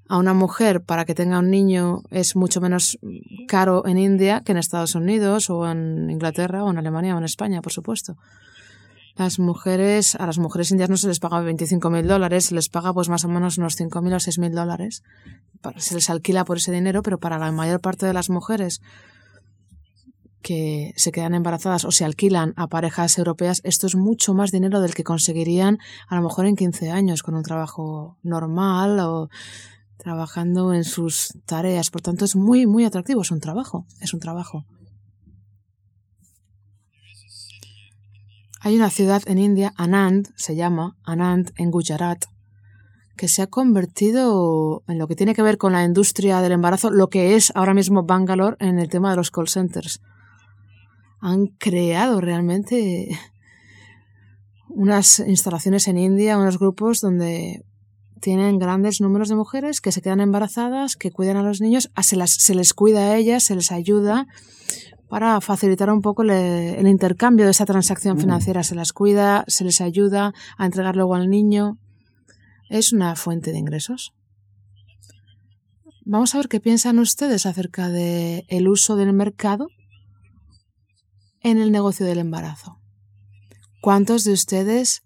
a 0.08 0.18
una 0.18 0.34
mujer 0.34 0.82
para 0.82 1.04
que 1.04 1.14
tenga 1.14 1.38
un 1.38 1.50
niño 1.50 2.02
es 2.10 2.34
mucho 2.34 2.60
menos 2.60 2.98
caro 3.46 3.86
en 3.86 3.98
India 3.98 4.42
que 4.44 4.52
en 4.52 4.58
Estados 4.58 4.94
Unidos 4.94 5.50
o 5.50 5.68
en 5.68 6.10
Inglaterra 6.10 6.64
o 6.64 6.70
en 6.70 6.78
Alemania 6.78 7.14
o 7.14 7.18
en 7.18 7.24
España, 7.24 7.60
por 7.60 7.72
supuesto. 7.72 8.16
Las 9.16 9.38
mujeres, 9.38 10.14
a 10.14 10.26
las 10.26 10.38
mujeres 10.38 10.70
indias 10.70 10.88
no 10.88 10.96
se 10.96 11.08
les 11.08 11.18
paga 11.18 11.40
25 11.40 11.90
mil 11.90 12.06
dólares, 12.06 12.46
se 12.46 12.54
les 12.54 12.68
paga 12.68 12.94
pues 12.94 13.08
más 13.08 13.24
o 13.24 13.28
menos 13.28 13.58
unos 13.58 13.74
5 13.74 14.00
mil 14.00 14.14
o 14.14 14.20
6 14.20 14.38
mil 14.38 14.54
dólares. 14.54 15.02
Se 15.76 15.94
les 15.94 16.08
alquila 16.08 16.44
por 16.44 16.58
ese 16.58 16.70
dinero, 16.72 17.02
pero 17.02 17.18
para 17.18 17.36
la 17.36 17.50
mayor 17.50 17.80
parte 17.80 18.06
de 18.06 18.12
las 18.12 18.30
mujeres 18.30 18.80
que 20.40 20.94
se 20.96 21.10
quedan 21.10 21.34
embarazadas 21.34 21.84
o 21.84 21.90
se 21.90 22.04
alquilan 22.04 22.54
a 22.56 22.68
parejas 22.68 23.18
europeas, 23.18 23.60
esto 23.64 23.88
es 23.88 23.96
mucho 23.96 24.34
más 24.34 24.52
dinero 24.52 24.80
del 24.80 24.94
que 24.94 25.02
conseguirían 25.02 25.78
a 26.06 26.14
lo 26.14 26.22
mejor 26.22 26.46
en 26.46 26.54
15 26.54 26.90
años 26.92 27.24
con 27.24 27.34
un 27.34 27.42
trabajo 27.42 28.16
normal 28.22 29.00
o 29.00 29.30
trabajando 29.98 30.72
en 30.72 30.84
sus 30.84 31.34
tareas. 31.44 31.90
Por 31.90 32.00
tanto, 32.00 32.24
es 32.24 32.36
muy, 32.36 32.66
muy 32.66 32.84
atractivo. 32.84 33.22
Es 33.22 33.30
un 33.30 33.40
trabajo. 33.40 33.86
Es 34.00 34.14
un 34.14 34.20
trabajo. 34.20 34.64
Hay 38.60 38.74
una 38.74 38.90
ciudad 38.90 39.22
en 39.26 39.38
India, 39.38 39.72
Anand, 39.76 40.30
se 40.34 40.56
llama 40.56 40.96
Anand, 41.04 41.52
en 41.56 41.70
Gujarat, 41.70 42.24
que 43.16 43.28
se 43.28 43.42
ha 43.42 43.46
convertido 43.46 44.82
en 44.88 44.98
lo 44.98 45.06
que 45.06 45.14
tiene 45.14 45.34
que 45.34 45.42
ver 45.42 45.58
con 45.58 45.72
la 45.72 45.84
industria 45.84 46.40
del 46.40 46.52
embarazo, 46.52 46.90
lo 46.90 47.08
que 47.08 47.36
es 47.36 47.52
ahora 47.54 47.72
mismo 47.72 48.02
Bangalore 48.02 48.56
en 48.58 48.80
el 48.80 48.88
tema 48.88 49.10
de 49.10 49.16
los 49.16 49.30
call 49.30 49.48
centers 49.48 50.00
han 51.20 51.46
creado 51.46 52.20
realmente 52.20 53.08
unas 54.68 55.18
instalaciones 55.20 55.88
en 55.88 55.98
India, 55.98 56.38
unos 56.38 56.58
grupos 56.58 57.00
donde 57.00 57.64
tienen 58.18 58.58
grandes 58.58 59.00
números 59.00 59.28
de 59.28 59.36
mujeres 59.36 59.80
que 59.80 59.92
se 59.92 60.02
quedan 60.02 60.20
embarazadas, 60.20 60.96
que 60.96 61.10
cuidan 61.10 61.36
a 61.36 61.42
los 61.42 61.60
niños, 61.60 61.90
se, 62.02 62.16
las, 62.16 62.30
se 62.30 62.54
les 62.54 62.74
cuida 62.74 63.00
a 63.00 63.16
ellas, 63.16 63.44
se 63.44 63.54
les 63.54 63.72
ayuda 63.72 64.26
para 65.08 65.40
facilitar 65.40 65.90
un 65.90 66.02
poco 66.02 66.22
el 66.22 66.86
intercambio 66.86 67.46
de 67.46 67.52
esa 67.52 67.66
transacción 67.66 68.16
mm. 68.16 68.20
financiera. 68.20 68.62
Se 68.62 68.74
las 68.74 68.92
cuida, 68.92 69.44
se 69.48 69.64
les 69.64 69.80
ayuda 69.80 70.34
a 70.56 70.66
entregar 70.66 70.96
luego 70.96 71.14
al 71.14 71.30
niño. 71.30 71.78
Es 72.68 72.92
una 72.92 73.16
fuente 73.16 73.52
de 73.52 73.58
ingresos. 73.58 74.12
Vamos 76.04 76.34
a 76.34 76.38
ver 76.38 76.48
qué 76.48 76.60
piensan 76.60 76.98
ustedes 76.98 77.46
acerca 77.46 77.88
del 77.88 78.44
el 78.48 78.68
uso 78.68 78.96
del 78.96 79.12
mercado 79.12 79.68
en 81.40 81.58
el 81.58 81.70
negocio 81.70 82.06
del 82.06 82.18
embarazo. 82.18 82.78
¿Cuántos 83.80 84.24
de 84.24 84.32
ustedes 84.32 85.02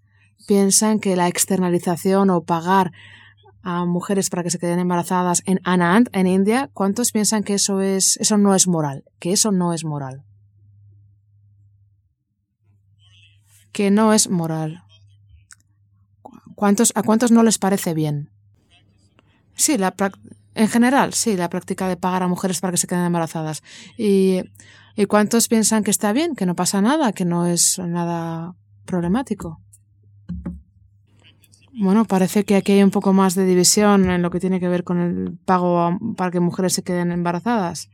piensan 0.47 1.01
que 1.01 1.17
la 1.17 1.29
externalización 1.29 2.31
o 2.31 2.43
pagar 2.43 2.93
a 3.63 3.85
mujeres 3.85 4.29
para 4.29 4.43
que 4.43 4.51
se 4.51 4.59
queden 4.59 4.81
embarazadas 4.81 5.43
en 5.47 5.61
Anand, 5.65 6.09
en 6.13 6.27
India, 6.27 6.71
cuántos 6.73 7.13
piensan 7.13 7.45
que 7.45 7.55
eso 7.55 7.81
es 7.81 8.17
eso 8.17 8.37
no 8.37 8.55
es 8.55 8.67
moral, 8.67 9.05
que 9.21 9.33
eso 9.33 9.53
no 9.53 9.73
es 9.73 9.85
moral? 9.85 10.25
Que 13.73 13.91
no 13.91 14.13
es 14.13 14.29
moral. 14.29 14.83
¿Cuántos, 16.55 16.93
¿A 16.95 17.03
cuántos 17.03 17.31
no 17.31 17.43
les 17.43 17.59
parece 17.59 17.95
bien? 17.95 18.31
Sí, 19.55 19.79
la, 19.79 19.95
en 20.55 20.69
general, 20.69 21.15
sí, 21.15 21.37
la 21.37 21.49
práctica 21.49 21.89
de 21.89 21.97
pagar 21.97 22.23
a 22.23 22.29
mujeres 22.29 22.61
para 22.61 22.73
que 22.73 22.77
se 22.77 22.87
queden 22.87 23.05
embarazadas. 23.05 23.63
Y 23.97 24.43
¿Y 24.95 25.07
cuántos 25.07 25.49
piensan 25.49 25.85
que 25.85 25.91
está 25.91 26.13
bien, 26.13 26.35
que 26.35 26.47
no 26.47 26.55
pasa 26.55 26.83
nada, 26.83 27.13
que 27.13 27.25
no 27.25 27.47
es 27.47 27.79
nada 27.79 28.55
problemático? 28.85 29.62
Bueno, 31.75 32.05
parece 32.05 32.45
que 32.45 32.57
aquí 32.57 32.73
hay 32.73 32.83
un 32.83 32.91
poco 32.91 33.13
más 33.13 33.35
de 33.35 33.47
división 33.47 34.11
en 34.11 34.21
lo 34.21 34.31
que 34.31 34.41
tiene 34.41 34.61
que 34.61 34.69
ver 34.69 34.85
con 34.85 34.99
el 35.01 35.39
pago 35.45 35.99
para 36.17 36.31
que 36.31 36.41
mujeres 36.41 36.75
se 36.75 36.83
queden 36.83 37.13
embarazadas. 37.13 37.89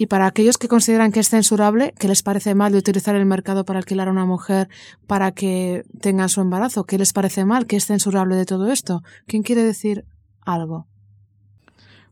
Y 0.00 0.06
para 0.06 0.26
aquellos 0.26 0.58
que 0.58 0.68
consideran 0.68 1.10
que 1.10 1.20
es 1.20 1.28
censurable, 1.28 1.92
¿qué 1.98 2.06
les 2.06 2.22
parece 2.22 2.54
mal 2.54 2.70
de 2.70 2.78
utilizar 2.78 3.16
el 3.16 3.26
mercado 3.26 3.64
para 3.64 3.80
alquilar 3.80 4.06
a 4.06 4.12
una 4.12 4.24
mujer 4.24 4.68
para 5.08 5.32
que 5.32 5.84
tenga 6.00 6.28
su 6.28 6.40
embarazo? 6.40 6.84
¿Qué 6.84 6.98
les 6.98 7.12
parece 7.12 7.44
mal? 7.44 7.66
¿Qué 7.66 7.76
es 7.76 7.86
censurable 7.86 8.36
de 8.36 8.46
todo 8.46 8.70
esto? 8.70 9.02
¿Quién 9.26 9.42
quiere 9.42 9.64
decir 9.64 10.04
algo? 10.40 10.86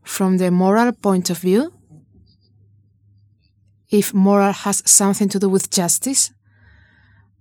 From 0.03 0.37
the 0.37 0.51
moral 0.51 0.93
point 0.93 1.29
of 1.29 1.41
view, 1.41 1.71
if 3.89 4.13
moral 4.13 4.53
has 4.65 4.83
something 4.85 5.29
to 5.29 5.39
do 5.39 5.49
with 5.49 5.63
justice? 5.71 6.36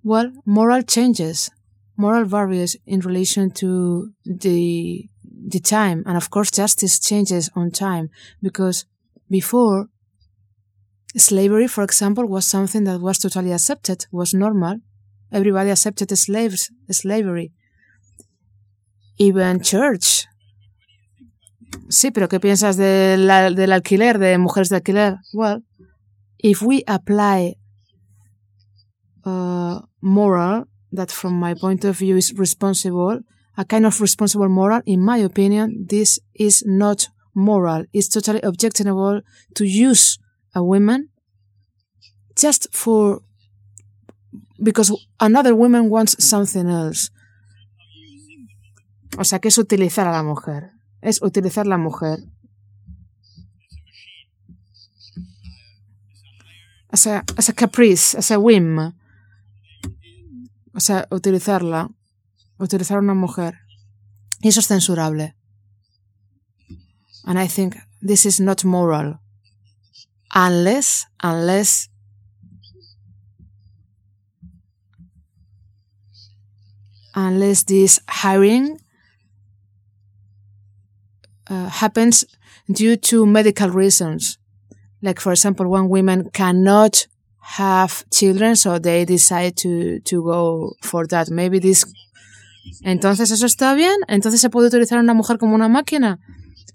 Well, 0.07 0.31
moral 0.45 0.83
changes. 0.83 1.51
Moral 1.97 2.27
varies 2.27 2.77
in 2.87 3.01
relation 3.01 3.51
to 3.55 4.13
the, 4.25 5.09
the 5.25 5.59
time. 5.59 6.05
And 6.07 6.17
of 6.17 6.31
course, 6.31 6.53
justice 6.53 7.01
changes 7.01 7.51
on 7.57 7.73
time 7.73 8.11
because 8.41 8.87
before 9.29 9.89
slavery, 11.17 11.67
for 11.67 11.83
example, 11.83 12.25
was 12.25 12.45
something 12.45 12.85
that 12.85 13.01
was 13.01 13.19
totally 13.19 13.53
accepted, 13.53 14.07
was 14.13 14.33
normal. 14.33 14.77
Everybody 15.33 15.71
accepted 15.71 16.17
slaves, 16.17 16.71
slavery. 16.89 17.51
Even 19.19 19.61
church. 19.61 20.27
Sí, 21.89 22.13
pero 22.13 22.29
¿qué 22.29 22.39
piensas 22.39 22.77
del, 22.77 23.27
del 23.57 23.73
alquiler, 23.73 24.21
de 24.21 24.39
mujeres 24.39 24.69
de 24.69 24.77
alquiler? 24.77 25.17
Well, 25.33 25.65
if 26.39 26.63
we 26.63 26.85
apply 26.87 27.57
uh, 29.27 29.81
moral 30.01 30.65
that 30.93 31.11
from 31.11 31.35
my 31.35 31.55
point 31.55 31.85
of 31.85 31.99
view 31.99 32.17
is 32.17 32.33
responsible, 32.35 33.21
a 33.59 33.65
kind 33.65 33.85
of 33.85 34.01
responsible 34.01 34.49
moral, 34.49 34.81
in 34.87 35.05
my 35.05 35.19
opinion, 35.19 35.87
this 35.89 36.19
is 36.35 36.63
not 36.65 37.09
moral. 37.35 37.85
It's 37.93 38.09
totally 38.09 38.41
objectionable 38.43 39.21
to 39.55 39.65
use 39.65 40.19
a 40.55 40.63
woman 40.63 41.11
just 42.37 42.69
for 42.73 43.21
because 44.63 44.93
another 45.21 45.55
woman 45.55 45.91
wants 45.91 46.23
something 46.25 46.69
else. 46.69 47.11
O 49.19 49.25
sea, 49.25 49.39
que 49.39 49.49
es 49.49 49.59
utilizar 49.59 50.07
a 50.07 50.13
la 50.13 50.23
mujer. 50.23 50.73
Es 51.01 51.23
utilizar 51.23 51.67
la 51.67 51.79
mujer. 51.79 52.19
As 56.91 57.07
a, 57.07 57.25
as 57.37 57.49
a 57.49 57.53
caprice, 57.53 58.15
as 58.15 58.31
a 58.31 58.39
whim. 58.39 58.95
O 60.77 60.81
sea, 60.81 61.09
utilizarla. 61.11 61.91
Utilizar 62.59 62.99
a 62.99 63.01
una 63.01 63.15
mujer. 63.15 63.55
Y 64.43 64.49
eso 64.49 64.61
es 64.61 64.67
censurable. 64.67 65.35
And 67.25 67.39
I 67.39 67.49
think 67.49 67.77
this 68.01 68.27
is 68.27 68.41
not 68.41 68.65
moral. 68.65 69.21
Unless, 70.35 71.07
unless 71.23 71.89
unless 77.15 77.65
this 77.65 78.01
hiring 78.07 78.79
uh, 81.49 81.69
happens 81.71 82.27
due 82.71 82.97
to 82.97 83.25
medical 83.25 83.71
reasons. 83.71 84.39
Like, 85.01 85.21
for 85.21 85.33
example, 85.33 85.67
when 85.69 85.89
women 85.89 86.31
cannot 86.31 87.07
have 87.59 88.05
children, 88.11 88.57
so 88.57 88.79
they 88.79 89.05
decide 89.05 89.57
to, 89.57 90.01
to 90.01 90.23
go 90.23 90.75
for 90.83 91.07
that. 91.07 91.31
Maybe 91.31 91.61
this. 91.61 91.87
Entonces, 92.83 93.31
¿eso 93.31 93.47
está 93.47 93.75
bien? 93.75 93.97
Entonces, 94.09 94.41
¿se 94.41 94.51
puede 94.51 94.69
utilizar 94.69 94.99
una 94.99 95.15
mujer 95.15 95.39
como 95.39 95.55
una 95.55 95.69
máquina? 95.69 96.19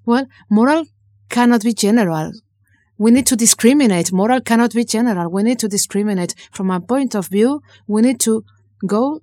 Well, 0.05 0.27
moral 0.49 0.87
cannot 1.27 1.63
be 1.63 1.73
general. 1.73 2.31
We 2.97 3.11
need 3.11 3.25
to 3.25 3.35
discriminate. 3.35 4.13
Moral 4.13 4.41
cannot 4.43 4.73
be 4.73 4.85
general. 4.85 5.27
We 5.29 5.43
need 5.43 5.57
to 5.59 5.67
discriminate. 5.67 6.35
From 6.51 6.71
a 6.71 6.79
point 6.79 7.15
of 7.15 7.27
view, 7.27 7.61
we 7.87 8.01
need 8.01 8.19
to 8.21 8.43
go 8.87 9.21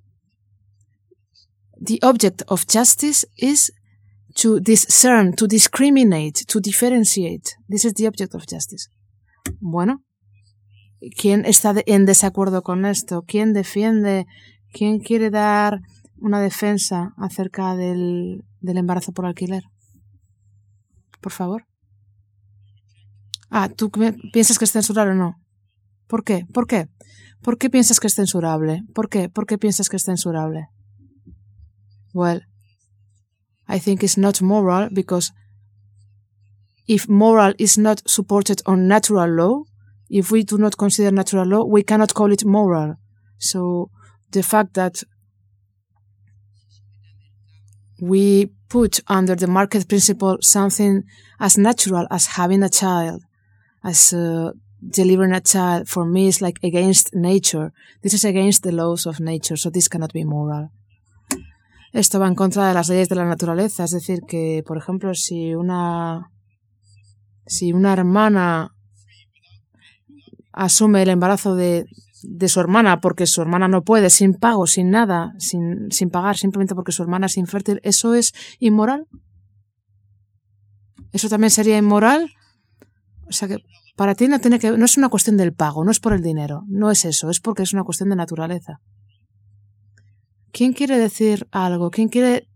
the 1.81 1.99
object 2.03 2.43
of 2.49 2.67
justice 2.67 3.25
is 3.37 3.71
to 4.35 4.59
discern, 4.59 5.33
to 5.37 5.47
discriminate, 5.47 6.45
to 6.47 6.59
differentiate. 6.59 7.55
This 7.67 7.85
is 7.85 7.93
the 7.93 8.07
object 8.07 8.35
of 8.35 8.45
justice. 8.45 8.89
Bueno, 9.61 10.01
¿quién 11.17 11.45
está 11.45 11.73
en 11.85 12.05
desacuerdo 12.05 12.61
con 12.61 12.85
esto? 12.85 13.23
¿Quién 13.27 13.53
defiende? 13.53 14.25
¿Quién 14.71 14.99
quiere 14.99 15.29
dar 15.29 15.81
una 16.17 16.41
defensa 16.41 17.13
acerca 17.17 17.75
del, 17.75 18.43
del 18.61 18.77
embarazo 18.77 19.11
por 19.11 19.25
alquiler? 19.25 19.63
Por 21.21 21.31
favor. 21.31 21.65
Ah, 23.49 23.69
¿tú 23.69 23.89
piensas 24.31 24.59
que 24.59 24.65
es 24.65 24.71
censurable 24.71 25.13
o 25.13 25.15
no? 25.15 25.35
¿Por 26.07 26.23
qué? 26.23 26.45
¿Por 26.53 26.67
qué? 26.67 26.87
¿Por 27.41 27.57
qué 27.57 27.69
piensas 27.69 27.99
que 27.99 28.07
es 28.07 28.15
censurable? 28.15 28.83
¿Por 28.93 29.09
qué? 29.09 29.29
¿Por 29.29 29.45
qué 29.45 29.57
piensas 29.57 29.89
que 29.89 29.97
es 29.97 30.03
censurable? 30.03 30.67
Well, 32.13 32.41
I 33.67 33.79
think 33.79 34.03
it's 34.03 34.17
not 34.17 34.41
moral 34.41 34.89
because 34.91 35.31
if 36.87 37.07
moral 37.07 37.53
is 37.57 37.77
not 37.77 38.01
supported 38.05 38.61
on 38.65 38.87
natural 38.87 39.29
law, 39.29 39.63
if 40.09 40.31
we 40.31 40.43
do 40.43 40.57
not 40.57 40.77
consider 40.77 41.11
natural 41.11 41.45
law, 41.45 41.63
we 41.63 41.83
cannot 41.83 42.13
call 42.13 42.31
it 42.31 42.45
moral. 42.45 42.95
So 43.37 43.89
the 44.31 44.43
fact 44.43 44.73
that 44.73 45.03
we 48.01 48.51
put 48.69 49.01
under 49.07 49.35
the 49.35 49.47
market 49.47 49.87
principle 49.87 50.37
something 50.41 51.03
as 51.39 51.57
natural 51.57 52.07
as 52.11 52.27
having 52.27 52.63
a 52.63 52.69
child, 52.69 53.21
as 53.83 54.13
uh, 54.13 54.51
delivering 54.87 55.33
a 55.33 55.41
child, 55.41 55.89
for 55.89 56.05
me 56.05 56.27
is 56.27 56.41
like 56.41 56.59
against 56.63 57.13
nature. 57.13 57.71
This 58.01 58.13
is 58.13 58.23
against 58.23 58.63
the 58.63 58.71
laws 58.71 59.05
of 59.05 59.19
nature, 59.19 59.57
so 59.57 59.69
this 59.69 59.87
cannot 59.87 60.13
be 60.13 60.23
moral. 60.23 60.69
esto 61.91 62.19
va 62.19 62.27
en 62.27 62.35
contra 62.35 62.67
de 62.67 62.73
las 62.73 62.89
leyes 62.89 63.09
de 63.09 63.15
la 63.15 63.25
naturaleza. 63.25 63.83
Es 63.83 63.91
decir, 63.91 64.21
que, 64.27 64.63
por 64.65 64.77
ejemplo, 64.77 65.13
si 65.15 65.55
una, 65.55 66.31
si 67.45 67.73
una 67.73 67.93
hermana 67.93 68.75
asume 70.51 71.01
el 71.03 71.09
embarazo 71.09 71.55
de, 71.55 71.85
de 72.23 72.49
su 72.49 72.59
hermana 72.59 73.01
porque 73.01 73.25
su 73.25 73.41
hermana 73.41 73.67
no 73.67 73.83
puede, 73.83 74.09
sin 74.09 74.33
pago, 74.33 74.67
sin 74.67 74.89
nada, 74.91 75.33
sin, 75.37 75.91
sin 75.91 76.09
pagar, 76.09 76.37
simplemente 76.37 76.75
porque 76.75 76.91
su 76.91 77.03
hermana 77.03 77.27
es 77.27 77.37
infértil, 77.37 77.79
¿eso 77.83 78.13
es 78.13 78.33
inmoral? 78.59 79.07
¿Eso 81.11 81.29
también 81.29 81.51
sería 81.51 81.77
inmoral? 81.77 82.31
O 83.27 83.31
sea 83.31 83.47
que 83.47 83.57
para 83.95 84.15
ti 84.15 84.27
no, 84.27 84.39
tiene 84.39 84.59
que, 84.59 84.71
no 84.71 84.85
es 84.85 84.97
una 84.97 85.09
cuestión 85.09 85.37
del 85.37 85.53
pago, 85.53 85.83
no 85.83 85.91
es 85.91 85.99
por 85.99 86.13
el 86.13 86.21
dinero, 86.21 86.63
no 86.67 86.89
es 86.89 87.05
eso, 87.05 87.29
es 87.29 87.39
porque 87.39 87.63
es 87.63 87.73
una 87.73 87.83
cuestión 87.83 88.09
de 88.09 88.15
naturaleza. 88.15 88.79
¿Quién 90.51 90.73
quiere 90.73 90.97
decir 90.97 91.47
algo? 91.51 91.91
¿Quién 91.91 92.09
quiere... 92.09 92.47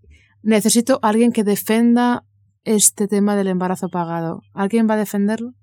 Necesito 0.42 1.00
alguien 1.02 1.32
que 1.32 1.44
defenda 1.44 2.26
este 2.64 3.08
tema 3.08 3.36
del 3.36 3.48
embarazo 3.48 3.90
pagado. 3.90 4.42
¿Alguien 4.54 4.90
va 4.90 4.96
a 4.96 4.98
defenderlo? 4.98 5.54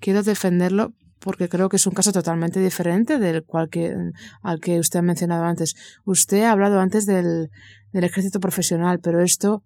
Quiero 0.00 0.22
defenderlo 0.22 0.92
porque 1.20 1.48
creo 1.48 1.68
que 1.68 1.76
es 1.76 1.86
un 1.86 1.92
caso 1.92 2.12
totalmente 2.12 2.60
diferente 2.60 3.18
del 3.18 3.44
cual 3.44 3.68
que, 3.68 3.94
al 4.42 4.60
que 4.60 4.78
usted 4.78 5.00
ha 5.00 5.02
mencionado 5.02 5.44
antes. 5.44 5.74
Usted 6.04 6.42
ha 6.44 6.52
hablado 6.52 6.80
antes 6.80 7.06
del, 7.06 7.50
del 7.92 8.04
ejército 8.04 8.40
profesional, 8.40 9.00
pero 9.00 9.20
esto 9.20 9.62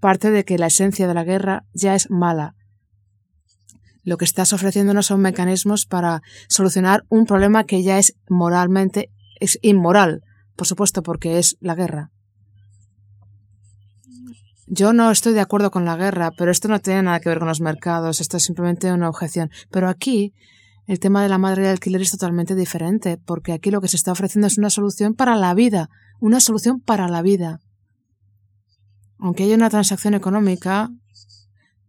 parte 0.00 0.30
de 0.30 0.44
que 0.44 0.58
la 0.58 0.66
esencia 0.66 1.06
de 1.06 1.14
la 1.14 1.24
guerra 1.24 1.64
ya 1.72 1.94
es 1.94 2.10
mala 2.10 2.54
lo 4.04 4.18
que 4.18 4.26
estás 4.26 4.52
ofreciéndonos 4.52 5.06
son 5.06 5.20
mecanismos 5.20 5.86
para 5.86 6.22
solucionar 6.48 7.04
un 7.08 7.24
problema 7.24 7.64
que 7.64 7.82
ya 7.82 7.98
es 7.98 8.14
moralmente, 8.28 9.10
es 9.40 9.58
inmoral, 9.62 10.22
por 10.56 10.66
supuesto, 10.66 11.02
porque 11.02 11.38
es 11.38 11.56
la 11.60 11.74
guerra. 11.74 12.10
Yo 14.76 14.92
no 14.92 15.12
estoy 15.12 15.34
de 15.34 15.40
acuerdo 15.40 15.70
con 15.70 15.84
la 15.84 15.96
guerra, 15.96 16.32
pero 16.36 16.50
esto 16.50 16.66
no 16.66 16.80
tiene 16.80 17.04
nada 17.04 17.20
que 17.20 17.28
ver 17.28 17.38
con 17.38 17.46
los 17.46 17.60
mercados, 17.60 18.20
esto 18.20 18.38
es 18.38 18.42
simplemente 18.42 18.92
una 18.92 19.08
objeción. 19.08 19.48
Pero 19.70 19.88
aquí 19.88 20.34
el 20.88 20.98
tema 20.98 21.22
de 21.22 21.28
la 21.28 21.38
madre 21.38 21.62
de 21.62 21.68
alquiler 21.68 22.02
es 22.02 22.10
totalmente 22.10 22.56
diferente, 22.56 23.16
porque 23.16 23.52
aquí 23.52 23.70
lo 23.70 23.80
que 23.80 23.86
se 23.86 23.94
está 23.94 24.10
ofreciendo 24.10 24.48
es 24.48 24.58
una 24.58 24.70
solución 24.70 25.14
para 25.14 25.36
la 25.36 25.54
vida, 25.54 25.90
una 26.18 26.40
solución 26.40 26.80
para 26.80 27.06
la 27.06 27.22
vida. 27.22 27.60
Aunque 29.20 29.44
haya 29.44 29.54
una 29.54 29.70
transacción 29.70 30.14
económica, 30.14 30.90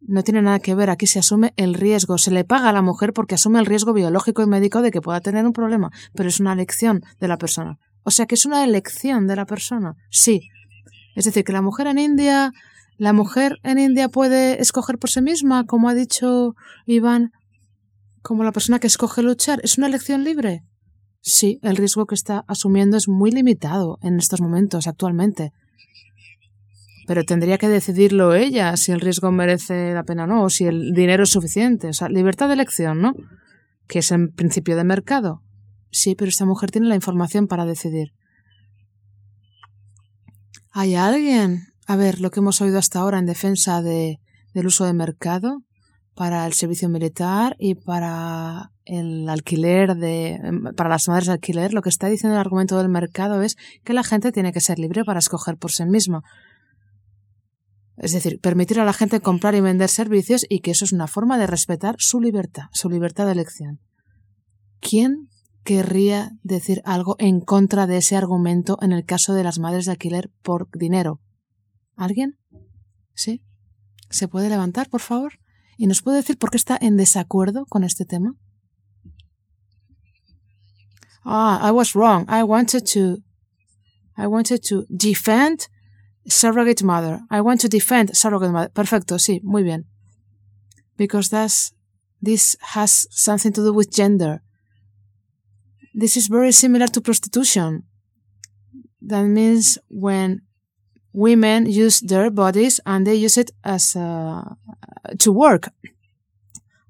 no 0.01 0.21
tiene 0.21 0.43
nada 0.43 0.59
que 0.59 0.75
ver. 0.75 0.91
Aquí 0.91 1.07
se 1.07 1.17
asume 1.17 1.55
el 1.57 1.73
riesgo. 1.73 2.19
Se 2.19 2.29
le 2.29 2.43
paga 2.43 2.69
a 2.69 2.73
la 2.73 2.83
mujer 2.83 3.13
porque 3.13 3.33
asume 3.33 3.57
el 3.57 3.65
riesgo 3.65 3.93
biológico 3.93 4.43
y 4.43 4.45
médico 4.45 4.83
de 4.83 4.91
que 4.91 5.01
pueda 5.01 5.21
tener 5.21 5.43
un 5.43 5.53
problema, 5.53 5.89
pero 6.13 6.29
es 6.29 6.39
una 6.39 6.53
elección 6.53 7.01
de 7.19 7.27
la 7.27 7.37
persona. 7.37 7.79
O 8.03 8.11
sea 8.11 8.27
que 8.27 8.35
es 8.35 8.45
una 8.45 8.63
elección 8.63 9.25
de 9.25 9.35
la 9.37 9.47
persona. 9.47 9.95
Sí. 10.11 10.49
Es 11.15 11.25
decir, 11.25 11.43
que 11.43 11.53
la 11.53 11.63
mujer 11.63 11.87
en 11.87 11.97
India, 11.97 12.51
la 12.97 13.13
mujer 13.13 13.57
en 13.63 13.77
India 13.77 14.09
puede 14.09 14.61
escoger 14.61 14.97
por 14.97 15.09
sí 15.09 15.21
misma, 15.21 15.65
como 15.65 15.89
ha 15.89 15.93
dicho 15.93 16.55
Iván, 16.85 17.31
como 18.21 18.43
la 18.43 18.51
persona 18.51 18.79
que 18.79 18.87
escoge 18.87 19.21
luchar. 19.21 19.59
¿Es 19.63 19.77
una 19.77 19.87
elección 19.87 20.23
libre? 20.23 20.63
Sí, 21.21 21.59
el 21.61 21.75
riesgo 21.75 22.05
que 22.05 22.15
está 22.15 22.45
asumiendo 22.47 22.97
es 22.97 23.07
muy 23.07 23.31
limitado 23.31 23.97
en 24.01 24.17
estos 24.17 24.41
momentos, 24.41 24.87
actualmente. 24.87 25.51
Pero 27.07 27.23
tendría 27.23 27.57
que 27.57 27.67
decidirlo 27.67 28.33
ella 28.33 28.77
si 28.77 28.91
el 28.91 29.01
riesgo 29.01 29.31
merece 29.31 29.93
la 29.93 30.03
pena 30.03 30.23
o 30.23 30.27
no, 30.27 30.43
o 30.43 30.49
si 30.49 30.65
el 30.65 30.93
dinero 30.93 31.23
es 31.23 31.29
suficiente. 31.29 31.89
O 31.89 31.93
sea, 31.93 32.09
libertad 32.09 32.47
de 32.47 32.53
elección, 32.53 33.01
¿no? 33.01 33.13
Que 33.87 33.99
es 33.99 34.11
en 34.11 34.31
principio 34.31 34.75
de 34.75 34.83
mercado. 34.83 35.41
Sí, 35.91 36.15
pero 36.15 36.29
esta 36.29 36.45
mujer 36.45 36.71
tiene 36.71 36.87
la 36.87 36.95
información 36.95 37.47
para 37.47 37.65
decidir. 37.65 38.13
¿Hay 40.71 40.95
alguien? 40.95 41.74
A 41.85 41.95
ver, 41.95 42.19
lo 42.19 42.31
que 42.31 42.39
hemos 42.39 42.61
oído 42.61 42.79
hasta 42.79 42.99
ahora 42.99 43.19
en 43.19 43.25
defensa 43.25 43.81
de, 43.81 44.19
del 44.53 44.67
uso 44.67 44.85
de 44.85 44.93
mercado 44.93 45.63
para 46.15 46.45
el 46.47 46.53
servicio 46.53 46.89
militar 46.89 47.55
y 47.59 47.75
para 47.75 48.71
el 48.85 49.27
alquiler 49.27 49.95
de 49.95 50.39
para 50.77 50.89
las 50.89 51.07
madres 51.07 51.27
de 51.27 51.33
alquiler, 51.33 51.73
lo 51.73 51.81
que 51.81 51.89
está 51.89 52.07
diciendo 52.07 52.35
el 52.35 52.39
argumento 52.39 52.77
del 52.77 52.89
mercado 52.89 53.41
es 53.41 53.57
que 53.83 53.93
la 53.93 54.03
gente 54.03 54.31
tiene 54.31 54.53
que 54.53 54.61
ser 54.61 54.79
libre 54.79 55.03
para 55.03 55.19
escoger 55.19 55.57
por 55.57 55.71
sí 55.71 55.85
misma. 55.85 56.23
Es 57.97 58.13
decir, 58.13 58.39
permitir 58.39 58.79
a 58.79 58.85
la 58.85 58.93
gente 58.93 59.19
comprar 59.19 59.55
y 59.55 59.61
vender 59.61 59.89
servicios 59.89 60.45
y 60.49 60.59
que 60.59 60.71
eso 60.71 60.85
es 60.85 60.93
una 60.93 61.07
forma 61.07 61.37
de 61.37 61.47
respetar 61.47 61.95
su 61.97 62.19
libertad, 62.19 62.65
su 62.71 62.89
libertad 62.89 63.25
de 63.25 63.33
elección. 63.33 63.79
¿Quién 64.79 65.29
querría 65.65 66.31
decir 66.43 66.81
algo 66.85 67.15
en 67.17 67.41
contra 67.41 67.87
de 67.87 67.97
ese 67.97 68.15
argumento 68.15 68.77
en 68.81 68.93
el 68.93 69.03
caso 69.03 69.33
de 69.33 69.43
las 69.43 69.59
madres 69.59 69.85
de 69.85 69.91
alquiler 69.91 70.29
por 70.43 70.69
dinero. 70.71 71.19
¿Alguien? 71.95 72.37
¿Sí? 73.13 73.41
¿Se 74.09 74.27
puede 74.27 74.49
levantar, 74.49 74.89
por 74.89 75.01
favor? 75.01 75.39
¿Y 75.77 75.87
nos 75.87 76.01
puede 76.01 76.17
decir 76.17 76.37
por 76.37 76.51
qué 76.51 76.57
está 76.57 76.77
en 76.79 76.97
desacuerdo 76.97 77.65
con 77.65 77.83
este 77.83 78.05
tema? 78.05 78.35
Ah, 81.23 81.59
I 81.67 81.71
was 81.71 81.93
wrong. 81.93 82.25
I 82.29 82.43
wanted 82.43 82.85
to 82.93 83.23
I 84.17 84.27
wanted 84.27 84.61
to 84.69 84.85
defend 84.89 85.67
surrogate 86.27 86.83
mother. 86.83 87.21
I 87.29 87.41
want 87.41 87.61
to 87.61 87.67
defend 87.67 88.15
surrogate 88.15 88.51
mother. 88.51 88.71
Perfecto, 88.71 89.17
sí, 89.19 89.41
muy 89.43 89.63
bien. 89.63 89.87
Because 90.97 91.29
that's 91.29 91.73
this 92.21 92.57
has 92.73 93.07
something 93.11 93.51
to 93.53 93.63
do 93.63 93.73
with 93.73 93.91
gender. 93.91 94.41
This 95.93 96.15
is 96.15 96.27
very 96.27 96.51
similar 96.51 96.87
to 96.87 97.01
prostitution. 97.01 97.83
That 99.01 99.25
means 99.25 99.79
when 99.89 100.41
women 101.15 101.65
use 101.65 102.01
their 102.01 102.29
bodies 102.29 102.79
and 102.85 103.07
they 103.07 103.15
use 103.15 103.37
it 103.37 103.51
as 103.63 103.95
uh, 103.95 104.43
to 105.17 105.31
work. 105.31 105.69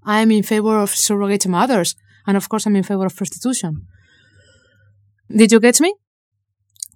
I'm 0.04 0.32
in 0.32 0.44
favor 0.44 0.80
of 0.80 0.90
surrogate 0.90 1.48
mothers, 1.48 1.96
and 2.28 2.38
of 2.38 2.50
course, 2.50 2.66
I'm 2.66 2.76
in 2.76 2.84
favor 2.84 3.06
of 3.06 3.16
prostitution. 3.16 3.88
Did 5.30 5.52
you 5.52 5.60
get 5.60 5.80
me? 5.80 5.94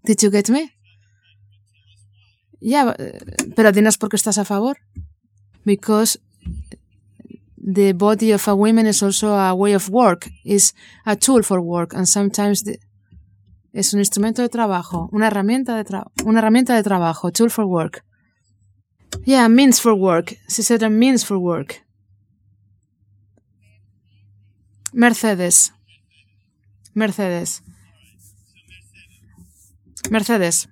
Did 0.05 0.21
you 0.23 0.29
get 0.29 0.49
me? 0.49 0.71
Yeah, 2.61 2.93
pero 3.55 3.71
dinos 3.71 3.97
por 3.97 4.09
qué 4.09 4.17
estás 4.17 4.37
a 4.37 4.45
favor. 4.45 4.75
Because 5.65 6.17
the 7.57 7.93
body 7.93 8.31
of 8.31 8.47
a 8.47 8.55
woman 8.55 8.85
is 8.87 9.01
also 9.03 9.29
a 9.29 9.55
way 9.55 9.73
of 9.73 9.89
work, 9.89 10.29
is 10.45 10.73
a 11.05 11.15
tool 11.15 11.43
for 11.43 11.61
work, 11.61 11.93
and 11.93 12.07
sometimes 12.07 12.63
the, 12.63 12.77
es 13.71 13.93
un 13.93 13.99
instrumento 13.99 14.41
de 14.41 14.49
trabajo, 14.49 15.09
una 15.11 15.27
herramienta 15.27 15.75
de, 15.75 15.83
tra 15.83 16.05
una 16.25 16.39
herramienta 16.39 16.75
de 16.75 16.83
trabajo, 16.83 17.31
tool 17.31 17.51
for 17.51 17.65
work. 17.65 18.03
Yeah, 19.25 19.47
means 19.49 19.81
for 19.81 19.93
work. 19.93 20.37
She 20.47 20.63
said 20.63 20.81
means 20.89 21.25
for 21.25 21.37
work. 21.37 21.85
Mercedes. 24.93 25.73
Mercedes. 26.93 27.63
Mercedes. 30.09 30.69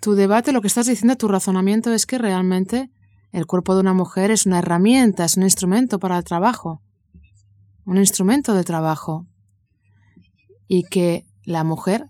Tu 0.00 0.14
debate, 0.14 0.52
lo 0.52 0.60
que 0.60 0.66
estás 0.66 0.86
diciendo, 0.86 1.16
tu 1.16 1.28
razonamiento 1.28 1.92
es 1.92 2.06
que 2.06 2.18
realmente 2.18 2.90
el 3.32 3.46
cuerpo 3.46 3.74
de 3.74 3.80
una 3.80 3.94
mujer 3.94 4.30
es 4.30 4.46
una 4.46 4.58
herramienta, 4.58 5.24
es 5.24 5.36
un 5.36 5.44
instrumento 5.44 5.98
para 5.98 6.18
el 6.18 6.24
trabajo. 6.24 6.82
Un 7.84 7.98
instrumento 7.98 8.54
de 8.54 8.64
trabajo 8.64 9.26
y 10.72 10.84
que 10.84 11.26
la 11.42 11.64
mujer 11.64 12.06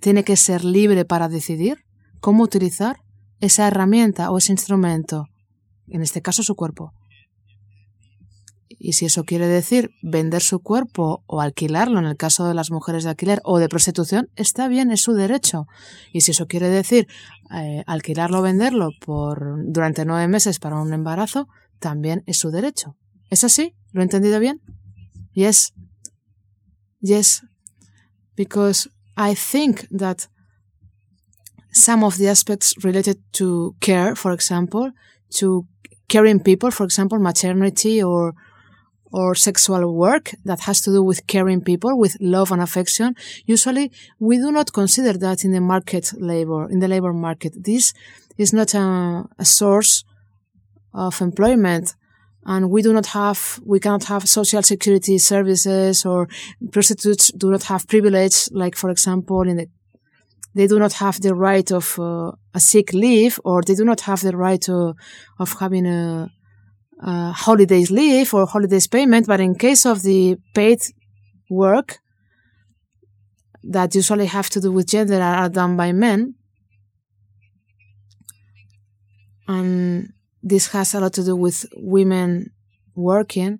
tiene 0.00 0.24
que 0.24 0.36
ser 0.36 0.64
libre 0.64 1.04
para 1.04 1.28
decidir 1.28 1.84
cómo 2.20 2.42
utilizar 2.42 3.02
esa 3.40 3.68
herramienta 3.68 4.30
o 4.30 4.38
ese 4.38 4.52
instrumento, 4.52 5.26
en 5.86 6.00
este 6.00 6.22
caso 6.22 6.42
su 6.42 6.54
cuerpo. 6.54 6.94
Y 8.70 8.94
si 8.94 9.04
eso 9.04 9.24
quiere 9.24 9.46
decir 9.46 9.90
vender 10.02 10.40
su 10.40 10.60
cuerpo 10.60 11.22
o 11.26 11.42
alquilarlo 11.42 11.98
en 11.98 12.06
el 12.06 12.16
caso 12.16 12.48
de 12.48 12.54
las 12.54 12.70
mujeres 12.70 13.04
de 13.04 13.10
alquiler 13.10 13.42
o 13.44 13.58
de 13.58 13.68
prostitución, 13.68 14.30
está 14.36 14.68
bien, 14.68 14.90
es 14.90 15.02
su 15.02 15.12
derecho. 15.12 15.66
Y 16.14 16.22
si 16.22 16.30
eso 16.30 16.46
quiere 16.46 16.70
decir 16.70 17.06
eh, 17.54 17.84
alquilarlo 17.86 18.38
o 18.38 18.42
venderlo 18.42 18.88
por 19.04 19.58
durante 19.70 20.06
nueve 20.06 20.28
meses 20.28 20.60
para 20.60 20.80
un 20.80 20.94
embarazo, 20.94 21.46
también 21.78 22.22
es 22.24 22.38
su 22.38 22.50
derecho. 22.50 22.96
¿Es 23.28 23.44
así? 23.44 23.74
¿Lo 23.92 24.00
he 24.00 24.04
entendido 24.04 24.40
bien? 24.40 24.62
Yes. 25.34 25.74
Yes 27.00 27.42
because 28.36 28.88
I 29.16 29.34
think 29.34 29.86
that 29.90 30.28
some 31.72 32.04
of 32.04 32.16
the 32.18 32.28
aspects 32.28 32.74
related 32.84 33.18
to 33.34 33.74
care, 33.80 34.14
for 34.14 34.32
example, 34.32 34.92
to 35.30 35.66
caring 36.08 36.40
people, 36.40 36.70
for 36.70 36.84
example, 36.84 37.18
maternity 37.18 38.02
or 38.02 38.34
or 39.12 39.34
sexual 39.34 39.94
work 39.94 40.32
that 40.44 40.60
has 40.60 40.80
to 40.82 40.90
do 40.90 41.02
with 41.02 41.26
caring 41.26 41.62
people, 41.62 41.96
with 41.96 42.16
love 42.20 42.50
and 42.52 42.60
affection. 42.60 43.14
Usually, 43.46 43.90
we 44.18 44.36
do 44.36 44.50
not 44.52 44.72
consider 44.72 45.14
that 45.14 45.44
in 45.44 45.52
the 45.52 45.60
market 45.60 46.12
labor, 46.18 46.68
in 46.68 46.80
the 46.80 46.88
labor 46.88 47.12
market. 47.12 47.52
This 47.56 47.94
is 48.36 48.52
not 48.52 48.74
a, 48.74 49.24
a 49.38 49.44
source 49.44 50.04
of 50.92 51.20
employment 51.20 51.94
and 52.46 52.70
we 52.70 52.80
do 52.80 52.92
not 52.92 53.06
have, 53.06 53.60
we 53.64 53.80
cannot 53.80 54.04
have 54.04 54.28
social 54.28 54.62
security 54.62 55.18
services 55.18 56.06
or 56.06 56.28
prostitutes 56.70 57.32
do 57.32 57.50
not 57.50 57.64
have 57.64 57.88
privilege, 57.88 58.48
like 58.52 58.76
for 58.76 58.88
example, 58.88 59.42
in 59.42 59.56
the, 59.56 59.66
they 60.54 60.68
do 60.68 60.78
not 60.78 60.92
have 60.94 61.20
the 61.20 61.34
right 61.34 61.70
of 61.72 61.98
uh, 61.98 62.30
a 62.54 62.60
sick 62.60 62.92
leave 62.92 63.40
or 63.44 63.62
they 63.62 63.74
do 63.74 63.84
not 63.84 64.02
have 64.02 64.20
the 64.22 64.36
right 64.36 64.60
to, 64.62 64.94
of 65.40 65.52
having 65.58 65.86
a, 65.86 66.30
a 67.02 67.32
holidays 67.32 67.90
leave 67.90 68.32
or 68.32 68.46
holidays 68.46 68.86
payment. 68.86 69.26
But 69.26 69.40
in 69.40 69.56
case 69.56 69.84
of 69.84 70.04
the 70.04 70.36
paid 70.54 70.80
work 71.50 71.98
that 73.64 73.92
usually 73.96 74.26
have 74.26 74.48
to 74.50 74.60
do 74.60 74.70
with 74.70 74.86
gender 74.86 75.20
are 75.20 75.48
done 75.48 75.76
by 75.76 75.90
men, 75.90 76.36
and 79.48 80.12
this 80.46 80.68
has 80.68 80.94
a 80.94 81.00
lot 81.00 81.12
to 81.14 81.24
do 81.24 81.34
with 81.34 81.66
women 81.76 82.52
working. 82.94 83.58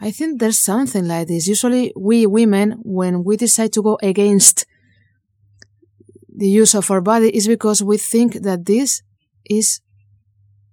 I 0.00 0.10
think 0.10 0.40
there's 0.40 0.58
something 0.58 1.06
like 1.06 1.28
this. 1.28 1.46
Usually 1.46 1.92
we 1.96 2.26
women, 2.26 2.80
when 2.82 3.22
we 3.22 3.36
decide 3.36 3.72
to 3.74 3.82
go 3.82 3.98
against 4.02 4.66
the 6.34 6.48
use 6.48 6.74
of 6.74 6.90
our 6.90 7.00
body 7.00 7.28
is 7.36 7.46
because 7.46 7.82
we 7.82 7.98
think 7.98 8.42
that 8.42 8.66
this 8.66 9.02
is 9.48 9.80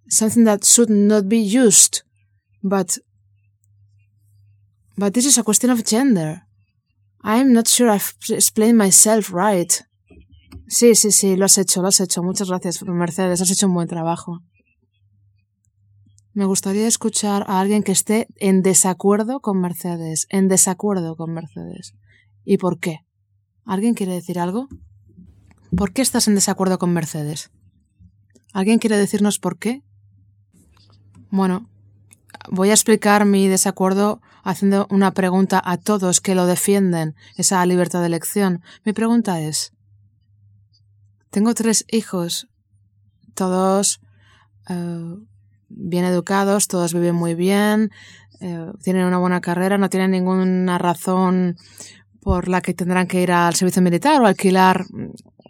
something 0.09 0.45
that 0.45 0.65
should 0.65 0.89
not 0.89 1.29
be 1.29 1.39
used. 1.39 2.01
But, 2.63 2.97
but 4.97 5.13
this 5.13 5.25
is 5.25 5.37
a 5.37 5.43
question 5.43 5.69
of 5.69 5.85
gender. 5.85 6.41
I'm 7.23 7.53
not 7.53 7.67
sure 7.67 7.89
I've 7.89 8.15
explained 8.29 8.77
myself 8.77 9.31
right. 9.31 9.83
Sí, 10.67 10.95
sí, 10.95 11.11
sí, 11.11 11.37
lo 11.37 11.45
has 11.45 11.57
hecho, 11.57 11.81
lo 11.81 11.87
has 11.87 11.99
hecho. 11.99 12.23
Muchas 12.23 12.49
gracias, 12.49 12.81
Mercedes. 12.83 13.41
Has 13.41 13.51
hecho 13.51 13.67
un 13.67 13.73
buen 13.73 13.87
trabajo. 13.87 14.39
Me 16.37 16.45
gustaría 16.45 16.85
escuchar 16.85 17.45
a 17.47 17.59
alguien 17.59 17.81
que 17.81 17.91
esté 17.91 18.27
en 18.35 18.61
desacuerdo 18.61 19.39
con 19.39 19.59
Mercedes, 19.59 20.27
en 20.29 20.47
desacuerdo 20.47 21.15
con 21.15 21.33
Mercedes. 21.33 21.95
¿Y 22.45 22.59
por 22.59 22.79
qué? 22.79 22.99
¿Alguien 23.65 23.95
quiere 23.95 24.13
decir 24.13 24.37
algo? 24.37 24.67
¿Por 25.75 25.93
qué 25.93 26.03
estás 26.03 26.27
en 26.27 26.35
desacuerdo 26.35 26.77
con 26.77 26.93
Mercedes? 26.93 27.49
¿Alguien 28.53 28.77
quiere 28.77 28.97
decirnos 28.97 29.39
por 29.39 29.57
qué? 29.57 29.81
Bueno, 31.31 31.71
voy 32.51 32.69
a 32.69 32.73
explicar 32.73 33.25
mi 33.25 33.47
desacuerdo 33.47 34.21
haciendo 34.43 34.85
una 34.91 35.15
pregunta 35.15 35.59
a 35.65 35.77
todos 35.77 36.21
que 36.21 36.35
lo 36.35 36.45
defienden, 36.45 37.15
esa 37.35 37.65
libertad 37.65 38.01
de 38.01 38.05
elección. 38.05 38.61
Mi 38.85 38.93
pregunta 38.93 39.41
es, 39.41 39.73
tengo 41.31 41.55
tres 41.55 41.83
hijos, 41.89 42.47
todos 43.33 44.01
eh, 44.69 45.15
bien 45.69 46.05
educados, 46.05 46.67
todos 46.67 46.93
viven 46.93 47.15
muy 47.15 47.35
bien, 47.35 47.91
eh, 48.39 48.71
tienen 48.83 49.05
una 49.05 49.17
buena 49.17 49.41
carrera, 49.41 49.77
no 49.77 49.89
tienen 49.89 50.11
ninguna 50.11 50.77
razón 50.77 51.57
por 52.21 52.47
la 52.47 52.61
que 52.61 52.73
tendrán 52.73 53.07
que 53.07 53.21
ir 53.21 53.31
al 53.31 53.55
servicio 53.55 53.81
militar 53.81 54.21
o 54.21 54.27
alquilar 54.27 54.85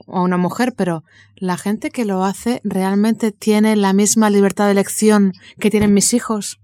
a 0.08 0.22
una 0.22 0.38
mujer, 0.38 0.74
pero 0.76 1.04
la 1.36 1.58
gente 1.58 1.90
que 1.90 2.06
lo 2.06 2.24
hace 2.24 2.62
realmente 2.64 3.32
tiene 3.32 3.76
la 3.76 3.94
misma 3.94 4.30
libertad 4.30 4.66
de 4.66 4.72
elección 4.72 5.34
que 5.60 5.70
tienen 5.70 5.94
mis 5.94 6.14
hijos. 6.14 6.60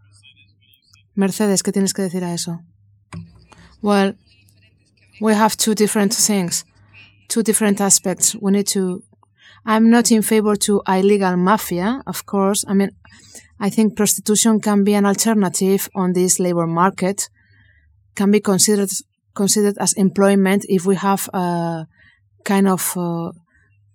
Mercedes, 1.15 1.63
¿qué 1.63 1.71
tienes 1.71 1.93
que 1.93 2.01
decir 2.01 2.23
a 2.23 2.33
eso? 2.33 2.61
Well, 3.81 4.17
we 5.19 5.35
have 5.35 5.57
two 5.57 5.75
different 5.75 6.13
things, 6.13 6.65
two 7.27 7.43
different 7.43 7.81
aspects. 7.81 8.35
We 8.39 8.51
need 8.51 8.67
to. 8.73 9.03
I'm 9.65 9.89
not 9.89 10.11
in 10.11 10.21
favor 10.21 10.55
to 10.57 10.81
illegal 10.87 11.37
mafia, 11.37 12.01
of 12.05 12.25
course. 12.25 12.65
I 12.67 12.73
mean, 12.73 12.91
I 13.59 13.69
think 13.69 13.95
prostitution 13.95 14.59
can 14.59 14.83
be 14.83 14.93
an 14.93 15.05
alternative 15.05 15.89
on 15.95 16.13
this 16.13 16.39
labor 16.39 16.67
market, 16.67 17.29
can 18.15 18.31
be 18.31 18.39
considered 18.39 18.89
considered 19.35 19.77
as 19.79 19.93
employment 19.93 20.65
if 20.69 20.85
we 20.85 20.95
have 20.95 21.27
a 21.33 21.87
kind 22.43 22.67
of 22.67 22.93
uh, 22.95 23.31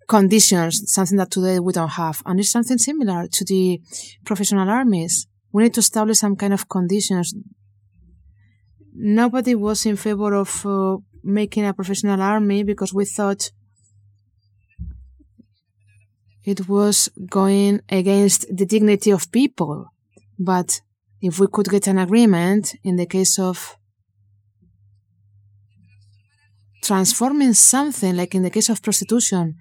conditions, 0.09 0.83
something 0.87 1.19
that 1.19 1.31
today 1.31 1.61
we 1.61 1.73
don't 1.73 1.91
have, 1.91 2.23
and 2.27 2.41
it's 2.41 2.51
something 2.51 2.79
similar 2.79 3.29
to 3.29 3.45
the 3.45 3.81
professional 4.25 4.69
armies. 4.69 5.27
We 5.53 5.63
need 5.63 5.75
to 5.75 5.81
establish 5.81 6.19
some 6.19 6.35
kind 6.35 6.53
of 6.53 6.69
conditions. 6.69 7.35
Nobody 8.95 9.55
was 9.55 9.87
in 9.87 9.97
favor 9.97 10.35
of 10.35 10.67
uh, 10.67 10.97
making 11.23 11.67
a 11.67 11.75
professional 11.75 12.21
army 12.21 12.65
because 12.65 12.93
we 12.93 13.05
thought 13.05 13.51
it 16.49 16.67
was 16.67 17.11
going 17.29 17.81
against 17.91 18.41
the 18.59 18.65
dignity 18.65 19.11
of 19.11 19.31
people. 19.31 19.87
But 20.39 20.81
if 21.21 21.39
we 21.39 21.47
could 21.47 21.69
get 21.69 21.87
an 21.87 21.99
agreement 21.99 22.75
in 22.83 22.97
the 22.97 23.05
case 23.07 23.39
of 23.39 23.77
transforming 26.83 27.53
something, 27.53 28.17
like 28.17 28.35
in 28.35 28.43
the 28.43 28.55
case 28.57 28.71
of 28.71 28.83
prostitution, 28.83 29.57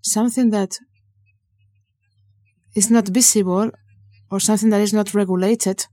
something 0.00 0.48
that 0.50 0.78
is 2.74 2.90
not 2.90 3.08
visible 3.08 3.70
or 4.30 4.40
something 4.40 4.70
that 4.70 4.80
is 4.80 4.94
not 4.94 5.12
regulated, 5.12 5.86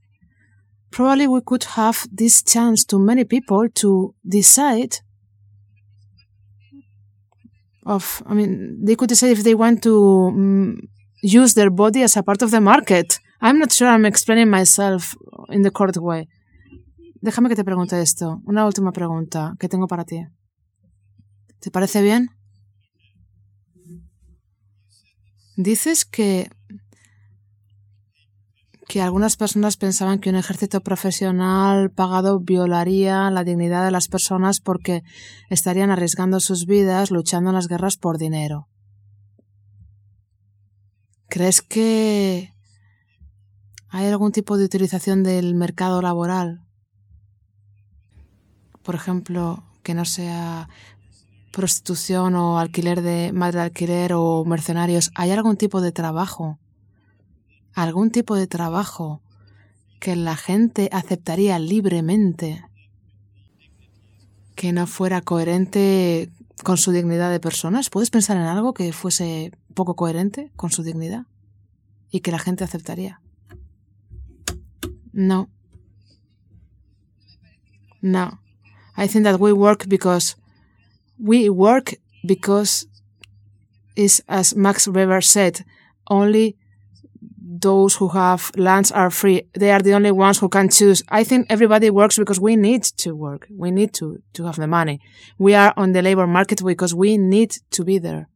probably 0.89 1.27
we 1.27 1.41
could 1.45 1.65
have 1.79 2.07
this 2.13 2.41
chance 2.41 2.85
to 2.85 2.97
many 2.97 3.25
people 3.25 3.67
to 3.81 4.15
decide 4.25 4.99
of, 7.89 8.21
I 8.27 8.33
mean, 8.33 8.83
they 8.85 8.95
could 8.95 9.09
decide 9.09 9.31
if 9.31 9.43
they 9.43 9.55
want 9.55 9.81
to 9.83 10.27
um, 10.27 10.77
use 11.21 11.53
their 11.55 11.71
body 11.71 12.03
as 12.03 12.15
a 12.17 12.23
part 12.23 12.41
of 12.41 12.51
the 12.51 12.61
market. 12.61 13.19
I'm 13.41 13.57
not 13.57 13.71
sure 13.71 13.87
I'm 13.87 14.05
explaining 14.05 14.49
myself 14.49 15.15
in 15.49 15.63
the 15.63 15.71
correct 15.71 15.97
way. 15.97 16.27
Déjame 17.21 17.49
que 17.49 17.55
te 17.55 17.63
pregunte 17.63 17.99
esto. 18.01 18.41
Una 18.45 18.65
última 18.65 18.91
pregunta 18.91 19.55
que 19.59 19.67
tengo 19.67 19.87
para 19.87 20.05
ti. 20.05 20.25
¿Te 21.59 21.71
parece 21.71 22.01
bien? 22.01 22.29
Dices 25.57 26.05
que 26.05 26.49
que 28.89 29.03
algunas 29.03 29.37
personas 29.37 29.77
pensaban 29.77 30.17
que 30.17 30.31
un 30.31 30.35
ejército 30.35 30.81
profesional 30.81 31.91
pagado 31.91 32.39
violaría 32.39 33.29
la 33.29 33.43
dignidad 33.43 33.85
de 33.85 33.91
las 33.91 34.07
personas 34.07 34.61
porque 34.61 35.03
estarían 35.51 35.91
arriesgando 35.91 36.39
sus 36.39 36.65
vidas 36.65 37.11
luchando 37.11 37.51
en 37.51 37.55
las 37.55 37.67
guerras 37.67 37.97
por 37.97 38.17
dinero. 38.17 38.67
¿Crees 41.27 41.61
que 41.61 42.51
hay 43.89 44.07
algún 44.07 44.31
tipo 44.31 44.57
de 44.57 44.65
utilización 44.65 45.21
del 45.21 45.53
mercado 45.53 46.01
laboral? 46.01 46.65
Por 48.81 48.95
ejemplo, 48.95 49.63
que 49.83 49.93
no 49.93 50.05
sea 50.05 50.67
prostitución 51.51 52.33
o 52.33 52.57
alquiler 52.57 53.03
de 53.03 53.33
madre 53.33 53.59
de 53.59 53.65
alquiler 53.65 54.13
o 54.15 54.43
mercenarios. 54.45 55.11
¿Hay 55.13 55.29
algún 55.29 55.57
tipo 55.57 55.79
de 55.79 55.91
trabajo 55.91 56.57
algún 57.83 58.11
tipo 58.11 58.35
de 58.35 58.47
trabajo 58.47 59.21
que 59.99 60.15
la 60.15 60.35
gente 60.35 60.89
aceptaría 60.91 61.59
libremente, 61.59 62.63
que 64.55 64.71
no 64.71 64.87
fuera 64.87 65.21
coherente 65.21 66.29
con 66.63 66.77
su 66.77 66.91
dignidad 66.91 67.31
de 67.31 67.39
personas? 67.39 67.89
¿Puedes 67.89 68.09
pensar 68.09 68.37
en 68.37 68.43
algo 68.43 68.73
que 68.73 68.91
fuese 68.93 69.51
poco 69.73 69.95
coherente 69.95 70.51
con 70.55 70.71
su 70.71 70.83
dignidad 70.83 71.25
y 72.11 72.21
que 72.21 72.31
la 72.31 72.39
gente 72.39 72.63
aceptaría? 72.63 73.21
No. 75.11 75.49
No. 78.01 78.39
I 78.97 79.07
think 79.07 79.23
that 79.23 79.39
we 79.39 79.51
work 79.51 79.87
because 79.87 80.35
we 81.17 81.49
work 81.49 81.99
because 82.23 82.87
is 83.95 84.23
as 84.27 84.55
Max 84.55 84.87
Weber 84.87 85.21
said, 85.21 85.65
only 86.09 86.57
those 87.59 87.95
who 87.95 88.09
have 88.09 88.51
lands 88.55 88.91
are 88.91 89.09
free. 89.09 89.43
They 89.53 89.71
are 89.71 89.81
the 89.81 89.93
only 89.93 90.11
ones 90.11 90.39
who 90.39 90.49
can 90.49 90.69
choose. 90.69 91.03
I 91.09 91.23
think 91.23 91.47
everybody 91.49 91.89
works 91.89 92.17
because 92.17 92.39
we 92.39 92.55
need 92.55 92.83
to 92.97 93.15
work. 93.15 93.47
We 93.49 93.71
need 93.71 93.93
to, 93.93 94.19
to 94.33 94.45
have 94.45 94.57
the 94.57 94.67
money. 94.67 94.99
We 95.37 95.55
are 95.55 95.73
on 95.75 95.93
the 95.93 96.01
labor 96.01 96.27
market 96.27 96.63
because 96.63 96.95
we 96.95 97.17
need 97.17 97.51
to 97.71 97.83
be 97.83 97.99
there. 97.99 98.27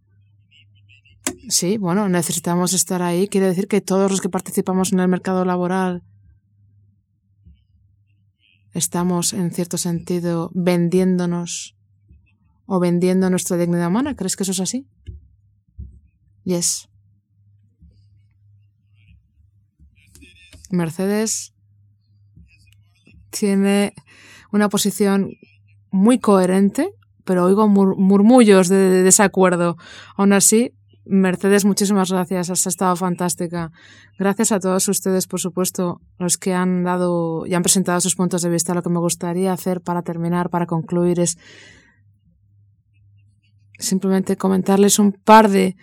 Sí, 1.49 1.77
bueno, 1.77 2.09
necesitamos 2.09 2.73
estar 2.73 3.01
ahí. 3.01 3.27
Quiere 3.27 3.47
decir 3.47 3.67
que 3.67 3.81
todos 3.81 4.11
los 4.11 4.21
que 4.21 4.29
participamos 4.29 4.93
en 4.93 4.99
el 4.99 5.07
mercado 5.07 5.45
laboral 5.45 6.03
estamos, 8.73 9.33
en 9.33 9.51
cierto 9.51 9.77
sentido, 9.77 10.51
vendiéndonos 10.53 11.75
o 12.65 12.79
vendiendo 12.79 13.29
nuestra 13.29 13.57
dignidad 13.57 13.87
humana. 13.87 14.15
¿Crees 14.15 14.35
que 14.35 14.43
eso 14.43 14.51
es 14.51 14.59
así? 14.59 14.87
Yes. 16.43 16.89
Mercedes 20.73 21.53
tiene 23.29 23.93
una 24.51 24.69
posición 24.69 25.31
muy 25.91 26.19
coherente, 26.19 26.89
pero 27.23 27.45
oigo 27.45 27.67
murmullos 27.67 28.67
de, 28.69 29.03
desacuerdo. 29.03 29.77
Aún 30.15 30.33
así, 30.33 30.71
Mercedes, 31.05 31.65
muchísimas 31.65 32.11
gracias. 32.11 32.49
Has 32.49 32.65
estado 32.65 32.95
fantástica. 32.95 33.71
Gracias 34.17 34.51
a 34.51 34.59
todos 34.59 34.87
ustedes, 34.87 35.27
por 35.27 35.39
supuesto, 35.39 36.01
los 36.17 36.37
que 36.37 36.53
han 36.53 36.83
dado 36.83 37.45
y 37.45 37.53
han 37.53 37.63
presentado 37.63 38.01
sus 38.01 38.15
puntos 38.15 38.41
de 38.41 38.49
vista. 38.49 38.73
Lo 38.73 38.81
que 38.81 38.89
me 38.89 38.99
gustaría 38.99 39.53
hacer 39.53 39.81
para 39.81 40.01
terminar, 40.01 40.49
para 40.49 40.65
concluir, 40.65 41.19
es 41.19 41.37
simplemente 43.77 44.37
comentarles 44.37 44.97
un 44.97 45.11
par 45.11 45.49
de 45.49 45.75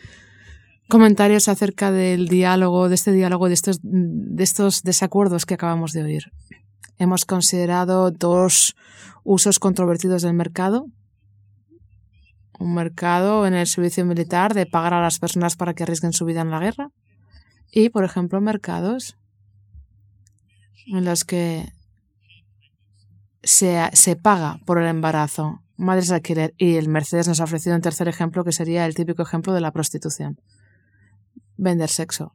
comentarios 0.90 1.48
acerca 1.48 1.90
del 1.90 2.28
diálogo, 2.28 2.90
de 2.90 2.96
este 2.96 3.12
diálogo, 3.12 3.48
de 3.48 3.54
estos, 3.54 3.78
de 3.82 4.44
estos 4.44 4.82
desacuerdos 4.82 5.46
que 5.46 5.54
acabamos 5.54 5.92
de 5.92 6.02
oír. 6.02 6.24
Hemos 6.98 7.24
considerado 7.24 8.10
dos 8.10 8.76
usos 9.24 9.58
controvertidos 9.58 10.20
del 10.20 10.34
mercado. 10.34 10.84
Un 12.58 12.74
mercado 12.74 13.46
en 13.46 13.54
el 13.54 13.66
servicio 13.66 14.04
militar 14.04 14.52
de 14.52 14.66
pagar 14.66 14.92
a 14.92 15.00
las 15.00 15.18
personas 15.18 15.56
para 15.56 15.72
que 15.72 15.84
arriesguen 15.84 16.12
su 16.12 16.26
vida 16.26 16.42
en 16.42 16.50
la 16.50 16.60
guerra. 16.60 16.90
Y, 17.72 17.88
por 17.88 18.04
ejemplo, 18.04 18.38
mercados 18.42 19.16
en 20.86 21.06
los 21.06 21.24
que 21.24 21.72
se, 23.42 23.88
se 23.94 24.16
paga 24.16 24.60
por 24.66 24.78
el 24.78 24.88
embarazo. 24.88 25.62
Madres 25.78 26.10
alquiler. 26.10 26.52
Y 26.58 26.74
el 26.76 26.90
Mercedes 26.90 27.28
nos 27.28 27.40
ha 27.40 27.44
ofrecido 27.44 27.76
un 27.76 27.80
tercer 27.80 28.08
ejemplo 28.08 28.44
que 28.44 28.52
sería 28.52 28.84
el 28.84 28.94
típico 28.94 29.22
ejemplo 29.22 29.54
de 29.54 29.62
la 29.62 29.72
prostitución 29.72 30.38
vender 31.60 31.90
sexo, 31.90 32.34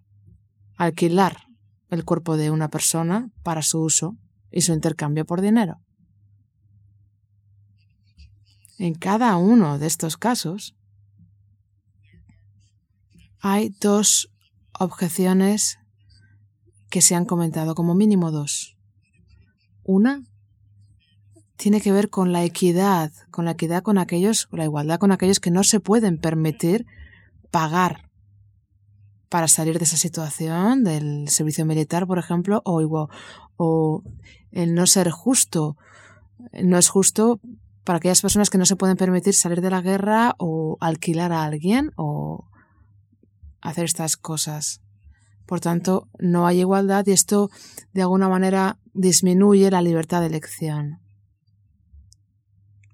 alquilar 0.77 1.47
el 1.89 2.05
cuerpo 2.05 2.37
de 2.37 2.51
una 2.51 2.69
persona 2.69 3.31
para 3.43 3.61
su 3.61 3.81
uso 3.81 4.17
y 4.51 4.61
su 4.61 4.71
intercambio 4.71 5.25
por 5.25 5.41
dinero. 5.41 5.81
En 8.77 8.93
cada 8.93 9.35
uno 9.37 9.79
de 9.79 9.87
estos 9.87 10.17
casos 10.17 10.75
hay 13.39 13.69
dos 13.81 14.31
objeciones 14.77 15.79
que 16.89 17.01
se 17.01 17.15
han 17.15 17.25
comentado, 17.25 17.73
como 17.73 17.95
mínimo 17.95 18.31
dos. 18.31 18.77
Una 19.83 20.23
tiene 21.57 21.81
que 21.81 21.91
ver 21.91 22.09
con 22.09 22.31
la 22.31 22.43
equidad, 22.43 23.11
con 23.31 23.45
la 23.45 23.51
equidad 23.51 23.81
con 23.81 23.97
aquellos, 23.97 24.47
la 24.51 24.65
igualdad 24.65 24.99
con 24.99 25.11
aquellos 25.11 25.39
que 25.39 25.51
no 25.51 25.63
se 25.63 25.79
pueden 25.79 26.19
permitir 26.19 26.85
pagar 27.49 28.04
para 29.35 29.49
salir 29.49 29.79
de 29.79 29.83
esa 29.83 29.97
situación 29.97 30.85
del 30.85 31.27
servicio 31.27 31.65
militar, 31.65 32.07
por 32.07 32.19
ejemplo, 32.19 32.61
o, 32.63 34.01
el 34.53 34.73
no 34.73 34.87
ser 34.87 35.09
justo. 35.09 35.75
No 36.63 36.77
es 36.77 36.87
justo 36.87 37.41
para 37.83 37.97
aquellas 37.97 38.21
personas 38.21 38.49
que 38.49 38.57
no 38.57 38.65
se 38.65 38.77
pueden 38.77 38.95
permitir 38.95 39.33
salir 39.33 39.59
de 39.59 39.69
la 39.69 39.81
guerra 39.81 40.35
o 40.37 40.77
alquilar 40.79 41.33
a 41.33 41.43
alguien 41.43 41.91
o 41.97 42.47
hacer 43.59 43.83
estas 43.83 44.15
cosas. 44.15 44.79
Por 45.45 45.59
tanto, 45.59 46.07
no 46.17 46.47
hay 46.47 46.61
igualdad 46.61 47.05
y 47.05 47.11
esto 47.11 47.49
de 47.91 48.03
alguna 48.03 48.29
manera 48.29 48.79
disminuye 48.93 49.69
la 49.69 49.81
libertad 49.81 50.21
de 50.21 50.27
elección. 50.27 51.01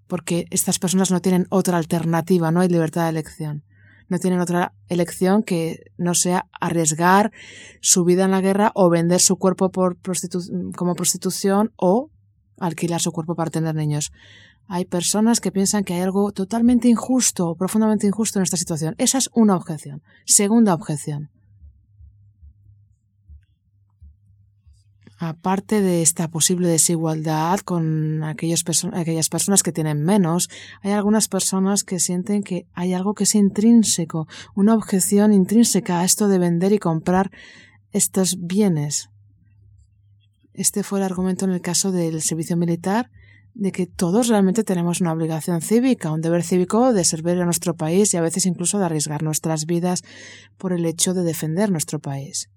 Porque 0.08 0.48
estas 0.50 0.80
personas 0.80 1.12
no 1.12 1.22
tienen 1.22 1.46
otra 1.52 1.78
alternativa, 1.78 2.50
no 2.50 2.62
hay 2.62 2.68
libertad 2.68 3.04
de 3.04 3.10
elección 3.10 3.64
no 4.12 4.20
tienen 4.20 4.42
otra 4.42 4.74
elección 4.90 5.42
que 5.42 5.86
no 5.98 6.16
sea 6.16 6.50
arriesgar 6.60 7.32
su 7.80 8.04
vida 8.04 8.26
en 8.26 8.32
la 8.32 8.42
guerra 8.42 8.74
o 8.76 8.90
vender 8.90 9.22
su 9.22 9.38
cuerpo 9.38 9.72
por 9.72 9.98
como 10.76 10.96
prostitución 10.96 11.72
o 11.78 12.10
alquilar 12.60 13.00
su 13.00 13.14
cuerpo 13.14 13.36
para 13.36 13.52
tener 13.52 13.74
niños. 13.74 14.12
Hay 14.68 14.84
personas 14.84 15.40
que 15.40 15.54
piensan 15.54 15.86
que 15.86 15.94
hay 15.94 16.02
algo 16.02 16.34
totalmente 16.34 16.90
injusto, 16.90 17.56
profundamente 17.56 18.06
injusto 18.06 18.38
en 18.40 18.44
esta 18.44 18.58
situación. 18.58 18.96
Esa 18.98 19.18
es 19.18 19.30
una 19.34 19.56
objeción. 19.56 20.04
Segunda 20.26 20.74
objeción. 20.74 21.30
Aparte 25.22 25.82
de 25.82 26.02
esta 26.02 26.30
posible 26.30 26.68
desigualdad 26.68 27.60
con 27.60 28.24
aquellas 28.24 28.64
personas 28.64 29.62
que 29.62 29.72
tienen 29.72 30.04
menos, 30.04 30.50
hay 30.82 30.94
algunas 30.94 31.28
personas 31.28 31.84
que 31.84 32.00
sienten 32.00 32.42
que 32.42 32.66
hay 32.74 32.94
algo 32.94 33.14
que 33.14 33.26
es 33.26 33.36
intrínseco, 33.36 34.28
una 34.56 34.74
objeción 34.74 35.32
intrínseca 35.32 36.00
a 36.00 36.06
esto 36.06 36.28
de 36.28 36.40
vender 36.40 36.74
y 36.74 36.80
comprar 36.80 37.30
estos 37.92 38.38
bienes. 38.40 39.10
Este 40.54 40.82
fue 40.82 40.98
el 40.98 41.06
argumento 41.06 41.46
en 41.46 41.52
el 41.52 41.62
caso 41.62 41.92
del 41.92 42.20
servicio 42.24 42.58
militar, 42.58 43.12
de 43.54 43.72
que 43.72 43.86
todos 43.86 44.28
realmente 44.28 44.64
tenemos 44.64 45.02
una 45.02 45.14
obligación 45.14 45.62
cívica, 45.62 46.12
un 46.12 46.22
deber 46.22 46.42
cívico 46.42 46.94
de 46.94 47.06
servir 47.06 47.40
a 47.40 47.46
nuestro 47.46 47.76
país 47.76 48.12
y 48.14 48.18
a 48.18 48.22
veces 48.22 48.48
incluso 48.48 48.80
de 48.80 48.86
arriesgar 48.86 49.22
nuestras 49.22 49.68
vidas 49.68 50.02
por 50.58 50.74
el 50.74 50.84
hecho 50.86 51.14
de 51.14 51.22
defender 51.22 51.70
nuestro 51.70 52.00
país 52.00 52.50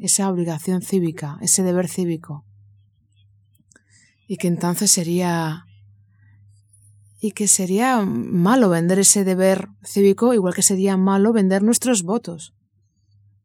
esa 0.00 0.28
obligación 0.28 0.82
cívica, 0.82 1.38
ese 1.40 1.62
deber 1.62 1.88
cívico. 1.88 2.44
Y 4.26 4.36
que 4.36 4.48
entonces 4.48 4.90
sería 4.90 5.66
y 7.20 7.32
que 7.32 7.48
sería 7.48 8.00
malo 8.00 8.70
vender 8.70 8.98
ese 8.98 9.24
deber 9.24 9.68
cívico, 9.84 10.32
igual 10.32 10.54
que 10.54 10.62
sería 10.62 10.96
malo 10.96 11.34
vender 11.34 11.62
nuestros 11.62 12.02
votos. 12.02 12.54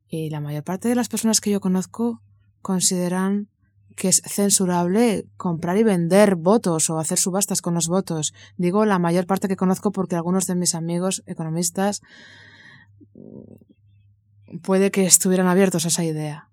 Y 0.08 0.30
la 0.30 0.40
mayor 0.40 0.64
parte 0.64 0.88
de 0.88 0.96
las 0.96 1.10
personas 1.10 1.42
que 1.42 1.52
yo 1.52 1.60
conozco 1.60 2.22
consideran 2.62 3.50
que 3.96 4.10
es 4.10 4.22
censurable 4.26 5.26
comprar 5.38 5.78
y 5.78 5.84
vender 5.84 6.36
votos 6.36 6.90
o 6.90 7.00
hacer 7.00 7.18
subastas 7.18 7.62
con 7.62 7.74
los 7.74 7.88
votos. 7.88 8.34
Digo 8.58 8.86
la 8.86 9.00
mayor 9.00 9.26
parte 9.26 9.48
que 9.48 9.56
conozco 9.56 9.92
porque 9.92 10.16
algunos 10.16 10.48
de 10.48 10.56
mis 10.56 10.76
amigos 10.76 11.24
economistas 11.26 12.02
puede 14.62 14.92
que 14.92 15.06
estuvieran 15.06 15.48
abiertos 15.48 15.86
a 15.86 15.90
esa 15.90 16.04
idea. 16.04 16.50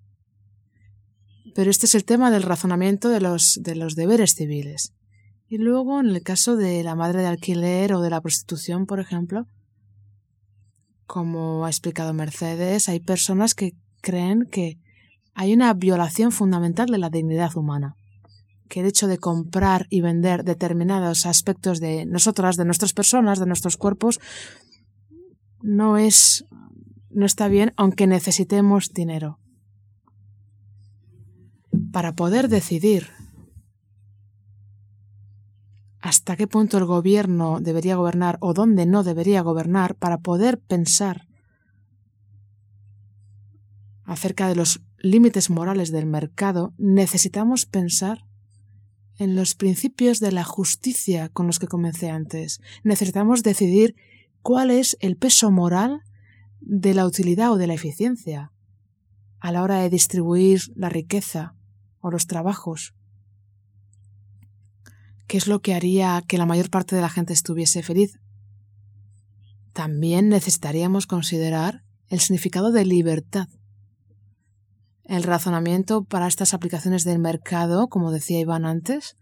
Pero 1.54 1.70
este 1.70 1.86
es 1.86 1.94
el 1.94 2.04
tema 2.04 2.30
del 2.30 2.42
razonamiento 2.42 3.08
de 3.08 3.20
los, 3.20 3.60
de 3.62 3.74
los 3.74 3.94
deberes 3.94 4.34
civiles. 4.34 4.94
Y 5.48 5.58
luego, 5.58 6.00
en 6.00 6.06
el 6.06 6.22
caso 6.22 6.56
de 6.56 6.82
la 6.82 6.94
madre 6.94 7.20
de 7.20 7.26
alquiler 7.26 7.92
o 7.92 8.00
de 8.00 8.10
la 8.10 8.22
prostitución, 8.22 8.86
por 8.86 9.00
ejemplo, 9.00 9.46
como 11.06 11.66
ha 11.66 11.68
explicado 11.68 12.14
Mercedes, 12.14 12.88
hay 12.88 13.00
personas 13.00 13.54
que 13.54 13.74
creen 14.00 14.46
que 14.50 14.78
hay 15.34 15.52
una 15.52 15.74
violación 15.74 16.32
fundamental 16.32 16.86
de 16.88 16.96
la 16.96 17.10
dignidad 17.10 17.54
humana, 17.54 17.96
que 18.68 18.80
el 18.80 18.86
hecho 18.86 19.08
de 19.08 19.18
comprar 19.18 19.86
y 19.90 20.00
vender 20.00 20.44
determinados 20.44 21.26
aspectos 21.26 21.80
de 21.80 22.06
nosotras, 22.06 22.56
de 22.56 22.64
nuestras 22.64 22.94
personas, 22.94 23.38
de 23.38 23.46
nuestros 23.46 23.76
cuerpos, 23.76 24.20
no 25.60 25.98
es 25.98 26.46
no 27.14 27.26
está 27.26 27.48
bien 27.48 27.72
aunque 27.76 28.06
necesitemos 28.06 28.92
dinero. 28.92 29.38
Para 31.92 32.14
poder 32.14 32.48
decidir 32.48 33.08
hasta 36.00 36.36
qué 36.36 36.46
punto 36.46 36.78
el 36.78 36.84
gobierno 36.84 37.60
debería 37.60 37.96
gobernar 37.96 38.36
o 38.40 38.54
dónde 38.54 38.86
no 38.86 39.04
debería 39.04 39.40
gobernar 39.40 39.94
para 39.94 40.18
poder 40.18 40.60
pensar 40.60 41.28
acerca 44.04 44.48
de 44.48 44.56
los 44.56 44.82
límites 44.98 45.48
morales 45.48 45.92
del 45.92 46.06
mercado, 46.06 46.74
necesitamos 46.76 47.66
pensar 47.66 48.26
en 49.18 49.36
los 49.36 49.54
principios 49.54 50.20
de 50.20 50.32
la 50.32 50.44
justicia 50.44 51.28
con 51.28 51.46
los 51.46 51.58
que 51.58 51.68
comencé 51.68 52.10
antes. 52.10 52.60
Necesitamos 52.82 53.42
decidir 53.42 53.94
cuál 54.42 54.70
es 54.70 54.96
el 55.00 55.16
peso 55.16 55.50
moral 55.50 56.02
de 56.64 56.94
la 56.94 57.06
utilidad 57.06 57.52
o 57.52 57.56
de 57.56 57.66
la 57.66 57.74
eficiencia 57.74 58.52
a 59.40 59.52
la 59.52 59.62
hora 59.62 59.78
de 59.80 59.90
distribuir 59.90 60.60
la 60.74 60.88
riqueza 60.88 61.54
o 62.00 62.10
los 62.10 62.26
trabajos 62.26 62.94
¿Qué 65.32 65.38
es 65.38 65.46
lo 65.46 65.62
que 65.62 65.72
haría 65.72 66.22
que 66.28 66.36
la 66.36 66.44
mayor 66.44 66.68
parte 66.68 66.94
de 66.94 67.00
la 67.00 67.08
gente 67.08 67.32
estuviese 67.32 67.82
feliz? 67.82 68.20
También 69.72 70.28
necesitaríamos 70.28 71.06
considerar 71.06 71.84
el 72.08 72.20
significado 72.20 72.70
de 72.70 72.84
libertad. 72.84 73.48
El 75.04 75.22
razonamiento 75.22 76.04
para 76.04 76.26
estas 76.26 76.52
aplicaciones 76.52 77.04
del 77.04 77.18
mercado, 77.18 77.88
como 77.88 78.12
decía 78.12 78.40
Iván 78.40 78.66
antes, 78.66 79.16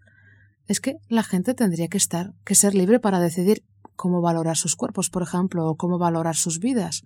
es 0.67 0.81
que 0.81 0.97
la 1.09 1.23
gente 1.23 1.55
tendría 1.55 1.87
que 1.87 1.99
estar, 1.99 2.35
que 2.45 2.57
ser 2.57 2.75
libre 2.75 2.99
para 2.99 3.21
decidir 3.21 3.63
cómo 3.95 4.21
valorar 4.21 4.57
sus 4.57 4.75
cuerpos, 4.75 5.11
por 5.11 5.23
ejemplo, 5.23 5.65
o 5.69 5.77
cómo 5.77 5.99
valorar 5.99 6.35
sus 6.35 6.59
vidas, 6.59 7.05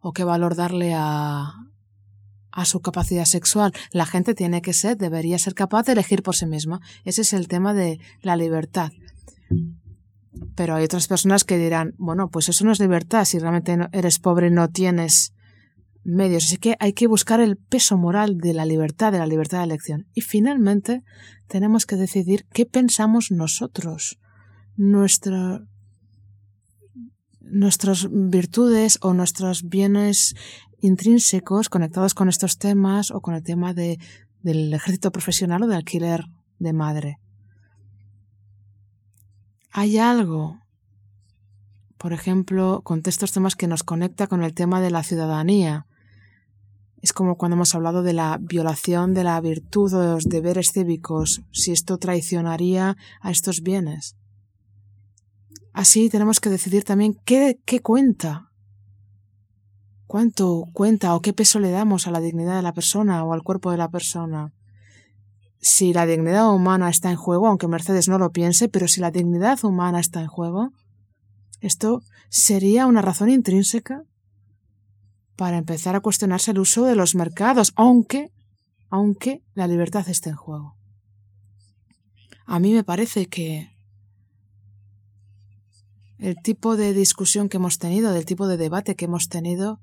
o 0.00 0.12
qué 0.12 0.24
valor 0.24 0.54
darle 0.54 0.94
a, 0.94 1.54
a 2.50 2.64
su 2.64 2.80
capacidad 2.80 3.24
sexual. 3.24 3.72
La 3.92 4.06
gente 4.06 4.34
tiene 4.34 4.62
que 4.62 4.72
ser, 4.72 4.96
debería 4.96 5.38
ser 5.38 5.54
capaz 5.54 5.84
de 5.84 5.92
elegir 5.92 6.22
por 6.22 6.34
sí 6.34 6.46
misma. 6.46 6.80
Ese 7.04 7.22
es 7.22 7.32
el 7.32 7.48
tema 7.48 7.74
de 7.74 8.00
la 8.20 8.36
libertad. 8.36 8.90
Pero 10.54 10.74
hay 10.74 10.84
otras 10.84 11.08
personas 11.08 11.44
que 11.44 11.58
dirán, 11.58 11.94
bueno, 11.98 12.30
pues 12.30 12.48
eso 12.48 12.64
no 12.64 12.72
es 12.72 12.80
libertad 12.80 13.24
si 13.24 13.38
realmente 13.38 13.78
eres 13.92 14.18
pobre 14.18 14.50
no 14.50 14.68
tienes 14.68 15.34
medios. 16.04 16.46
Así 16.46 16.56
que 16.56 16.76
hay 16.80 16.92
que 16.92 17.06
buscar 17.06 17.40
el 17.40 17.56
peso 17.56 17.96
moral 17.96 18.38
de 18.38 18.54
la 18.54 18.64
libertad, 18.64 19.12
de 19.12 19.18
la 19.18 19.26
libertad 19.26 19.58
de 19.58 19.64
elección. 19.64 20.06
Y 20.14 20.22
finalmente 20.22 21.02
tenemos 21.46 21.86
que 21.86 21.96
decidir 21.96 22.46
qué 22.52 22.66
pensamos 22.66 23.30
nosotros. 23.30 24.18
Nuestra, 24.76 25.62
nuestras 27.50 28.08
virtudes 28.10 28.98
o 29.02 29.14
nuestros 29.14 29.68
bienes 29.68 30.34
intrínsecos 30.80 31.68
conectados 31.68 32.14
con 32.14 32.28
estos 32.28 32.58
temas 32.58 33.10
o 33.10 33.20
con 33.20 33.34
el 33.34 33.42
tema 33.42 33.74
de, 33.74 33.98
del 34.42 34.72
ejército 34.72 35.10
profesional 35.10 35.62
o 35.62 35.66
de 35.66 35.76
alquiler 35.76 36.24
de 36.58 36.72
madre. 36.72 37.18
Hay 39.70 39.98
algo, 39.98 40.60
por 41.98 42.12
ejemplo, 42.12 42.82
con 42.84 43.02
estos 43.04 43.32
temas 43.32 43.56
que 43.56 43.68
nos 43.68 43.82
conecta 43.82 44.26
con 44.26 44.42
el 44.42 44.54
tema 44.54 44.80
de 44.80 44.90
la 44.90 45.02
ciudadanía. 45.02 45.86
Es 47.00 47.12
como 47.12 47.36
cuando 47.36 47.54
hemos 47.54 47.74
hablado 47.74 48.02
de 48.02 48.12
la 48.12 48.38
violación 48.40 49.14
de 49.14 49.24
la 49.24 49.40
virtud 49.40 49.92
o 49.94 50.00
de 50.00 50.12
los 50.12 50.24
deberes 50.24 50.72
cívicos, 50.72 51.42
si 51.52 51.72
esto 51.72 51.98
traicionaría 51.98 52.96
a 53.20 53.30
estos 53.30 53.62
bienes. 53.62 54.17
Así 55.78 56.08
tenemos 56.08 56.40
que 56.40 56.50
decidir 56.50 56.82
también 56.82 57.14
qué, 57.24 57.60
qué 57.64 57.78
cuenta 57.78 58.48
¿Cuánto 60.08 60.64
cuenta 60.72 61.14
o 61.14 61.20
qué 61.20 61.32
peso 61.32 61.60
le 61.60 61.70
damos 61.70 62.08
a 62.08 62.10
la 62.10 62.20
dignidad 62.20 62.56
de 62.56 62.62
la 62.62 62.74
persona 62.74 63.22
o 63.22 63.32
al 63.32 63.44
cuerpo 63.44 63.70
de 63.70 63.76
la 63.76 63.88
persona? 63.88 64.52
Si 65.60 65.92
la 65.92 66.04
dignidad 66.04 66.52
humana 66.52 66.90
está 66.90 67.12
en 67.12 67.16
juego, 67.16 67.46
aunque 67.46 67.68
Mercedes 67.68 68.08
no 68.08 68.18
lo 68.18 68.32
piense, 68.32 68.68
pero 68.68 68.88
si 68.88 69.00
la 69.00 69.12
dignidad 69.12 69.62
humana 69.64 70.00
está 70.00 70.20
en 70.20 70.26
juego, 70.26 70.72
esto 71.60 72.02
sería 72.28 72.86
una 72.86 73.00
razón 73.00 73.30
intrínseca 73.30 74.02
para 75.36 75.58
empezar 75.58 75.94
a 75.94 76.00
cuestionarse 76.00 76.50
el 76.50 76.58
uso 76.58 76.86
de 76.86 76.96
los 76.96 77.14
mercados, 77.14 77.72
aunque, 77.76 78.32
aunque 78.90 79.44
la 79.54 79.68
libertad 79.68 80.08
esté 80.08 80.30
en 80.30 80.36
juego. 80.36 80.74
A 82.46 82.58
mí 82.58 82.72
me 82.72 82.82
parece 82.82 83.26
que 83.26 83.77
el 86.18 86.36
tipo 86.42 86.76
de 86.76 86.92
discusión 86.92 87.48
que 87.48 87.58
hemos 87.58 87.78
tenido, 87.78 88.12
del 88.12 88.24
tipo 88.24 88.48
de 88.48 88.56
debate 88.56 88.96
que 88.96 89.06
hemos 89.06 89.28
tenido, 89.28 89.80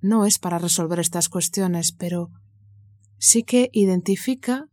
no 0.00 0.24
es 0.24 0.38
para 0.38 0.58
resolver 0.58 0.98
estas 0.98 1.28
cuestiones, 1.28 1.92
pero 1.92 2.30
sí 3.18 3.42
que 3.42 3.70
identifica 3.72 4.70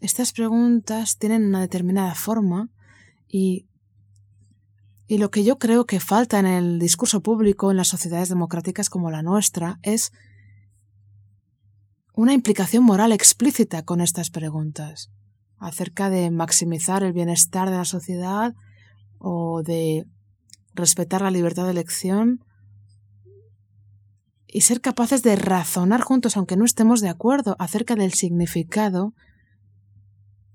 estas 0.00 0.32
preguntas 0.32 1.18
tienen 1.18 1.44
una 1.46 1.60
determinada 1.60 2.14
forma 2.14 2.68
y, 3.28 3.66
y 5.06 5.18
lo 5.18 5.30
que 5.30 5.44
yo 5.44 5.58
creo 5.58 5.86
que 5.86 6.00
falta 6.00 6.38
en 6.38 6.46
el 6.46 6.78
discurso 6.78 7.22
público 7.22 7.70
en 7.70 7.76
las 7.76 7.88
sociedades 7.88 8.28
democráticas 8.28 8.90
como 8.90 9.10
la 9.10 9.22
nuestra 9.22 9.78
es 9.82 10.12
una 12.12 12.34
implicación 12.34 12.84
moral 12.84 13.12
explícita 13.12 13.82
con 13.82 14.00
estas 14.00 14.30
preguntas 14.30 15.10
acerca 15.58 16.10
de 16.10 16.30
maximizar 16.30 17.02
el 17.02 17.12
bienestar 17.12 17.70
de 17.70 17.76
la 17.76 17.84
sociedad 17.84 18.54
o 19.28 19.64
de 19.64 20.06
respetar 20.72 21.20
la 21.20 21.32
libertad 21.32 21.64
de 21.64 21.72
elección 21.72 22.44
y 24.46 24.60
ser 24.60 24.80
capaces 24.80 25.24
de 25.24 25.34
razonar 25.34 26.00
juntos, 26.00 26.36
aunque 26.36 26.56
no 26.56 26.64
estemos 26.64 27.00
de 27.00 27.08
acuerdo, 27.08 27.56
acerca 27.58 27.96
del 27.96 28.12
significado, 28.12 29.14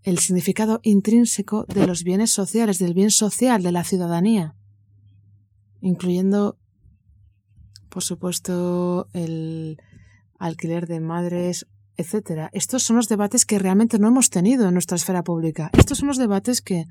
el 0.04 0.20
significado 0.20 0.80
intrínseco 0.84 1.66
de 1.66 1.86
los 1.86 2.06
bienes 2.06 2.32
sociales, 2.32 2.80
del 2.80 2.94
bien 2.94 3.12
social 3.12 3.62
de 3.62 3.74
la 3.74 3.84
ciudadanía, 3.84 4.56
incluyendo, 5.82 6.58
por 7.90 8.04
supuesto, 8.04 9.10
el 9.12 9.82
alquiler 10.40 10.88
de 10.88 11.02
madres, 11.02 11.68
etc. 11.98 12.48
Estos 12.54 12.84
son 12.84 12.96
los 12.96 13.10
debates 13.10 13.46
que 13.46 13.60
realmente 13.60 14.00
no 14.00 14.08
hemos 14.08 14.30
tenido 14.30 14.70
en 14.70 14.76
nuestra 14.76 14.96
esfera 14.96 15.26
pública. 15.26 15.72
Estos 15.78 15.98
son 15.98 16.08
los 16.08 16.18
debates 16.18 16.62
que, 16.62 16.86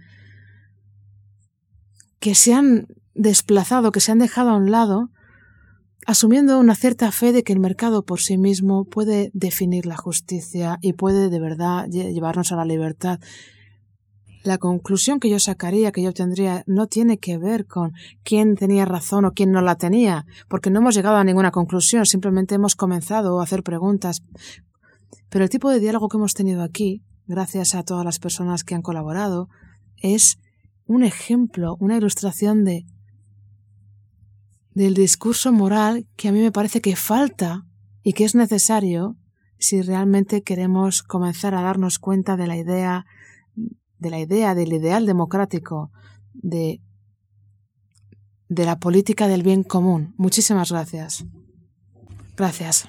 que 2.20 2.34
se 2.34 2.54
han 2.54 2.86
desplazado, 3.14 3.92
que 3.92 4.00
se 4.00 4.12
han 4.12 4.18
dejado 4.18 4.50
a 4.50 4.56
un 4.56 4.70
lado 4.70 5.10
asumiendo 6.06 6.58
una 6.58 6.74
cierta 6.74 7.12
fe 7.12 7.32
de 7.32 7.42
que 7.42 7.52
el 7.52 7.60
mercado 7.60 8.04
por 8.04 8.20
sí 8.20 8.38
mismo 8.38 8.84
puede 8.84 9.30
definir 9.34 9.86
la 9.86 9.96
justicia 9.96 10.78
y 10.80 10.94
puede 10.94 11.28
de 11.28 11.40
verdad 11.40 11.86
llevarnos 11.88 12.52
a 12.52 12.56
la 12.56 12.64
libertad. 12.64 13.20
La 14.42 14.56
conclusión 14.56 15.20
que 15.20 15.28
yo 15.28 15.38
sacaría, 15.38 15.92
que 15.92 16.02
yo 16.02 16.08
obtendría, 16.08 16.64
no 16.66 16.86
tiene 16.86 17.18
que 17.18 17.36
ver 17.36 17.66
con 17.66 17.92
quién 18.22 18.56
tenía 18.56 18.86
razón 18.86 19.26
o 19.26 19.32
quién 19.32 19.52
no 19.52 19.60
la 19.60 19.76
tenía, 19.76 20.24
porque 20.48 20.70
no 20.70 20.80
hemos 20.80 20.94
llegado 20.94 21.16
a 21.16 21.24
ninguna 21.24 21.50
conclusión, 21.50 22.06
simplemente 22.06 22.54
hemos 22.54 22.74
comenzado 22.74 23.38
a 23.38 23.44
hacer 23.44 23.62
preguntas. 23.62 24.22
Pero 25.28 25.44
el 25.44 25.50
tipo 25.50 25.68
de 25.68 25.78
diálogo 25.78 26.08
que 26.08 26.16
hemos 26.16 26.32
tenido 26.32 26.62
aquí, 26.62 27.04
gracias 27.26 27.74
a 27.74 27.82
todas 27.82 28.04
las 28.04 28.18
personas 28.18 28.64
que 28.64 28.74
han 28.74 28.82
colaborado, 28.82 29.50
es 29.98 30.38
un 30.90 31.04
ejemplo, 31.04 31.76
una 31.78 31.96
ilustración 31.96 32.64
de 32.64 32.84
del 34.74 34.94
discurso 34.94 35.52
moral 35.52 36.08
que 36.16 36.28
a 36.28 36.32
mí 36.32 36.40
me 36.40 36.50
parece 36.50 36.80
que 36.80 36.96
falta 36.96 37.64
y 38.02 38.12
que 38.12 38.24
es 38.24 38.34
necesario 38.34 39.16
si 39.58 39.82
realmente 39.82 40.42
queremos 40.42 41.04
comenzar 41.04 41.54
a 41.54 41.62
darnos 41.62 42.00
cuenta 42.00 42.36
de 42.36 42.48
la 42.48 42.56
idea 42.56 43.06
de 43.98 44.10
la 44.10 44.18
idea 44.18 44.56
del 44.56 44.72
ideal 44.72 45.06
democrático, 45.06 45.92
de, 46.32 46.80
de 48.48 48.64
la 48.64 48.80
política 48.80 49.28
del 49.28 49.44
bien 49.44 49.62
común. 49.62 50.14
Muchísimas 50.16 50.72
gracias. 50.72 51.24
Gracias. 52.36 52.88